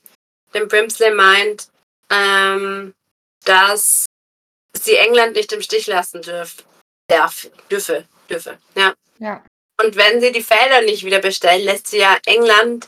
[0.54, 1.70] Denn Brimsley meint,
[2.10, 2.94] ähm,
[3.46, 4.06] dass
[4.74, 6.58] sie England nicht im Stich lassen dürf,
[7.08, 8.94] darf, dürfe, dürfe, ja.
[9.20, 9.44] ja.
[9.82, 12.88] Und wenn sie die Felder nicht wieder bestellen, lässt sie ja England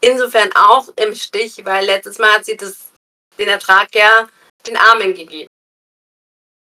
[0.00, 2.90] insofern auch im Stich, weil letztes Mal hat sie das,
[3.38, 4.28] den Ertrag ja
[4.66, 5.48] den Armen gegeben.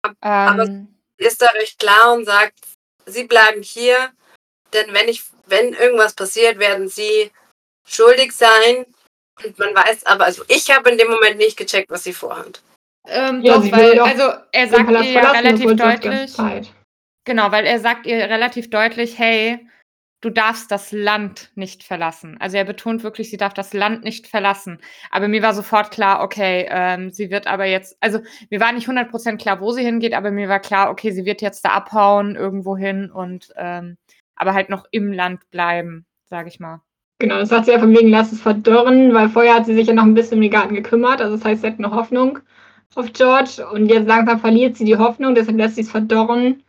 [0.05, 0.67] Ähm, Aber
[1.17, 2.57] ist da recht klar und sagt,
[3.05, 4.11] sie bleiben hier,
[4.73, 7.31] denn wenn ich, wenn irgendwas passiert, werden sie
[7.87, 8.85] schuldig sein.
[9.43, 12.61] Und man weiß aber, also ich habe in dem Moment nicht gecheckt, was sie vorhat.
[13.07, 16.71] Ähm, ja, doch, weil, also er sagt ihr ja relativ deutlich.
[17.23, 19.67] Genau, weil er sagt ihr relativ deutlich, hey,
[20.21, 22.37] du darfst das Land nicht verlassen.
[22.39, 24.79] Also er betont wirklich, sie darf das Land nicht verlassen.
[25.09, 28.19] Aber mir war sofort klar, okay, ähm, sie wird aber jetzt, also
[28.49, 31.41] mir war nicht 100% klar, wo sie hingeht, aber mir war klar, okay, sie wird
[31.41, 33.97] jetzt da abhauen, irgendwo hin und ähm,
[34.35, 36.81] aber halt noch im Land bleiben, sage ich mal.
[37.19, 39.87] Genau, das sagt sie ja von wegen, lass es verdorren, weil vorher hat sie sich
[39.87, 42.39] ja noch ein bisschen um den Garten gekümmert, also das heißt, sie hat noch Hoffnung
[42.95, 46.63] auf George und jetzt langsam verliert sie die Hoffnung, deshalb lässt sie es verdorren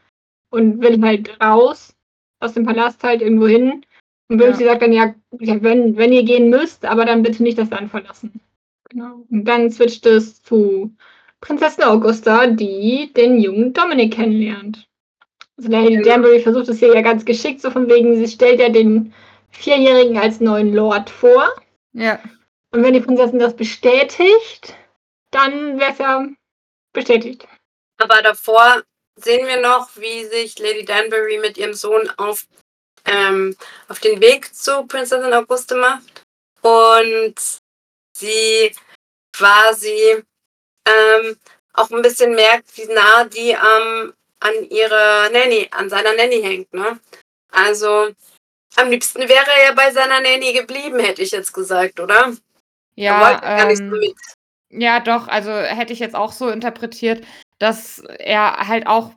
[0.50, 1.94] und will halt raus
[2.42, 3.84] aus dem Palast halt irgendwo hin.
[4.28, 4.72] Und Brimsey ja.
[4.72, 8.40] sagt dann, ja, wenn, wenn ihr gehen müsst, aber dann bitte nicht das Land verlassen.
[8.90, 9.24] Genau.
[9.30, 10.94] Und dann switcht es zu
[11.40, 14.88] Prinzessin Augusta, die den jungen Dominic kennenlernt.
[15.56, 16.02] Also Lady ja.
[16.02, 19.12] Danbury versucht es hier ja ganz geschickt, so von wegen, sie stellt ja den
[19.50, 21.48] Vierjährigen als neuen Lord vor.
[21.92, 22.18] Ja.
[22.70, 24.74] Und wenn die Prinzessin das bestätigt,
[25.30, 26.26] dann wäre es ja
[26.92, 27.46] bestätigt.
[27.98, 28.82] Aber davor
[29.16, 32.46] sehen wir noch, wie sich Lady Danbury mit ihrem Sohn auf,
[33.04, 33.56] ähm,
[33.88, 36.22] auf den Weg zu Prinzessin Auguste macht.
[36.62, 37.34] Und
[38.16, 38.74] sie
[39.32, 40.22] quasi
[40.86, 41.36] ähm,
[41.72, 46.72] auch ein bisschen merkt, wie nah die ähm, an ihre Nanny, an seiner Nanny hängt.
[46.72, 47.00] Ne?
[47.50, 48.12] Also
[48.76, 52.32] am liebsten wäre er ja bei seiner Nanny geblieben, hätte ich jetzt gesagt, oder?
[52.94, 54.12] Ja, ähm, so
[54.70, 55.28] ja, doch.
[55.28, 57.24] Also hätte ich jetzt auch so interpretiert,
[57.58, 59.12] dass er halt auch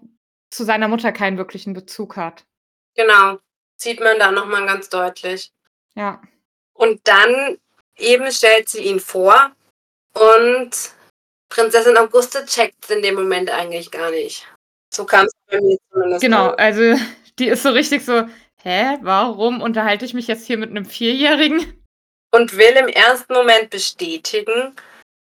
[0.49, 2.45] zu seiner Mutter keinen wirklichen Bezug hat.
[2.95, 3.39] Genau,
[3.77, 5.51] sieht man da nochmal ganz deutlich.
[5.95, 6.21] Ja.
[6.73, 7.57] Und dann
[7.97, 9.51] eben stellt sie ihn vor
[10.13, 10.71] und
[11.49, 14.47] Prinzessin Auguste checkt in dem Moment eigentlich gar nicht.
[14.93, 16.21] So kam es bei mir zumindest.
[16.21, 16.95] Genau, also
[17.39, 18.27] die ist so richtig so,
[18.61, 21.81] hä, warum unterhalte ich mich jetzt hier mit einem Vierjährigen?
[22.31, 24.75] Und will im ersten Moment bestätigen,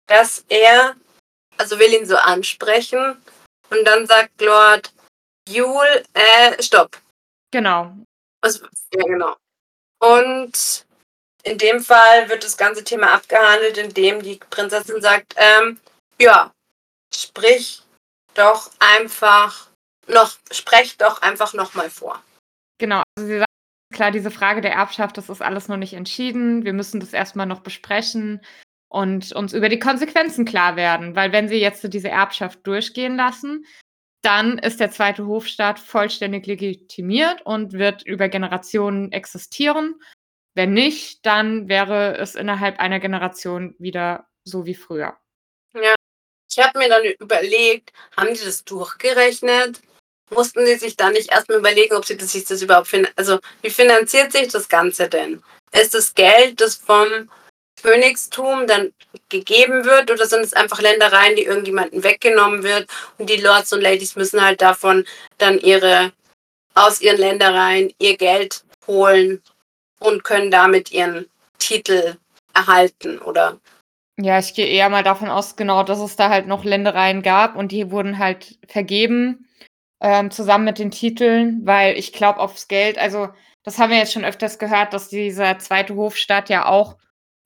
[0.06, 0.94] dass er
[1.62, 3.16] also will ihn so ansprechen
[3.70, 4.92] und dann sagt Lord
[5.48, 7.00] Jule, äh, stopp.
[7.52, 7.94] Genau.
[8.40, 9.36] Also, ja, genau.
[10.00, 10.84] Und
[11.44, 15.78] in dem Fall wird das ganze Thema abgehandelt, indem die Prinzessin sagt, ähm,
[16.20, 16.50] ja,
[17.14, 17.82] sprich
[18.34, 19.68] doch einfach
[20.08, 22.20] noch, sprech doch einfach nochmal vor.
[22.78, 23.50] Genau, also sie sagt,
[23.94, 26.64] klar, diese Frage der Erbschaft, das ist alles noch nicht entschieden.
[26.64, 28.40] Wir müssen das erstmal noch besprechen
[28.92, 31.16] und uns über die Konsequenzen klar werden.
[31.16, 33.64] Weil wenn sie jetzt diese Erbschaft durchgehen lassen,
[34.20, 39.94] dann ist der zweite Hofstaat vollständig legitimiert und wird über Generationen existieren.
[40.54, 45.16] Wenn nicht, dann wäre es innerhalb einer Generation wieder so wie früher.
[45.74, 45.94] Ja,
[46.50, 49.80] ich habe mir dann überlegt, haben die das durchgerechnet?
[50.28, 53.10] Mussten sie sich dann nicht erstmal überlegen, ob sie das, sich das überhaupt finden?
[53.16, 55.42] Also, wie finanziert sich das Ganze denn?
[55.72, 57.30] Ist das Geld, das vom
[57.82, 58.92] Königstum dann
[59.28, 60.10] gegeben wird?
[60.10, 62.86] Oder sind es einfach Ländereien, die irgendjemanden weggenommen wird?
[63.18, 65.04] Und die Lords und Ladies müssen halt davon
[65.38, 66.12] dann ihre
[66.74, 69.42] aus ihren Ländereien ihr Geld holen
[69.98, 71.26] und können damit ihren
[71.58, 72.16] Titel
[72.54, 73.58] erhalten oder?
[74.18, 77.56] Ja, ich gehe eher mal davon aus, genau, dass es da halt noch Ländereien gab
[77.56, 79.48] und die wurden halt vergeben
[80.00, 83.28] ähm, zusammen mit den Titeln, weil ich glaube aufs Geld, also
[83.62, 86.96] das haben wir jetzt schon öfters gehört, dass dieser zweite Hofstaat ja auch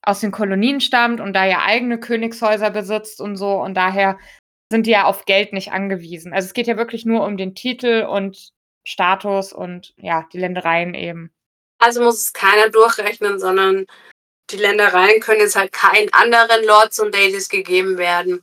[0.07, 4.19] aus den Kolonien stammt und da ja eigene Königshäuser besitzt und so und daher
[4.71, 6.33] sind die ja auf Geld nicht angewiesen.
[6.33, 8.53] Also es geht ja wirklich nur um den Titel und
[8.85, 11.31] Status und ja, die Ländereien eben.
[11.79, 13.87] Also muss es keiner durchrechnen, sondern
[14.51, 18.43] die Ländereien können jetzt halt keinen anderen Lords und Ladies gegeben werden.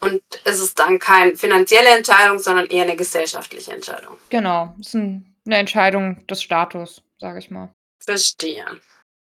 [0.00, 4.16] Und es ist dann keine finanzielle Entscheidung, sondern eher eine gesellschaftliche Entscheidung.
[4.30, 7.68] Genau, es ist eine Entscheidung des Status, sage ich mal.
[8.02, 8.64] Verstehe.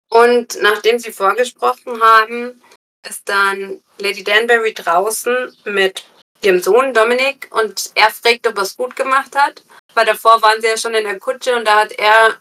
[0.10, 2.62] Und nachdem Sie vorgesprochen haben,
[3.08, 6.06] ist dann Lady Danbury draußen mit
[6.42, 9.64] ihrem Sohn Dominik und er fragt, ob er es gut gemacht hat.
[9.94, 12.36] Weil davor waren sie ja schon in der Kutsche und da hat er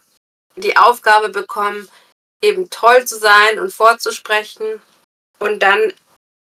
[0.55, 1.89] die Aufgabe bekommen,
[2.41, 4.81] eben toll zu sein und vorzusprechen.
[5.39, 5.93] Und dann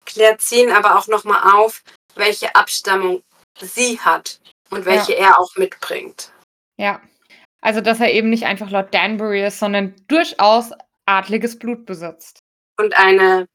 [0.04, 1.82] klärt sie ihn aber auch nochmal auf,
[2.14, 3.22] welche Abstammung
[3.60, 4.40] sie hat
[4.70, 5.28] und welche ja.
[5.28, 6.32] er auch mitbringt.
[6.76, 7.00] Ja,
[7.60, 10.70] also dass er eben nicht einfach Lord Danbury ist, sondern durchaus
[11.06, 12.40] adliges Blut besitzt.
[12.78, 13.46] Und eine,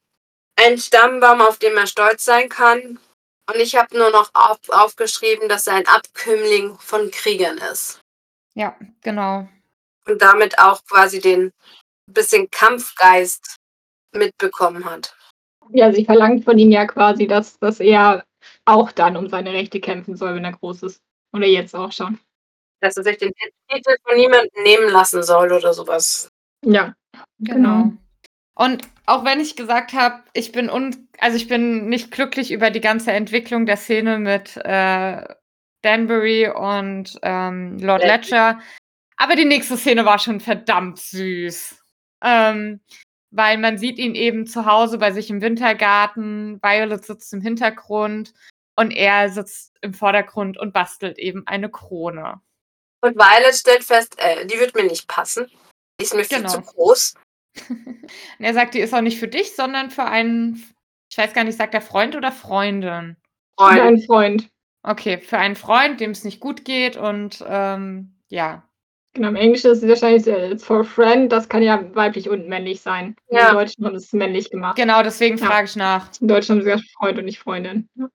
[0.56, 2.98] ein Stammbaum, auf dem er stolz sein kann.
[3.48, 8.00] Und ich habe nur noch auf, aufgeschrieben, dass er ein Abkömmling von Kriegern ist.
[8.54, 9.48] Ja, genau.
[10.06, 11.52] Und damit auch quasi den
[12.06, 13.56] bisschen Kampfgeist
[14.12, 15.16] mitbekommen hat.
[15.70, 18.24] Ja, sie verlangt von ihm ja quasi, dass, dass er
[18.64, 21.00] auch dann um seine Rechte kämpfen soll, wenn er groß ist.
[21.32, 22.18] Oder jetzt auch schon.
[22.80, 23.32] Dass er sich den
[23.68, 26.28] Titel von niemandem nehmen lassen soll oder sowas.
[26.64, 26.94] Ja,
[27.38, 27.82] genau.
[27.84, 27.92] genau.
[28.54, 32.70] Und auch wenn ich gesagt habe, ich bin un also ich bin nicht glücklich über
[32.70, 35.24] die ganze Entwicklung der Szene mit äh,
[35.82, 38.60] Danbury und ähm, Lord Ledger,
[39.16, 41.76] aber die nächste Szene war schon verdammt süß.
[42.22, 42.80] Ähm,
[43.30, 48.34] weil man sieht ihn eben zu Hause bei sich im Wintergarten, Violet sitzt im Hintergrund
[48.76, 52.40] und er sitzt im Vordergrund und bastelt eben eine Krone.
[53.02, 55.50] Und Violet stellt fest, äh, die wird mir nicht passen.
[56.00, 56.50] Die ist mir viel genau.
[56.50, 57.14] zu groß.
[57.68, 58.08] und
[58.38, 60.64] er sagt, die ist auch nicht für dich, sondern für einen,
[61.10, 63.16] ich weiß gar nicht, sagt er Freund oder Freundin?
[63.58, 63.76] Freund.
[63.76, 64.48] Für einen Freund.
[64.82, 68.62] Okay, für einen Freund, dem es nicht gut geht und ähm, ja,
[69.12, 72.80] Genau, im Englischen ist es wahrscheinlich äh, for friend, das kann ja weiblich und männlich
[72.80, 73.16] sein.
[73.28, 73.48] Ja.
[73.48, 74.76] Im Deutschen haben es männlich gemacht.
[74.76, 75.46] Genau, deswegen ja.
[75.46, 76.08] frage ich nach.
[76.20, 77.88] Im Deutschen haben sie gesagt Freund und nicht Freundin.
[77.96, 78.08] Ja.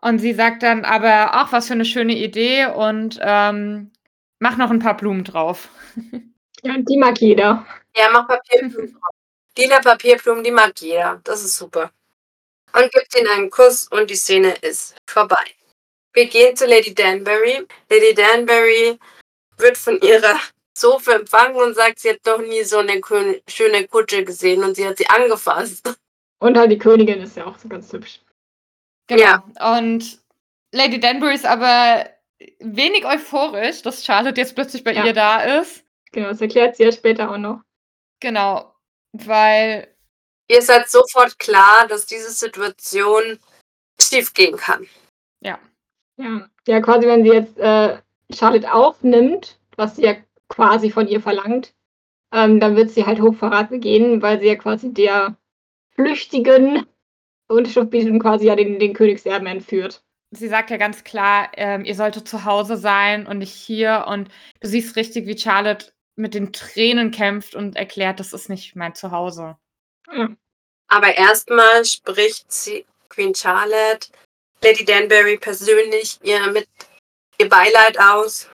[0.00, 3.90] Und sie sagt dann aber, ach, was für eine schöne Idee und ähm,
[4.38, 5.70] mach noch ein paar Blumen drauf.
[6.62, 7.66] Ja, die mag jeder.
[7.96, 9.14] Ja, mach Papierblumen drauf.
[9.56, 11.20] Lila Papierblumen, die mag jeder.
[11.24, 11.90] Das ist super.
[12.72, 15.44] Und gibt ihnen einen Kuss und die Szene ist vorbei.
[16.12, 17.66] Wir gehen zu Lady Danbury.
[17.90, 18.98] Lady Danbury
[19.56, 20.38] wird von ihrer
[20.74, 23.00] Zofe empfangen und sagt, sie hat noch nie so eine
[23.48, 25.92] schöne Kutsche gesehen und sie hat sie angefasst.
[26.38, 28.20] Und halt die Königin ist ja auch so ganz hübsch.
[29.08, 29.22] Genau.
[29.22, 29.76] Ja.
[29.76, 30.20] Und
[30.72, 32.08] Lady Danbury ist aber
[32.60, 35.04] wenig euphorisch, dass Charlotte jetzt plötzlich bei ja.
[35.04, 35.84] ihr da ist.
[36.12, 37.60] Genau, das erklärt sie ja später auch noch.
[38.20, 38.74] Genau,
[39.12, 39.94] weil.
[40.50, 43.38] Ihr seid sofort klar, dass diese Situation
[44.00, 44.86] schief gehen kann.
[45.40, 45.58] Ja.
[46.16, 47.98] Ja, ja quasi, wenn sie jetzt äh,
[48.32, 50.16] Charlotte aufnimmt, was sie ja
[50.48, 51.74] quasi von ihr verlangt,
[52.32, 55.36] ähm, dann wird sie halt Hochverrat begehen, weil sie ja quasi der
[55.94, 56.86] flüchtigen
[57.48, 60.02] Unterschrift bietet und quasi ja den, den Königserben entführt.
[60.30, 64.04] Sie sagt ja ganz klar, ähm, ihr solltet zu Hause sein und nicht hier.
[64.08, 64.28] Und
[64.60, 68.94] du siehst richtig, wie Charlotte mit den Tränen kämpft und erklärt, das ist nicht mein
[68.94, 69.56] Zuhause.
[70.88, 74.08] Aber erstmal spricht sie, Queen Charlotte,
[74.62, 76.68] Lady Danbury persönlich ihr mit
[77.38, 78.50] ihr Beileid aus.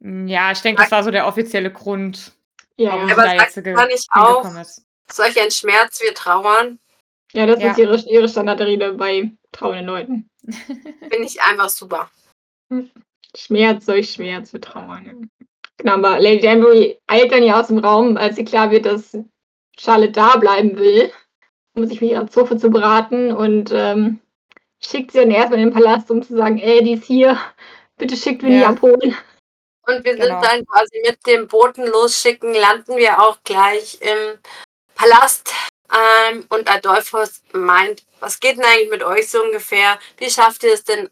[0.00, 2.32] Ja, ich denke, das war so der offizielle Grund.
[2.76, 4.44] Ja, aber da sagt kann ich auch,
[5.10, 6.80] solch ein Schmerz, wir trauern.
[7.32, 7.70] Ja, das ja.
[7.70, 10.30] ist ihre, ihre Standardrede bei trauernden Leuten.
[10.44, 12.10] Finde ich einfach super.
[13.36, 15.30] Schmerz, solch Schmerz, wir trauern.
[15.82, 19.18] Genau, aber Lady Danbury eilt dann ja aus dem Raum, als sie klar wird, dass
[19.76, 21.10] Charlotte da bleiben will,
[21.74, 24.20] um sich mit ihrer Zofe zu beraten und ähm,
[24.78, 27.36] schickt sie dann erstmal in den Palast, um zu sagen, ey, die ist hier,
[27.96, 28.68] Bitte schickt mich ja.
[28.68, 29.16] abholen.
[29.86, 30.40] Und wir genau.
[30.40, 34.38] sind dann quasi mit dem Boten losschicken, landen wir auch gleich im
[34.94, 35.52] Palast.
[35.92, 39.98] Ähm, und Adolphus meint, was geht denn eigentlich mit euch so ungefähr?
[40.16, 41.10] Wie schafft ihr es denn,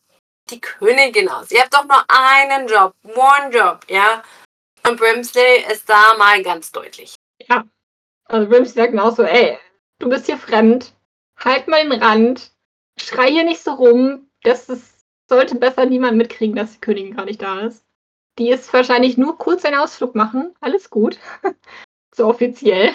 [0.50, 1.50] die Königin aus?
[1.50, 4.22] Ihr habt doch nur einen Job, one Job, ja?
[4.86, 7.14] Und Brimsley ist da mal ganz deutlich.
[7.48, 7.64] Ja.
[8.24, 9.58] Also Brimsley sagt genauso, ey,
[9.98, 10.92] du bist hier fremd,
[11.36, 12.52] halt mal den Rand,
[12.98, 15.00] schrei hier nicht so rum, das ist
[15.30, 17.84] sollte besser niemand mitkriegen, dass die Königin gar nicht da ist.
[18.38, 20.54] Die ist wahrscheinlich nur kurz einen Ausflug machen.
[20.60, 21.18] Alles gut.
[22.14, 22.90] so offiziell.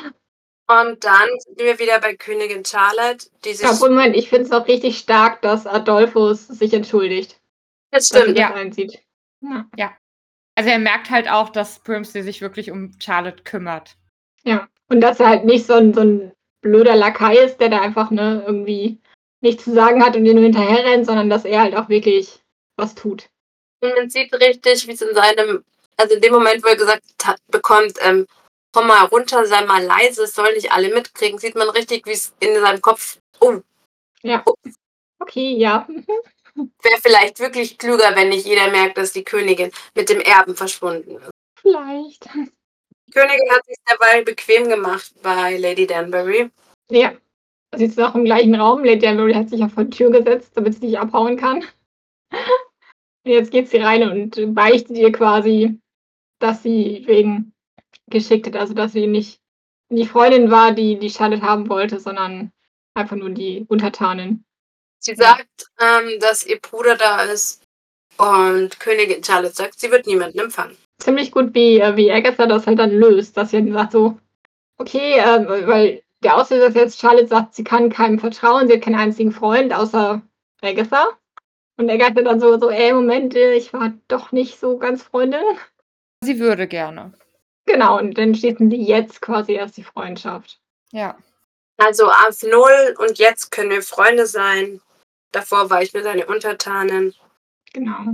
[0.68, 3.28] Und dann sind wir wieder bei Königin Charlotte.
[3.44, 7.40] Die sich ja, Moment, ich finde es auch richtig stark, dass Adolphus sich entschuldigt.
[7.92, 8.50] Das stimmt, ja.
[8.50, 9.02] Das einsieht.
[9.78, 9.96] Ja.
[10.56, 13.98] Also er merkt halt auch, dass Brimsley sich wirklich um Charlotte kümmert.
[14.44, 14.68] ja.
[14.88, 18.12] Und dass er halt nicht so ein, so ein blöder Lakai ist, der da einfach
[18.12, 19.00] ne, irgendwie
[19.42, 22.44] nichts zu sagen hat und ihr nur hinterher rennt, sondern dass er halt auch wirklich
[22.78, 23.30] was tut.
[23.82, 25.64] Und man sieht richtig, wie es in seinem,
[25.98, 28.28] also in dem Moment, wo er gesagt hat, bekommt, ähm,
[28.74, 32.12] komm mal runter, sei mal leise, es sollen nicht alle mitkriegen, sieht man richtig, wie
[32.12, 33.60] es in seinem Kopf, oh,
[35.20, 35.88] Okay, ja.
[36.56, 41.18] wäre vielleicht wirklich klüger, wenn nicht jeder merkt, dass die Königin mit dem Erben verschwunden
[41.18, 41.32] ist.
[41.60, 42.26] Vielleicht.
[43.08, 46.50] Die Königin hat sich dabei bequem gemacht bei Lady Danbury.
[46.90, 47.14] Ja.
[47.76, 48.84] Sie ist auch im gleichen Raum.
[48.84, 51.66] Lady Danbury hat sich ja vor die Tür gesetzt, damit sie nicht abhauen kann.
[52.32, 55.80] Und jetzt geht sie rein und beichtet ihr quasi,
[56.40, 57.54] dass sie wen
[58.08, 58.56] geschickt hat.
[58.56, 59.42] Also, dass sie nicht
[59.90, 62.52] die Freundin war, die die Charlotte haben wollte, sondern
[62.94, 64.45] einfach nur die Untertanin.
[65.06, 67.62] Sie sagt, ähm, dass ihr Bruder da ist
[68.18, 70.76] und Königin Charlotte sagt, sie wird niemanden empfangen.
[70.98, 74.18] Ziemlich gut, wie, äh, wie Agatha das halt dann löst, dass sie dann sagt so,
[74.80, 78.82] okay, äh, weil der Auslöser ist jetzt, Charlotte sagt, sie kann keinem vertrauen, sie hat
[78.82, 80.24] keinen einzigen Freund außer
[80.62, 81.10] Agatha.
[81.78, 85.44] Und Agatha dann so, so, ey, Moment, ich war doch nicht so ganz Freundin.
[86.24, 87.14] Sie würde gerne.
[87.68, 90.60] Genau, und dann schließen sie jetzt quasi erst die Freundschaft.
[90.92, 91.16] Ja.
[91.78, 94.82] Also auf Null und jetzt können wir Freunde sein.
[95.36, 97.14] Davor war ich nur seine Untertanin.
[97.74, 98.14] Genau.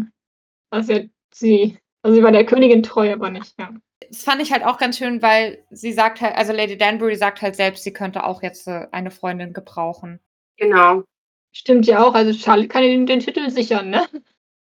[0.71, 3.69] Also ja, sie, also sie war der Königin treu, aber nicht, ja.
[4.09, 7.43] Das fand ich halt auch ganz schön, weil sie sagt halt, also Lady Danbury sagt
[7.43, 10.19] halt selbst, sie könnte auch jetzt äh, eine Freundin gebrauchen.
[10.57, 11.03] Genau.
[11.51, 14.09] Stimmt ja auch, also Charlotte kann ihr den, den Titel sichern, ne?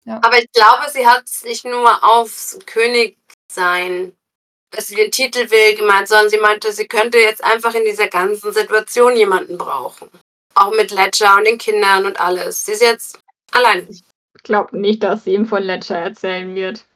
[0.06, 3.18] Aber ich glaube, sie hat sich nur aufs König
[3.52, 4.16] sein,
[4.70, 8.08] dass sie den Titel will, gemeint, sondern sie meinte, sie könnte jetzt einfach in dieser
[8.08, 10.08] ganzen Situation jemanden brauchen.
[10.56, 12.64] Auch mit Ledger und den Kindern und alles.
[12.64, 13.20] Sie ist jetzt
[13.52, 13.86] allein.
[13.90, 14.02] Ich
[14.42, 16.86] glaube nicht, dass sie ihm von Ledger erzählen wird.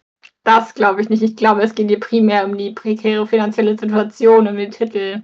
[0.45, 1.23] Das glaube ich nicht.
[1.23, 5.23] Ich glaube, es geht ihr primär um die prekäre finanzielle Situation, um den Titel,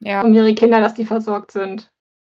[0.00, 0.22] Ja.
[0.22, 1.88] um ihre Kinder, dass die versorgt sind.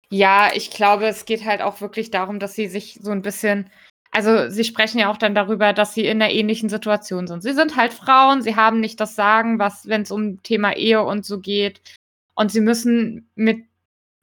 [0.09, 3.69] Ja, ich glaube, es geht halt auch wirklich darum, dass sie sich so ein bisschen.
[4.11, 7.41] Also, sie sprechen ja auch dann darüber, dass sie in einer ähnlichen Situation sind.
[7.43, 11.03] Sie sind halt Frauen, sie haben nicht das Sagen, was, wenn es um Thema Ehe
[11.03, 11.81] und so geht.
[12.35, 13.65] Und sie müssen mit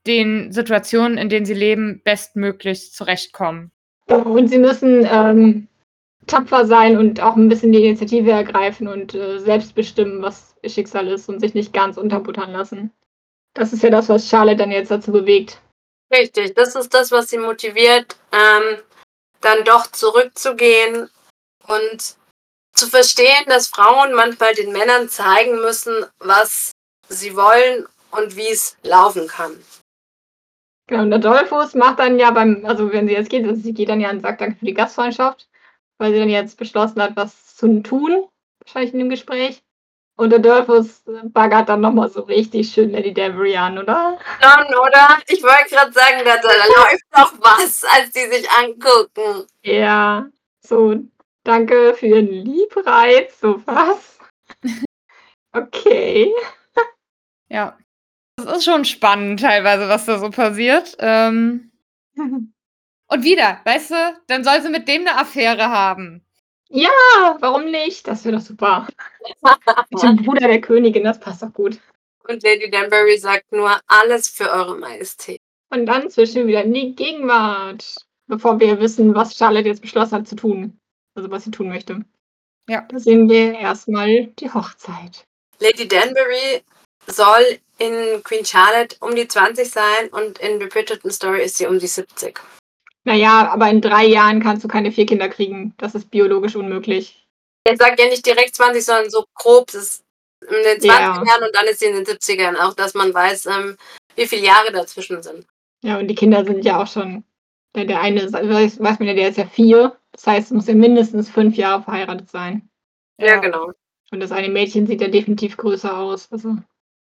[0.07, 3.73] den Situationen, in denen sie leben, bestmöglich zurechtkommen.
[4.07, 5.69] Und sie müssen ähm,
[6.27, 10.71] tapfer sein und auch ein bisschen die Initiative ergreifen und äh, selbst bestimmen, was ihr
[10.71, 12.91] Schicksal ist und sich nicht ganz unterbuttern lassen.
[13.55, 15.61] Das ist ja das, was Charlotte dann jetzt dazu bewegt.
[16.13, 18.79] Richtig, das ist das, was sie motiviert, ähm,
[19.41, 21.09] dann doch zurückzugehen
[21.67, 22.17] und
[22.73, 26.73] zu verstehen, dass Frauen manchmal den Männern zeigen müssen, was
[27.09, 29.57] sie wollen und wie es laufen kann.
[30.87, 33.89] Genau, und Adolphus macht dann ja beim, also wenn sie jetzt geht, also sie geht
[33.89, 35.49] dann ja und sagt Danke für die Gastfreundschaft,
[35.99, 38.29] weil sie dann jetzt beschlossen hat, was zu tun,
[38.61, 39.63] wahrscheinlich in dem Gespräch.
[40.17, 44.17] Und Adolphus baggert dann nochmal so richtig schön Lady Danbury an, oder?
[44.41, 45.19] Schon, oder?
[45.27, 49.47] Ich wollte gerade sagen, da, da läuft noch was, als die sich angucken.
[49.63, 50.27] Ja,
[50.61, 50.95] so,
[51.43, 54.19] danke für den Liebreiz, so was.
[55.57, 56.35] Okay.
[57.49, 57.79] Ja.
[58.37, 60.97] Das ist schon spannend, teilweise, was da so passiert.
[60.99, 61.71] Ähm,
[62.17, 66.25] und wieder, weißt du, dann soll sie mit dem eine Affäre haben.
[66.69, 68.09] Ja, warum nicht?
[68.09, 68.89] Das wäre doch super.
[69.91, 71.79] Mit dem Bruder der Königin, das passt doch gut.
[72.27, 75.41] Und Lady Danbury sagt nur, alles für eure Majestät.
[75.71, 77.95] Und dann zwischen wieder in die Gegenwart,
[78.27, 80.81] bevor wir wissen, was Charlotte jetzt beschlossen hat zu tun.
[81.15, 82.05] Also was sie tun möchte.
[82.69, 82.87] Ja.
[82.89, 85.27] Da sehen wir erstmal die Hochzeit.
[85.61, 86.63] Lady Danbury
[87.07, 91.67] soll in Queen Charlotte um die 20 sein und in The Bridgerton Story ist sie
[91.67, 92.41] um die 70.
[93.05, 95.75] Naja, aber in drei Jahren kannst du keine vier Kinder kriegen.
[95.77, 97.27] Das ist biologisch unmöglich.
[97.65, 100.05] Er sagt ja nicht direkt 20, sondern so grob, es ist
[100.43, 101.01] in den 20 Ja.
[101.25, 102.57] Jahren und dann ist sie in den 70ern.
[102.57, 103.77] Auch, dass man weiß, ähm,
[104.17, 105.47] wie viele Jahre dazwischen sind.
[105.83, 107.25] Ja, und die Kinder sind ja auch schon.
[107.75, 109.97] Der, der eine, weiß, weiß man ja, der ist ja vier.
[110.13, 112.69] Das heißt, es muss ja mindestens fünf Jahre verheiratet sein.
[113.19, 113.73] Ja, genau.
[114.11, 116.31] Und das eine Mädchen sieht ja definitiv größer aus.
[116.31, 116.57] Also,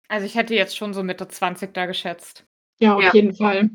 [0.10, 2.44] Also ich hätte jetzt schon so Mitte 20 da geschätzt.
[2.81, 3.14] ja, auf Ja.
[3.14, 3.69] jeden Fall.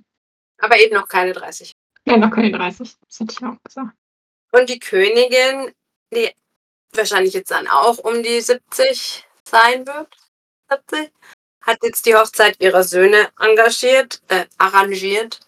[0.58, 1.72] Aber eben noch keine 30.
[2.06, 2.96] Nein, noch keine 30.
[3.06, 3.96] Das hätte ich auch gesagt.
[4.52, 5.72] Und die Königin,
[6.12, 6.30] die
[6.94, 10.08] wahrscheinlich jetzt dann auch um die 70 sein wird,
[10.70, 11.10] 70,
[11.62, 15.40] hat jetzt die Hochzeit ihrer Söhne engagiert, äh, arrangiert.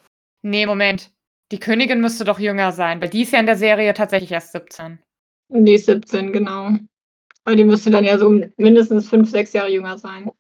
[0.43, 1.11] Nee, Moment.
[1.53, 4.53] Die Königin müsste doch jünger sein, weil die ist ja in der Serie tatsächlich erst
[4.53, 4.99] 17.
[5.49, 6.71] Nee, 17, genau.
[7.45, 10.31] Aber die müsste dann ja so mindestens fünf, sechs Jahre jünger sein.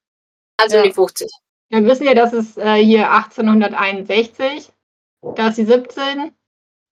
[0.58, 0.82] Also Ja.
[0.82, 1.30] um die 50.
[1.68, 4.70] Wir wissen ja, dass es äh, hier 1861,
[5.34, 6.32] da ist sie 17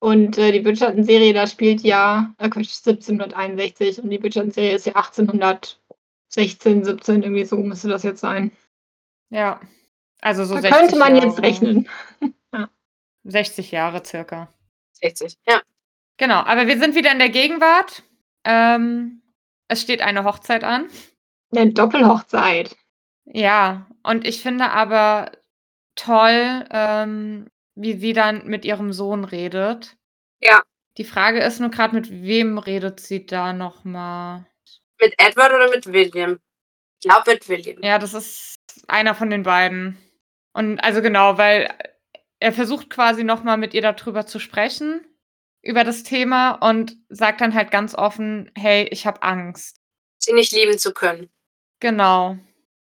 [0.01, 6.85] Und äh, die Bridgerton-Serie, da spielt ja, äh, 1761 und die Bridgerton-Serie ist ja 1816,
[6.85, 8.53] 17, irgendwie so müsste das jetzt sein.
[9.31, 9.61] Ja.
[10.20, 11.28] Also so da 60 könnte man Jahre.
[11.28, 11.89] jetzt rechnen.
[13.24, 14.49] 60 Jahre circa.
[14.93, 15.36] 60.
[15.49, 15.62] Ja.
[16.19, 18.03] Genau, aber wir sind wieder in der Gegenwart.
[18.45, 19.23] Ähm,
[19.69, 20.89] es steht eine Hochzeit an.
[21.55, 22.77] Eine Doppelhochzeit.
[23.24, 25.32] Ja, und ich finde aber
[25.94, 29.96] toll, ähm, wie sie dann mit ihrem Sohn redet.
[30.40, 30.62] Ja.
[30.96, 34.46] Die Frage ist nur gerade, mit wem redet sie da nochmal?
[35.01, 36.38] Mit Edward oder mit William?
[37.02, 37.82] Ich glaube mit William.
[37.82, 38.56] Ja, das ist
[38.86, 39.98] einer von den beiden.
[40.52, 41.74] Und also genau, weil
[42.38, 45.05] er versucht quasi nochmal mit ihr darüber zu sprechen,
[45.62, 49.80] über das Thema und sagt dann halt ganz offen, hey, ich habe Angst.
[50.18, 51.30] Sie nicht lieben zu können.
[51.80, 52.38] Genau.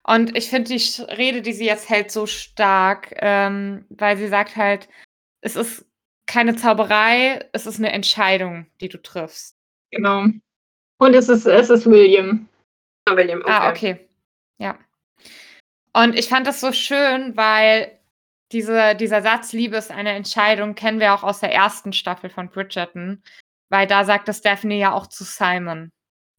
[0.04, 4.56] Und ich finde die Rede, die sie jetzt hält, so stark, ähm, weil sie sagt
[4.56, 4.88] halt,
[5.42, 5.86] es ist
[6.26, 9.56] keine Zauberei, es ist eine Entscheidung, die du triffst.
[9.90, 10.26] Genau.
[10.98, 12.48] Und es ist, es ist William.
[13.06, 13.50] Ah, William, okay.
[13.50, 14.08] Ah, okay.
[14.58, 14.78] Ja.
[15.92, 17.98] Und ich fand das so schön, weil
[18.52, 22.48] diese, dieser Satz, Liebe ist eine Entscheidung, kennen wir auch aus der ersten Staffel von
[22.48, 23.22] Bridgerton,
[23.68, 25.90] weil da sagt das Daphne ja auch zu Simon,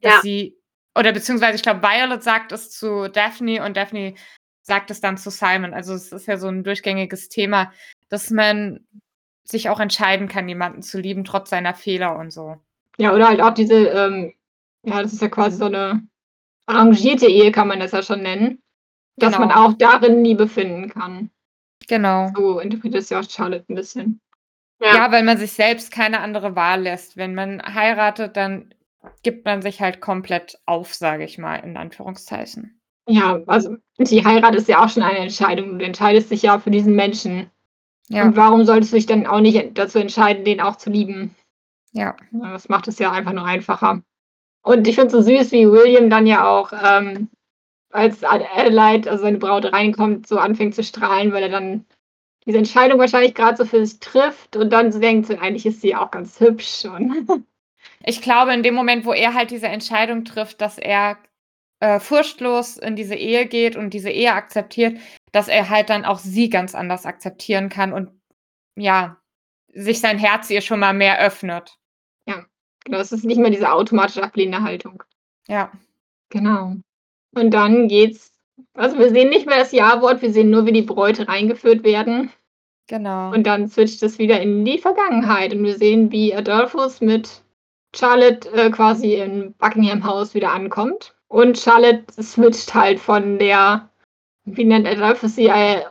[0.02, 0.22] dass Ja.
[0.22, 0.58] sie,
[0.96, 4.16] oder beziehungsweise ich glaube, Violet sagt es zu Daphne und Daphne
[4.62, 5.74] sagt es dann zu Simon.
[5.74, 7.72] Also es ist ja so ein durchgängiges Thema,
[8.10, 8.86] dass man
[9.44, 12.58] sich auch entscheiden kann, jemanden zu lieben, trotz seiner Fehler und so.
[12.98, 14.34] Ja, oder halt auch diese, ähm,
[14.84, 16.02] ja, das ist ja quasi so eine
[16.66, 18.62] arrangierte Ehe, kann man das ja schon nennen.
[19.18, 19.48] Dass Genau.
[19.48, 21.30] man auch darin Liebe finden kann.
[21.88, 22.32] Genau.
[22.36, 24.22] So interpretiert es ja auch Charlotte ein bisschen.
[24.80, 24.96] Ja.
[24.96, 27.16] Ja, weil man sich selbst keine andere Wahl lässt.
[27.18, 28.74] Wenn man heiratet, dann
[29.24, 32.80] gibt man sich halt komplett auf, sage ich mal, in Anführungszeichen.
[33.08, 35.78] Ja, also die Heirat ist ja auch schon eine Entscheidung.
[35.78, 37.50] Du entscheidest dich ja für diesen Menschen.
[38.10, 41.36] Ja, Und warum solltest du dich dann auch nicht dazu entscheiden, den auch zu lieben?
[41.92, 44.02] ja, Das macht es ja einfach nur einfacher.
[44.64, 47.30] Und ich finde es so süß, wie William dann ja auch, ähm,
[47.92, 51.86] als Adelaide, also seine Braut, reinkommt, so anfängt zu strahlen, weil er dann
[52.46, 55.82] diese Entscheidung wahrscheinlich gerade so für sich trifft und dann so denkt, so, eigentlich ist
[55.82, 56.86] sie auch ganz hübsch.
[56.86, 57.28] Und
[58.04, 61.18] Ich glaube, in dem Moment, wo er halt diese Entscheidung trifft, dass er
[61.80, 65.00] äh, furchtlos in diese Ehe geht und diese Ehe akzeptiert,
[65.32, 68.10] dass er halt dann auch sie ganz anders akzeptieren kann und
[68.76, 69.18] ja,
[69.74, 71.78] sich sein Herz ihr schon mal mehr öffnet.
[72.86, 75.04] genau, es ist nicht mehr diese automatische ablehnende Haltung.
[75.48, 75.72] Ja,
[76.34, 76.78] Genau.
[77.36, 78.32] Und dann geht's,
[78.74, 82.32] also wir sehen nicht mehr das Ja-Wort, wir sehen nur, wie die Bräute reingeführt werden.
[82.88, 83.32] genau.
[83.32, 87.43] Und dann switcht es wieder in die Vergangenheit und wir sehen, wie Adolphus mit
[87.96, 91.14] Charlotte äh, quasi im Buckingham House wieder ankommt.
[91.28, 93.90] Und Charlotte switcht halt von der,
[94.46, 95.86] wie nennt Adolphus sie, äh,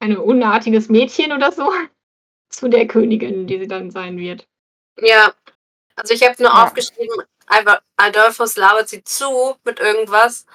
[0.00, 1.72] ein unartiges Mädchen oder so,
[2.48, 4.46] zu der Königin, die sie dann sein wird.
[5.00, 5.32] Ja.
[5.96, 6.64] Also ich habe nur Ja.
[6.64, 7.22] aufgeschrieben,
[7.96, 10.46] Adolphus labert sie zu mit irgendwas.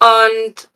[0.00, 0.68] Und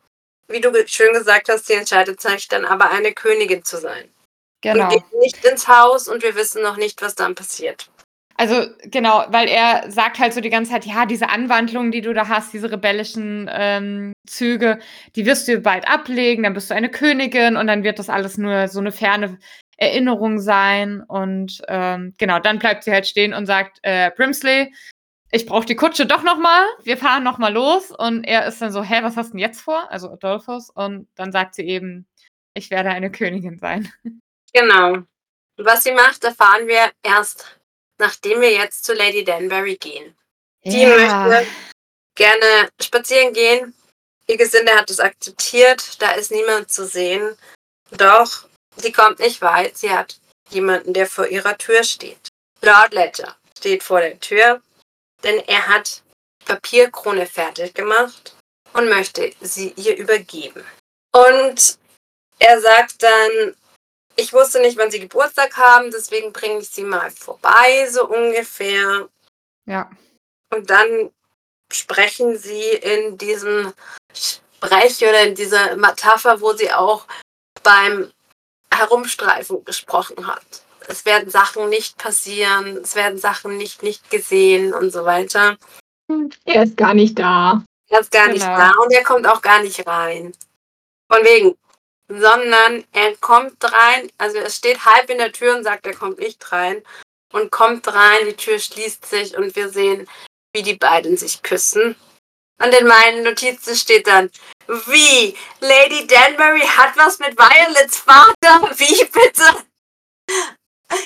[0.47, 4.13] wie du schön gesagt hast, sie entscheidet sich dann aber eine Königin zu sein.
[4.61, 4.83] genau.
[4.83, 7.89] Und geht nicht ins Haus und wir wissen noch nicht, was dann passiert.
[8.35, 12.13] Also genau, weil er sagt halt so die ganze Zeit, ja, diese Anwandlungen, die du
[12.13, 14.79] da hast, diese rebellischen ähm, Züge,
[15.15, 18.37] die wirst du bald ablegen, dann bist du eine Königin und dann wird das alles
[18.37, 19.37] nur so eine ferne
[19.77, 21.03] Erinnerung sein.
[21.07, 24.73] Und ähm, genau, dann bleibt sie halt stehen und sagt, äh, Brimsley,
[25.31, 27.91] ich brauche die Kutsche doch noch mal, wir fahren noch mal los.
[27.91, 29.91] Und er ist dann so, hä, was hast du denn jetzt vor?
[29.91, 30.69] Also Adolphus.
[30.69, 32.07] Und dann sagt sie eben,
[32.55, 33.91] ich werde eine Königin sein.
[34.53, 34.99] Genau.
[35.57, 37.59] Was sie macht, erfahren wir erst,
[37.99, 40.15] nachdem wir jetzt zu Lady Danbury gehen.
[40.63, 41.47] Die möchte
[42.15, 43.73] gerne spazieren gehen.
[44.27, 47.37] Ihr Gesinde hat es akzeptiert, da ist niemand zu sehen.
[47.91, 48.45] Doch
[48.77, 49.77] sie kommt nicht weit.
[49.77, 50.17] Sie hat
[50.49, 52.29] jemanden, der vor ihrer Tür steht.
[52.61, 54.61] Lord Ledger steht vor der Tür,
[55.23, 56.03] denn er hat
[56.45, 58.35] Papierkrone fertig gemacht
[58.73, 60.63] und möchte sie ihr übergeben.
[61.11, 61.77] Und
[62.39, 63.55] er sagt dann,
[64.15, 69.07] ich wusste nicht, wann sie Geburtstag haben, deswegen bringe ich sie mal vorbei, so ungefähr.
[69.65, 69.89] Ja,
[70.53, 71.11] Und dann
[71.71, 73.73] sprechen sie in diesem
[74.13, 77.07] Sprech oder in dieser Metapher, wo sie auch
[77.63, 78.11] beim
[78.73, 80.43] Herumstreifen gesprochen hat.
[80.87, 85.57] Es werden Sachen nicht passieren, es werden Sachen nicht nicht gesehen und so weiter.
[86.45, 87.63] Er ist gar nicht da.
[87.89, 88.57] Er ist gar nicht Genau.
[88.57, 90.33] da und er kommt auch gar nicht rein.
[91.11, 91.55] Von wegen.
[92.07, 96.19] Sondern er kommt rein, also er steht halb in der Tür und sagt, er kommt
[96.19, 96.83] nicht rein.
[97.31, 100.07] Und kommt rein, die Tür schließt sich und wir sehen,
[100.53, 101.95] wie die beiden sich küssen.
[102.63, 104.29] Und in meinen Notizen steht dann,
[104.67, 105.35] wie?
[105.59, 108.69] Lady Danbury hat was mit Violets Vater?
[108.77, 109.65] Wie bitte?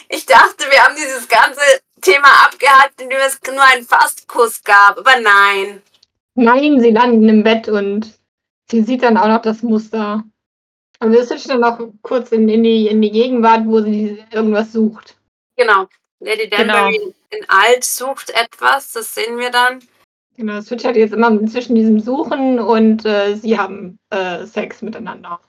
[0.09, 1.61] Ich dachte, wir haben dieses ganze
[2.01, 4.99] Thema abgehakt, indem es nur einen Fastkuss gab.
[4.99, 5.81] Aber nein.
[6.35, 8.13] Nein, sie landen im Bett und
[8.69, 10.23] sie sieht dann auch noch das Muster.
[10.99, 14.73] Aber wir switchen dann noch kurz in, in, die, in die Gegenwart, wo sie irgendwas
[14.73, 15.17] sucht.
[15.55, 15.87] Genau.
[16.19, 17.13] Lady Danbury genau.
[17.29, 19.79] in Alt sucht etwas, das sehen wir dann.
[20.35, 24.81] Genau, es switcht halt jetzt immer zwischen diesem Suchen und äh, sie haben äh, Sex
[24.81, 25.39] miteinander.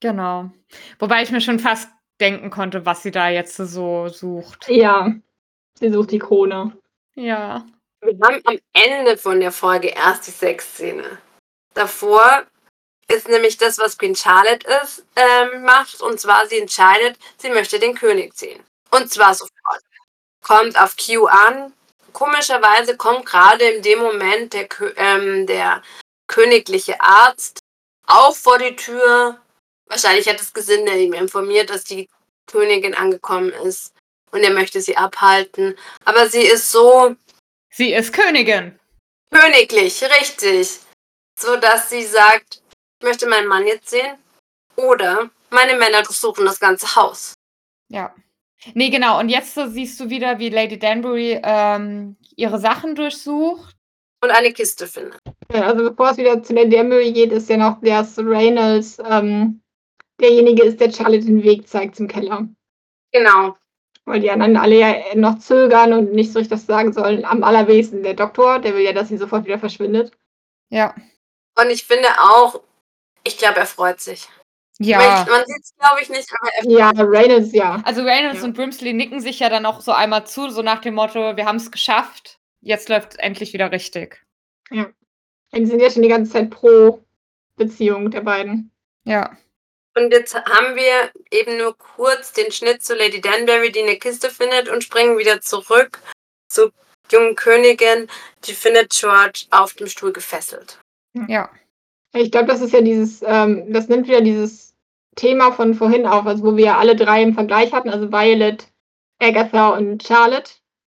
[0.00, 0.50] Genau.
[0.98, 1.88] Wobei ich mir schon fast
[2.20, 4.68] denken konnte, was sie da jetzt so sucht.
[4.68, 5.12] Ja,
[5.78, 6.72] sie sucht die Krone.
[7.14, 7.64] Ja.
[8.00, 11.18] Wir haben am Ende von der Folge erst die Sexszene.
[11.74, 12.44] Davor
[13.08, 16.00] ist nämlich das, was Queen Charlotte ist, ähm, macht.
[16.00, 18.62] Und zwar, sie entscheidet, sie möchte den König sehen.
[18.90, 19.82] Und zwar sofort.
[20.42, 21.72] Kommt auf Q an.
[22.12, 25.82] Komischerweise kommt gerade in dem Moment der, ähm, der
[26.26, 27.60] königliche Arzt
[28.06, 29.40] auch vor die Tür.
[29.86, 32.08] Wahrscheinlich hat das Gesinde ihm informiert, dass die
[32.46, 33.92] Königin angekommen ist.
[34.30, 35.76] Und er möchte sie abhalten.
[36.04, 37.16] Aber sie ist so.
[37.70, 38.78] Sie ist Königin.
[39.30, 40.80] Königlich, richtig.
[41.38, 42.60] So dass sie sagt,
[42.98, 44.16] ich möchte meinen Mann jetzt sehen.
[44.76, 47.34] Oder meine Männer durchsuchen das ganze Haus.
[47.88, 48.14] Ja.
[48.72, 49.20] Nee, genau.
[49.20, 53.74] Und jetzt siehst du wieder, wie Lady Danbury ähm, ihre Sachen durchsucht.
[54.22, 55.18] Und eine Kiste findet.
[55.52, 59.60] Ja, also bevor es wieder zu Lady Danbury geht, ist ja noch der Reynolds ähm,
[60.20, 62.48] derjenige ist, der Charlotte den Weg zeigt zum Keller.
[63.12, 63.56] Genau.
[64.06, 67.24] Weil die anderen alle ja noch zögern und nicht so richtig das sagen sollen.
[67.24, 70.12] Am allerwenigsten der Doktor, der will ja, dass sie sofort wieder verschwindet.
[70.70, 70.94] Ja.
[71.58, 72.60] Und ich finde auch,
[73.26, 74.28] ich glaube, er freut sich.
[74.78, 75.24] Ja.
[75.28, 77.80] Man sieht es, glaube ich, nicht, aber er Ja, Reynolds, ja.
[77.84, 78.44] Also Reynolds Ja.
[78.44, 81.46] und Brimsley nicken sich ja dann auch so einmal zu, so nach dem Motto, wir
[81.46, 84.24] haben es geschafft, jetzt läuft es endlich wieder richtig.
[84.70, 87.04] Die sind ja schon die ganze Zeit pro
[87.56, 88.72] Beziehung der beiden.
[89.04, 89.36] Ja.
[89.96, 94.28] Und jetzt haben wir eben nur kurz den Schnitt zu Lady Danbury, die eine Kiste
[94.28, 96.00] findet und springen wieder zurück
[96.48, 96.72] zur
[97.12, 98.08] jungen Königin.
[98.44, 100.80] Die findet George auf dem Stuhl gefesselt.
[101.28, 101.48] Ja.
[102.14, 104.74] Ich glaube, das ist ja dieses, ähm, das nimmt wieder dieses
[105.16, 108.68] Thema von vorhin auf, also wo wir ja alle drei im Vergleich hatten, also Violet,
[109.20, 110.52] Agatha und Charlotte,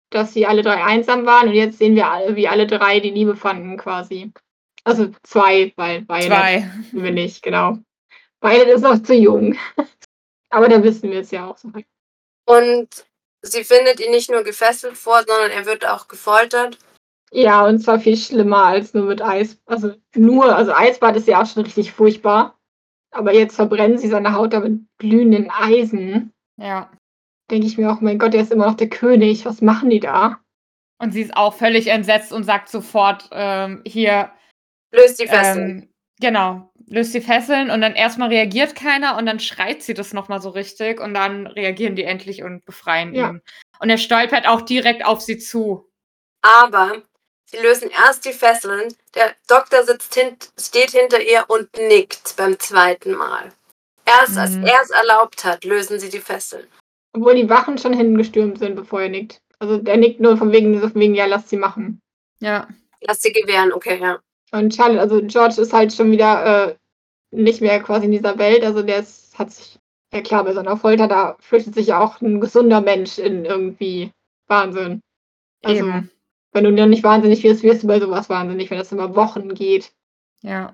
[0.10, 3.12] dass sie alle drei einsam waren und jetzt sehen wir alle, wie alle drei die
[3.12, 4.32] Liebe fanden quasi.
[4.84, 6.72] Also zwei, weil Violet Zwei.
[6.94, 7.78] wir nicht, genau.
[8.40, 9.58] Violet ist noch zu jung.
[10.50, 11.70] Aber da wissen wir es ja auch so.
[12.46, 12.88] Und
[13.42, 16.78] sie findet ihn nicht nur gefesselt vor, sondern er wird auch gefoltert.
[17.32, 19.62] Ja, und zwar viel schlimmer als nur mit Eis.
[19.66, 22.58] Also nur, also Eisbad ist ja auch schon richtig furchtbar.
[23.12, 26.34] Aber jetzt verbrennen sie seine Haut da mit glühenden Eisen.
[26.58, 26.92] Ja.
[27.50, 29.46] Denke ich mir auch, mein Gott, der ist immer noch der König.
[29.46, 30.40] Was machen die da?
[31.00, 34.32] Und sie ist auch völlig entsetzt und sagt sofort, ähm, hier,
[34.92, 35.70] Löst die Fesseln.
[35.82, 35.90] ähm,
[36.20, 40.42] genau, löst die Fesseln und dann erstmal reagiert keiner und dann schreit sie das nochmal
[40.42, 43.30] so richtig und dann reagieren die endlich und befreien Ja.
[43.30, 43.42] ihn.
[43.80, 45.90] Und er stolpert auch direkt auf sie zu.
[46.42, 47.04] Aber
[47.48, 48.94] sie lösen erst die Fesseln.
[49.16, 53.52] Der Doktor sitzt hint steht hinter ihr und nickt beim zweiten Mal.
[54.06, 54.66] Erst als Mhm.
[54.66, 56.66] er es erlaubt hat, lösen sie die Fesseln.
[57.14, 59.42] Obwohl die Wachen schon hinten gestürmt sind, bevor er nickt.
[59.60, 62.00] Also der nickt nur von wegen, von wegen, ja, lass sie machen.
[62.40, 62.68] Ja.
[63.02, 64.20] Lass sie gewähren, okay, ja.
[64.52, 66.76] Und Charlotte, also George ist halt schon wieder äh,
[67.32, 68.64] nicht mehr quasi in dieser Welt.
[68.64, 69.78] Also der ist, hat sich,
[70.14, 73.44] ja klar, bei so einer Folter, da flüchtet sich ja auch ein gesunder Mensch in
[73.46, 74.12] irgendwie
[74.48, 75.02] Wahnsinn.
[75.64, 76.12] Also, Eben.
[76.58, 79.54] Wenn du dann nicht wahnsinnig wirst, wirst du bei sowas wahnsinnig, wenn das über Wochen
[79.54, 79.92] geht.
[80.42, 80.74] Ja.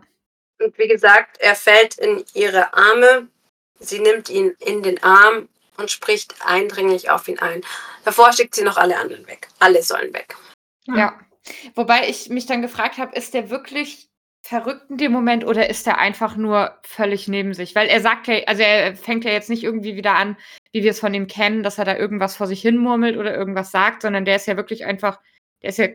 [0.60, 3.28] Und wie gesagt, er fällt in ihre Arme.
[3.80, 7.62] Sie nimmt ihn in den Arm und spricht eindringlich auf ihn ein.
[8.06, 9.48] Davor schickt sie noch alle anderen weg.
[9.60, 10.36] Alle sollen weg.
[10.86, 11.20] Ja.
[11.76, 14.08] Wobei ich mich dann gefragt habe, ist der wirklich
[14.42, 17.76] verrückt in dem Moment oder ist er einfach nur völlig neben sich?
[17.76, 20.38] Weil er sagt ja, also er fängt ja jetzt nicht irgendwie wieder an,
[20.72, 23.36] wie wir es von ihm kennen, dass er da irgendwas vor sich hin murmelt oder
[23.36, 25.20] irgendwas sagt, sondern der ist ja wirklich einfach,
[25.64, 25.88] der ist ja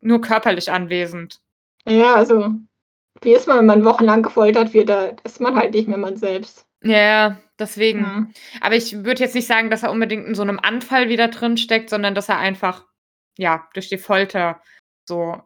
[0.00, 1.40] nur körperlich anwesend.
[1.86, 2.50] Ja, also,
[3.20, 6.16] wie ist man, wenn man wochenlang gefoltert wird, da ist man halt nicht mehr man
[6.16, 6.66] selbst.
[6.82, 8.00] Ja, deswegen.
[8.00, 8.26] Ja.
[8.60, 11.56] Aber ich würde jetzt nicht sagen, dass er unbedingt in so einem Anfall wieder drin
[11.56, 12.86] steckt, sondern dass er einfach,
[13.38, 14.60] ja, durch die Folter
[15.08, 15.42] so ist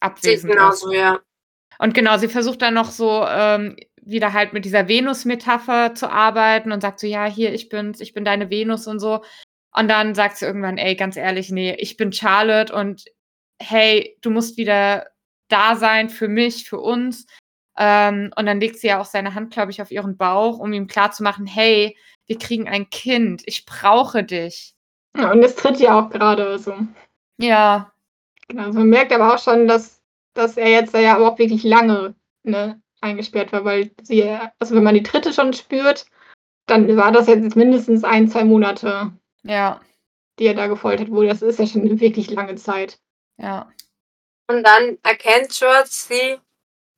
[0.00, 0.56] abwesend ist.
[0.56, 1.20] genauso, ja.
[1.78, 6.72] Und genau, sie versucht dann noch so ähm, wieder halt mit dieser Venus-Metapher zu arbeiten
[6.72, 9.22] und sagt so, ja, hier, ich bin's, ich bin deine Venus und so.
[9.74, 13.04] Und dann sagt sie irgendwann, ey, ganz ehrlich, nee, ich bin Charlotte und
[13.62, 15.06] hey, du musst wieder
[15.48, 17.26] da sein für mich, für uns.
[17.78, 20.72] Ähm, und dann legt sie ja auch seine Hand, glaube ich, auf ihren Bauch, um
[20.72, 24.74] ihm klarzumachen, hey, wir kriegen ein Kind, ich brauche dich.
[25.16, 26.74] Ja, und es tritt ja auch gerade so.
[27.38, 27.92] Ja,
[28.50, 30.02] Genau, also man merkt aber auch schon, dass,
[30.34, 34.24] dass er jetzt ja aber auch wirklich lange ne, eingesperrt war, weil sie,
[34.58, 36.06] also wenn man die Tritte schon spürt,
[36.66, 39.80] dann war das jetzt mindestens ein, zwei Monate Ja,
[40.38, 41.28] die er da gefoltert wurde.
[41.28, 42.98] Das ist ja schon eine wirklich lange Zeit.
[43.36, 43.70] ja.
[44.48, 46.40] Und dann erkennt George sie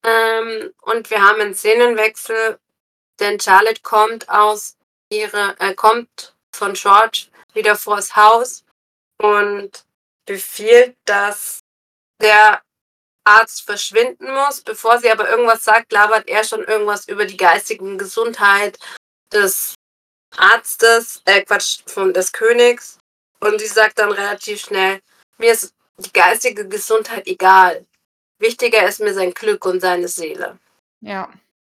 [0.05, 2.59] ähm, und wir haben einen Szenenwechsel,
[3.21, 4.79] denn Charlotte kommt aus
[5.11, 8.65] ihre, äh, kommt von George wieder vors Haus
[9.21, 9.85] und
[10.27, 11.61] befiehlt, dass
[12.23, 12.63] der
[13.25, 14.63] Arzt verschwinden muss.
[14.63, 18.79] Bevor sie aber irgendwas sagt, labert er schon irgendwas über die geistige Gesundheit
[19.33, 19.75] des
[20.37, 22.99] Arztes, äh Quatsch, von des Königs.
[23.41, 25.01] Und sie sagt dann relativ schnell,
[25.39, 27.85] mir ist die geistige Gesundheit egal.
[28.39, 30.59] Wichtiger ist mir sein Glück und seine Seele.
[31.01, 31.31] Ja,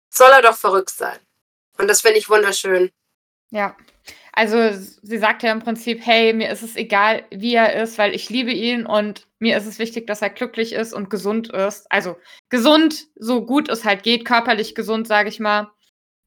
[0.09, 1.17] Soll er doch verrückt sein.
[1.77, 2.91] Und das finde ich wunderschön.
[3.51, 3.75] ja.
[4.35, 4.57] Also
[5.03, 8.31] sie sagt ja im Prinzip, hey, mir ist es egal, wie er ist, weil ich
[8.31, 11.85] liebe ihn und mir ist es wichtig, dass er glücklich ist und gesund ist.
[11.91, 12.17] Also
[12.49, 15.69] gesund, so gut es halt geht, körperlich gesund, sage ich mal.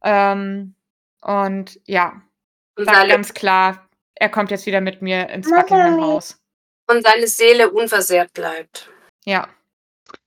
[0.05, 0.76] Ähm,
[1.27, 2.23] und ja,
[2.79, 6.41] Und seine, ganz klar, er kommt jetzt wieder mit mir ins Buckingham Haus.
[6.91, 8.89] und seine Seele unversehrt bleibt.
[9.25, 9.49] Ja,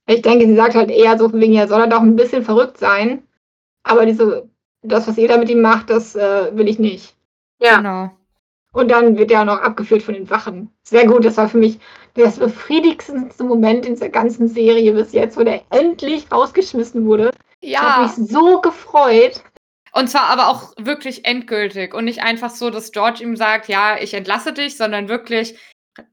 [0.07, 2.43] Ich denke, sie sagt halt eher so von wegen, ja, soll er doch ein bisschen
[2.43, 3.23] verrückt sein.
[3.83, 4.49] Aber diese,
[4.81, 7.15] das, was ihr da mit ihm macht, das äh, will ich nicht.
[7.61, 7.77] Ja.
[7.77, 8.11] genau.
[8.71, 10.71] Und dann wird er auch noch abgeführt von den Wachen.
[10.83, 11.79] Sehr gut, das war für mich
[12.13, 17.31] das befriedigendste Moment in dieser ganzen Serie bis jetzt, wo der endlich rausgeschmissen wurde.
[17.61, 19.43] Ich habe Ja, mich so gefreut.
[19.93, 23.97] Und zwar aber auch wirklich endgültig und nicht einfach so, dass George ihm sagt, ja,
[23.99, 25.57] ich entlasse dich, sondern wirklich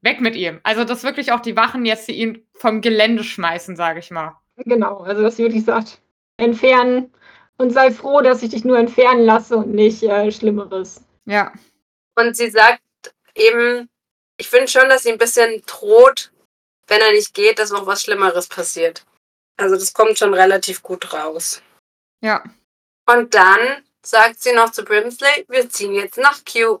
[0.01, 0.59] weg mit ihm.
[0.63, 4.35] Also, dass wirklich auch die Wachen jetzt ihn vom Gelände schmeißen, sage ich mal.
[4.57, 6.01] Genau, also dass sie wirklich sagt,
[6.37, 7.13] entfernen
[7.57, 11.03] und sei froh, dass ich dich nur entfernen lasse und nicht äh, Schlimmeres.
[11.25, 11.51] Ja,
[12.15, 12.81] Und sie sagt
[13.35, 13.89] eben,
[14.37, 16.31] ich finde schon, dass sie ein bisschen droht,
[16.87, 19.05] wenn er nicht geht, dass noch was Schlimmeres passiert.
[19.57, 21.61] Also das kommt schon relativ gut raus.
[22.21, 22.43] ja.
[23.09, 26.79] Und dann sagt sie noch zu Brimsley, wir ziehen jetzt nach Q.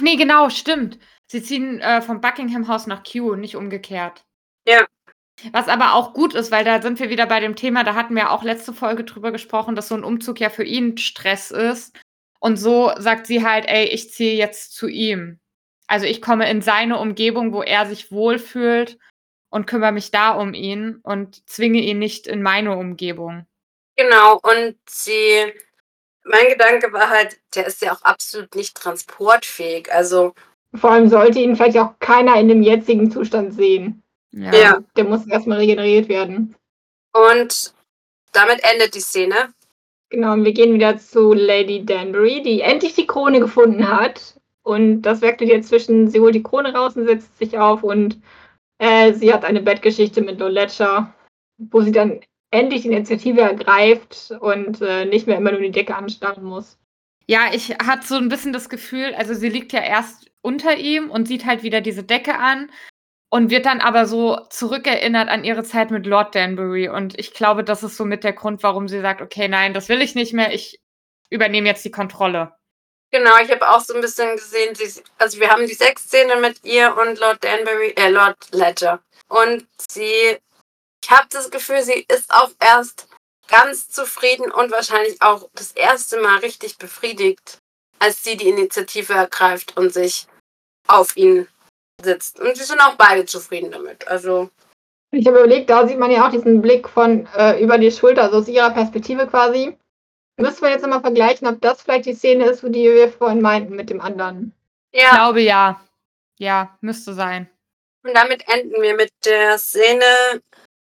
[0.00, 0.98] Nee, genau, stimmt.
[1.30, 4.24] Sie ziehen äh, vom Buckingham House nach Kew, nicht umgekehrt.
[4.66, 4.86] Ja.
[5.52, 8.14] Was aber auch gut ist, weil da sind wir wieder bei dem Thema, da hatten
[8.14, 11.98] wir auch letzte Folge drüber gesprochen, dass so ein Umzug ja für ihn Stress ist.
[12.38, 15.40] Und so sagt sie halt, ey, ich ziehe jetzt zu ihm.
[15.86, 18.98] Also ich komme in seine Umgebung, wo er sich wohlfühlt
[19.50, 23.46] und kümmere mich da um ihn und zwinge ihn nicht in meine Umgebung.
[24.02, 25.52] Genau, und sie,
[26.24, 29.92] mein Gedanke war halt, der ist ja auch absolut nicht transportfähig.
[29.92, 30.34] Also,
[30.74, 34.02] Vor allem sollte ihn vielleicht auch keiner in dem jetzigen Zustand sehen.
[34.32, 34.80] Ja.
[34.96, 36.56] Der muss erstmal regeneriert werden.
[37.14, 37.74] und
[38.32, 39.52] damit endet die Szene.
[40.08, 44.40] Genau, und wir gehen wieder zu Lady Danbury, die endlich die Krone gefunden hat.
[44.62, 48.18] Und das wechselt jetzt zwischen, sie holt die Krone raus und setzt sich auf und
[48.78, 51.12] äh, sie hat eine Bettgeschichte mit Lord Ledger,
[51.58, 52.20] wo sie dann
[52.52, 56.78] endlich die Initiative ergreift und äh, nicht mehr immer nur die Decke anstarren muss.
[57.26, 61.10] Ja, ich hatte so ein bisschen das Gefühl, also sie liegt ja erst unter ihm
[61.10, 62.70] und sieht halt wieder diese Decke an
[63.30, 66.88] und wird dann aber so zurückerinnert an ihre Zeit mit Lord Danbury.
[66.88, 69.88] Und ich glaube, das ist so mit der Grund, warum sie sagt, okay, nein, das
[69.88, 70.80] will ich nicht mehr, ich
[71.30, 72.52] übernehme jetzt die Kontrolle.
[73.10, 76.64] Genau, ich habe auch so ein bisschen gesehen, sie, also wir haben die Sexszene mit
[76.64, 79.00] ihr und Lord Danbury, äh, Lord Ledger.
[79.28, 80.38] Und sie,
[81.02, 83.08] ich habe das Gefühl, sie ist auch erst
[83.48, 87.58] ganz zufrieden und wahrscheinlich auch das erste Mal richtig befriedigt,
[87.98, 90.26] als sie die Initiative ergreift und sich
[90.88, 91.48] auf ihn
[92.02, 92.40] sitzt.
[92.40, 94.06] Und sie sind auch beide zufrieden damit.
[94.08, 94.50] Also,
[95.10, 98.22] Ich habe überlegt, da sieht man ja auch diesen Blick von äh, über die Schulter,
[98.24, 99.76] also aus ihrer Perspektive quasi.
[100.38, 103.76] Müssen wir jetzt nochmal vergleichen, ob das vielleicht die Szene ist, die wir vorhin meinten
[103.76, 104.54] mit dem anderen.
[104.92, 105.10] Ich ja.
[105.10, 105.80] glaube ja.
[106.38, 107.50] Ja, müsste sein.
[108.04, 110.40] Und damit enden wir mit der Szene,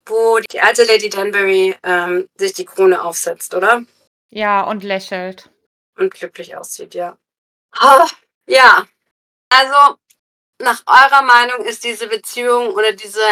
[0.09, 3.83] wo die alte Lady Danbury ähm, sich die Krone aufsetzt, oder?
[4.29, 5.49] Ja, und lächelt.
[5.97, 7.17] Und glücklich aussieht, ja.
[7.71, 8.07] Ah,
[8.47, 8.87] ja.
[9.49, 9.97] Also,
[10.59, 13.25] nach eurer Meinung ist diese Beziehung oder diese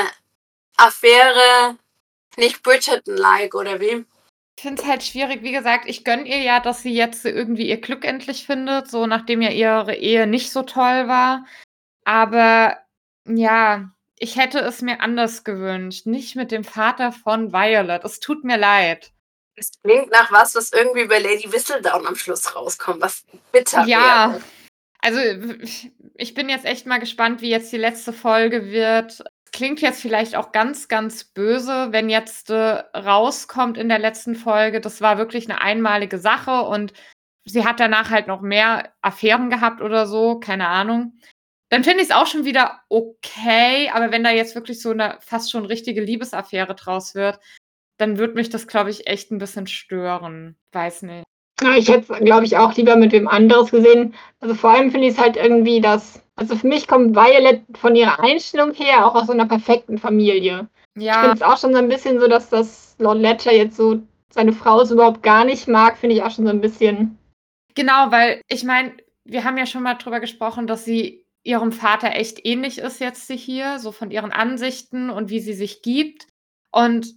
[0.78, 1.78] Affäre
[2.38, 4.06] nicht Bridgerton-like, oder wie?
[4.56, 5.44] Ich finde es halt schwierig.
[5.44, 9.06] Wie gesagt, ich gönne ihr ja, dass sie jetzt irgendwie ihr Glück endlich findet, so
[9.06, 11.46] nachdem ja ihre Ehe nicht so toll war.
[12.06, 12.78] Aber
[13.26, 16.06] ja, ich hätte es mir anders gewünscht.
[16.06, 18.04] Nicht mit dem Vater von Violet.
[18.04, 19.12] Es tut mir leid.
[19.56, 24.32] Es klingt nach was, was irgendwie bei Lady Whistledown am Schluss rauskommt, was bitter Ja.
[24.32, 24.42] wäre.
[25.02, 25.20] Also,
[26.16, 29.24] ich- bin jetzt echt mal gespannt, wie jetzt die letzte Folge wird.
[29.52, 34.82] Klingt jetzt vielleicht auch ganz, ganz böse, wenn jetzt äh, rauskommt in der letzten Folge,
[34.82, 36.94] das war wirklich eine einmalige Sache und
[37.46, 41.18] sie hat danach halt noch mehr Affären gehabt oder so, keine Ahnung.
[41.70, 45.18] Dann finde ich es auch schon wieder okay, aber wenn da jetzt wirklich so eine
[45.20, 47.40] fast schon richtige Liebesaffäre draus wird,
[47.98, 50.56] dann wird mich das, glaube ich, echt ein bisschen stören.
[50.72, 51.24] Weiß nicht.
[51.76, 54.14] Ich hätte es, glaube ich, auch lieber mit wem anderes gesehen.
[54.40, 57.96] Also vor allem finde ich es halt irgendwie, dass, also für mich kommt Violet von
[57.96, 60.68] ihrer Einstellung her auch aus so einer perfekten Familie.
[60.96, 61.14] Ja.
[61.14, 64.02] Ich finde es auch schon so ein bisschen so, dass das Lord Ledger jetzt so
[64.30, 67.18] seine Frau so überhaupt gar nicht mag, finde ich auch schon so ein bisschen.
[67.74, 72.14] Genau, weil ich meine, wir haben ja schon mal drüber gesprochen, dass sie ihrem Vater
[72.14, 76.28] echt ähnlich ist jetzt hier, so von ihren Ansichten und wie sie sich gibt.
[76.72, 77.16] Und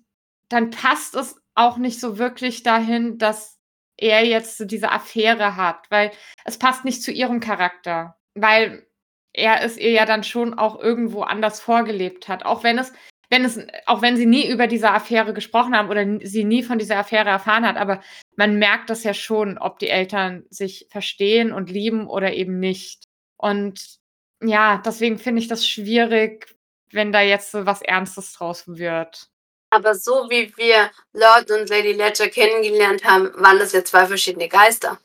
[0.48, 3.58] dann passt es auch nicht so wirklich dahin, dass
[3.96, 6.12] er jetzt so diese Affäre hat, weil
[6.44, 8.86] es passt nicht zu ihrem Charakter, weil
[9.32, 12.92] er es ihr ja dann schon auch irgendwo anders vorgelebt hat, auch wenn es
[13.30, 16.78] wenn es auch wenn sie nie über diese Affäre gesprochen haben oder sie nie von
[16.78, 18.00] dieser Affäre erfahren hat, aber
[18.36, 23.04] man merkt das ja schon, ob die Eltern sich verstehen und lieben oder eben nicht.
[23.36, 23.99] Und
[24.42, 26.54] ja, deswegen finde ich das schwierig,
[26.92, 29.28] wenn da jetzt so was Ernstes draus wird.
[29.70, 34.48] Aber so wie wir Lord und Lady Ledger kennengelernt haben, waren das ja zwei verschiedene
[34.48, 34.98] Geister.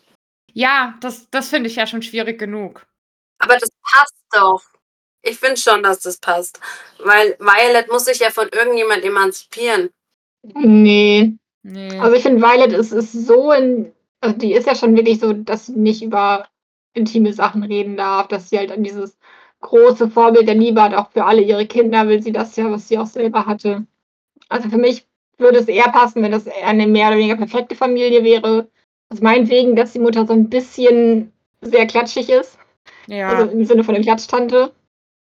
[0.53, 2.85] Ja, das, das finde ich ja schon schwierig genug.
[3.39, 4.63] Aber das passt doch.
[5.21, 6.59] Ich finde schon, dass das passt.
[6.99, 9.89] Weil Violet muss sich ja von irgendjemand emanzipieren.
[10.43, 11.33] Nee.
[11.61, 11.99] nee.
[11.99, 13.93] Also ich finde, Violet ist, ist so in.
[14.21, 16.47] Also die ist ja schon wirklich so, dass sie nicht über
[16.93, 19.17] intime Sachen reden darf, dass sie halt an dieses
[19.65, 22.87] große Vorbild der Liebe hat, auch für alle ihre Kinder will sie das ja, was
[22.87, 23.85] sie auch selber hatte.
[24.49, 25.05] Also für mich
[25.37, 28.69] würde es eher passen, wenn das eine mehr oder weniger perfekte Familie wäre.
[29.09, 31.31] Also meinetwegen, dass die Mutter so ein bisschen
[31.61, 32.57] sehr klatschig ist.
[33.07, 33.29] Ja.
[33.29, 34.71] Also im Sinne von der Klatsch-Tante.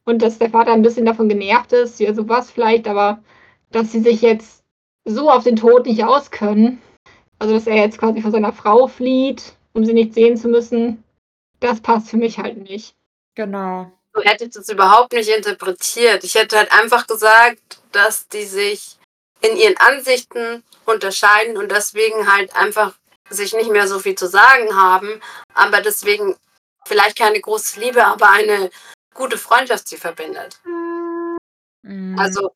[0.05, 3.23] Und dass der Vater ein bisschen davon genervt ist, ja, sowas vielleicht, aber
[3.73, 4.65] dass sie sich jetzt
[5.05, 6.81] so auf den Tod nicht auskönnen,
[7.39, 11.03] also dass er jetzt quasi von seiner Frau flieht, um sie nicht sehen zu müssen,
[11.61, 12.95] das passt für mich halt nicht.
[13.35, 13.91] Genau.
[14.17, 16.25] Du hättest es überhaupt nicht interpretiert.
[16.25, 17.61] Ich hätte halt einfach gesagt,
[17.93, 18.97] dass die sich
[19.43, 22.95] in ihren Ansichten unterscheiden und deswegen halt einfach
[23.29, 25.21] sich nicht mehr so viel zu sagen haben,
[25.53, 26.35] aber deswegen
[26.87, 28.71] vielleicht keine große Liebe, aber eine
[29.13, 30.61] gute Freundschaft sie verbindet.
[31.83, 32.19] Mhm.
[32.19, 32.53] Also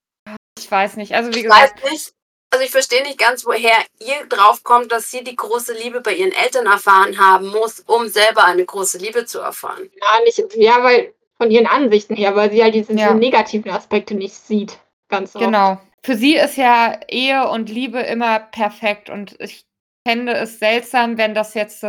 [0.58, 2.14] ich weiß nicht, also wie gesagt, ich weiß nicht,
[2.52, 6.14] also ich verstehe nicht ganz, woher ihr drauf kommt, dass sie die große Liebe bei
[6.14, 9.90] ihren Eltern erfahren haben muss, um selber eine große Liebe zu erfahren.
[10.00, 13.14] Ja, nicht, ja, weil von ihren Ansichten her, weil sie halt diese ja.
[13.14, 14.78] negativen Aspekte nicht sieht.
[15.08, 15.44] Ganz oft.
[15.44, 19.66] Genau für sie ist ja Ehe und Liebe immer perfekt und ich
[20.06, 21.84] fände es seltsam, wenn das jetzt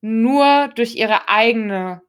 [0.00, 2.02] nur durch ihre eigene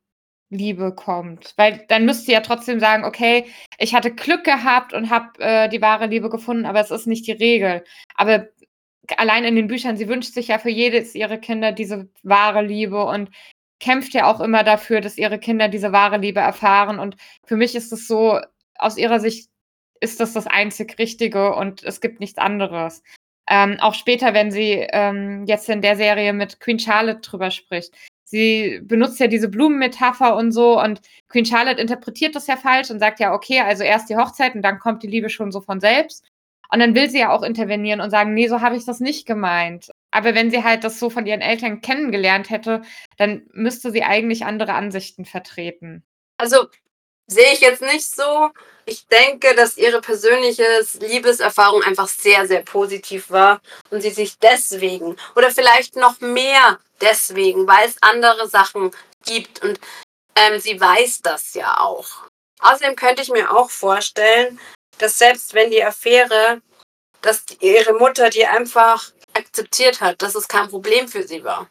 [0.49, 1.53] Liebe kommt.
[1.57, 3.45] Weil dann müsste sie ja trotzdem sagen, okay,
[3.77, 7.27] ich hatte Glück gehabt und habe äh, die wahre Liebe gefunden, aber es ist nicht
[7.27, 7.83] die Regel.
[8.15, 8.47] Aber
[9.17, 13.05] allein in den Büchern, sie wünscht sich ja für jedes ihrer Kinder diese wahre Liebe
[13.05, 13.29] und
[13.79, 16.99] kämpft ja auch immer dafür, dass ihre Kinder diese wahre Liebe erfahren.
[16.99, 18.39] Und für mich ist es so
[18.77, 19.49] aus ihrer Sicht
[20.01, 23.01] ist das das einzig Richtige und es gibt nichts anderes.
[23.49, 27.93] Ähm, auch später, wenn sie ähm, jetzt in der Serie mit Queen Charlotte drüber spricht.
[28.23, 32.99] Sie benutzt ja diese Blumenmetapher und so und Queen Charlotte interpretiert das ja falsch und
[32.99, 35.79] sagt ja, okay, also erst die Hochzeit und dann kommt die Liebe schon so von
[35.79, 36.25] selbst.
[36.71, 39.27] Und dann will sie ja auch intervenieren und sagen, nee, so habe ich das nicht
[39.27, 39.91] gemeint.
[40.15, 42.83] Aber wenn sie halt das so von ihren Eltern kennengelernt hätte,
[43.17, 46.05] dann müsste sie eigentlich andere Ansichten vertreten.
[46.37, 46.67] Also
[47.27, 48.49] sehe ich jetzt nicht so.
[48.85, 50.63] Ich denke, dass ihre persönliche
[51.01, 57.67] Liebeserfahrung einfach sehr, sehr positiv war und sie sich deswegen oder vielleicht noch mehr deswegen,
[57.67, 58.91] weil es andere Sachen
[59.25, 59.81] gibt und
[60.35, 62.07] ähm, sie weiß das ja auch.
[62.59, 64.61] Außerdem könnte ich mir auch vorstellen,
[64.97, 66.61] dass selbst wenn die Affäre,
[67.21, 69.11] dass ihre Mutter die einfach
[69.55, 71.67] akzeptiert hat, dass es kein Problem für sie war.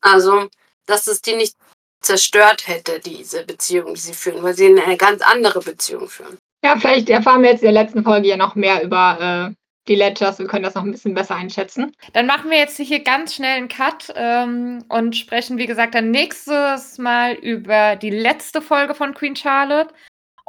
[0.00, 0.48] Also,
[0.86, 1.54] dass es die nicht
[2.02, 6.38] zerstört hätte, diese Beziehung, die sie führen, weil sie eine ganz andere Beziehung führen.
[6.64, 9.54] Ja, vielleicht erfahren wir jetzt in der letzten Folge ja noch mehr über äh,
[9.88, 11.94] die Ledgers und können das noch ein bisschen besser einschätzen.
[12.12, 16.10] Dann machen wir jetzt hier ganz schnell einen Cut ähm, und sprechen, wie gesagt, dann
[16.10, 19.94] nächstes Mal über die letzte Folge von Queen Charlotte.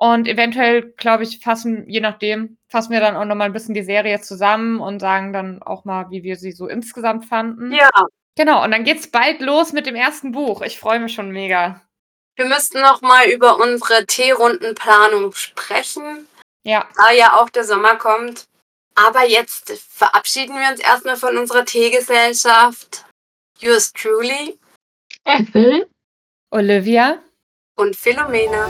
[0.02, 3.84] Und eventuell, glaube ich, fassen, je nachdem, fassen wir dann auch nochmal ein bisschen die
[3.84, 7.72] Serie zusammen und sagen dann auch mal, wie wir sie so insgesamt fanden.
[7.72, 7.92] Ja,
[8.36, 10.62] Genau, und dann geht's bald los mit dem ersten Buch.
[10.62, 11.82] Ich freue mich schon mega.
[12.36, 16.28] Wir müssten noch mal über unsere Teerundenplanung sprechen.
[16.64, 16.88] Ja.
[16.96, 18.46] Da ja auch der Sommer kommt.
[18.96, 23.06] Aber jetzt verabschieden wir uns erstmal von unserer Teegesellschaft.
[23.60, 24.58] Yours truly.
[25.26, 25.88] Ethel.
[26.52, 27.20] Olivia.
[27.76, 28.70] Und Philomena.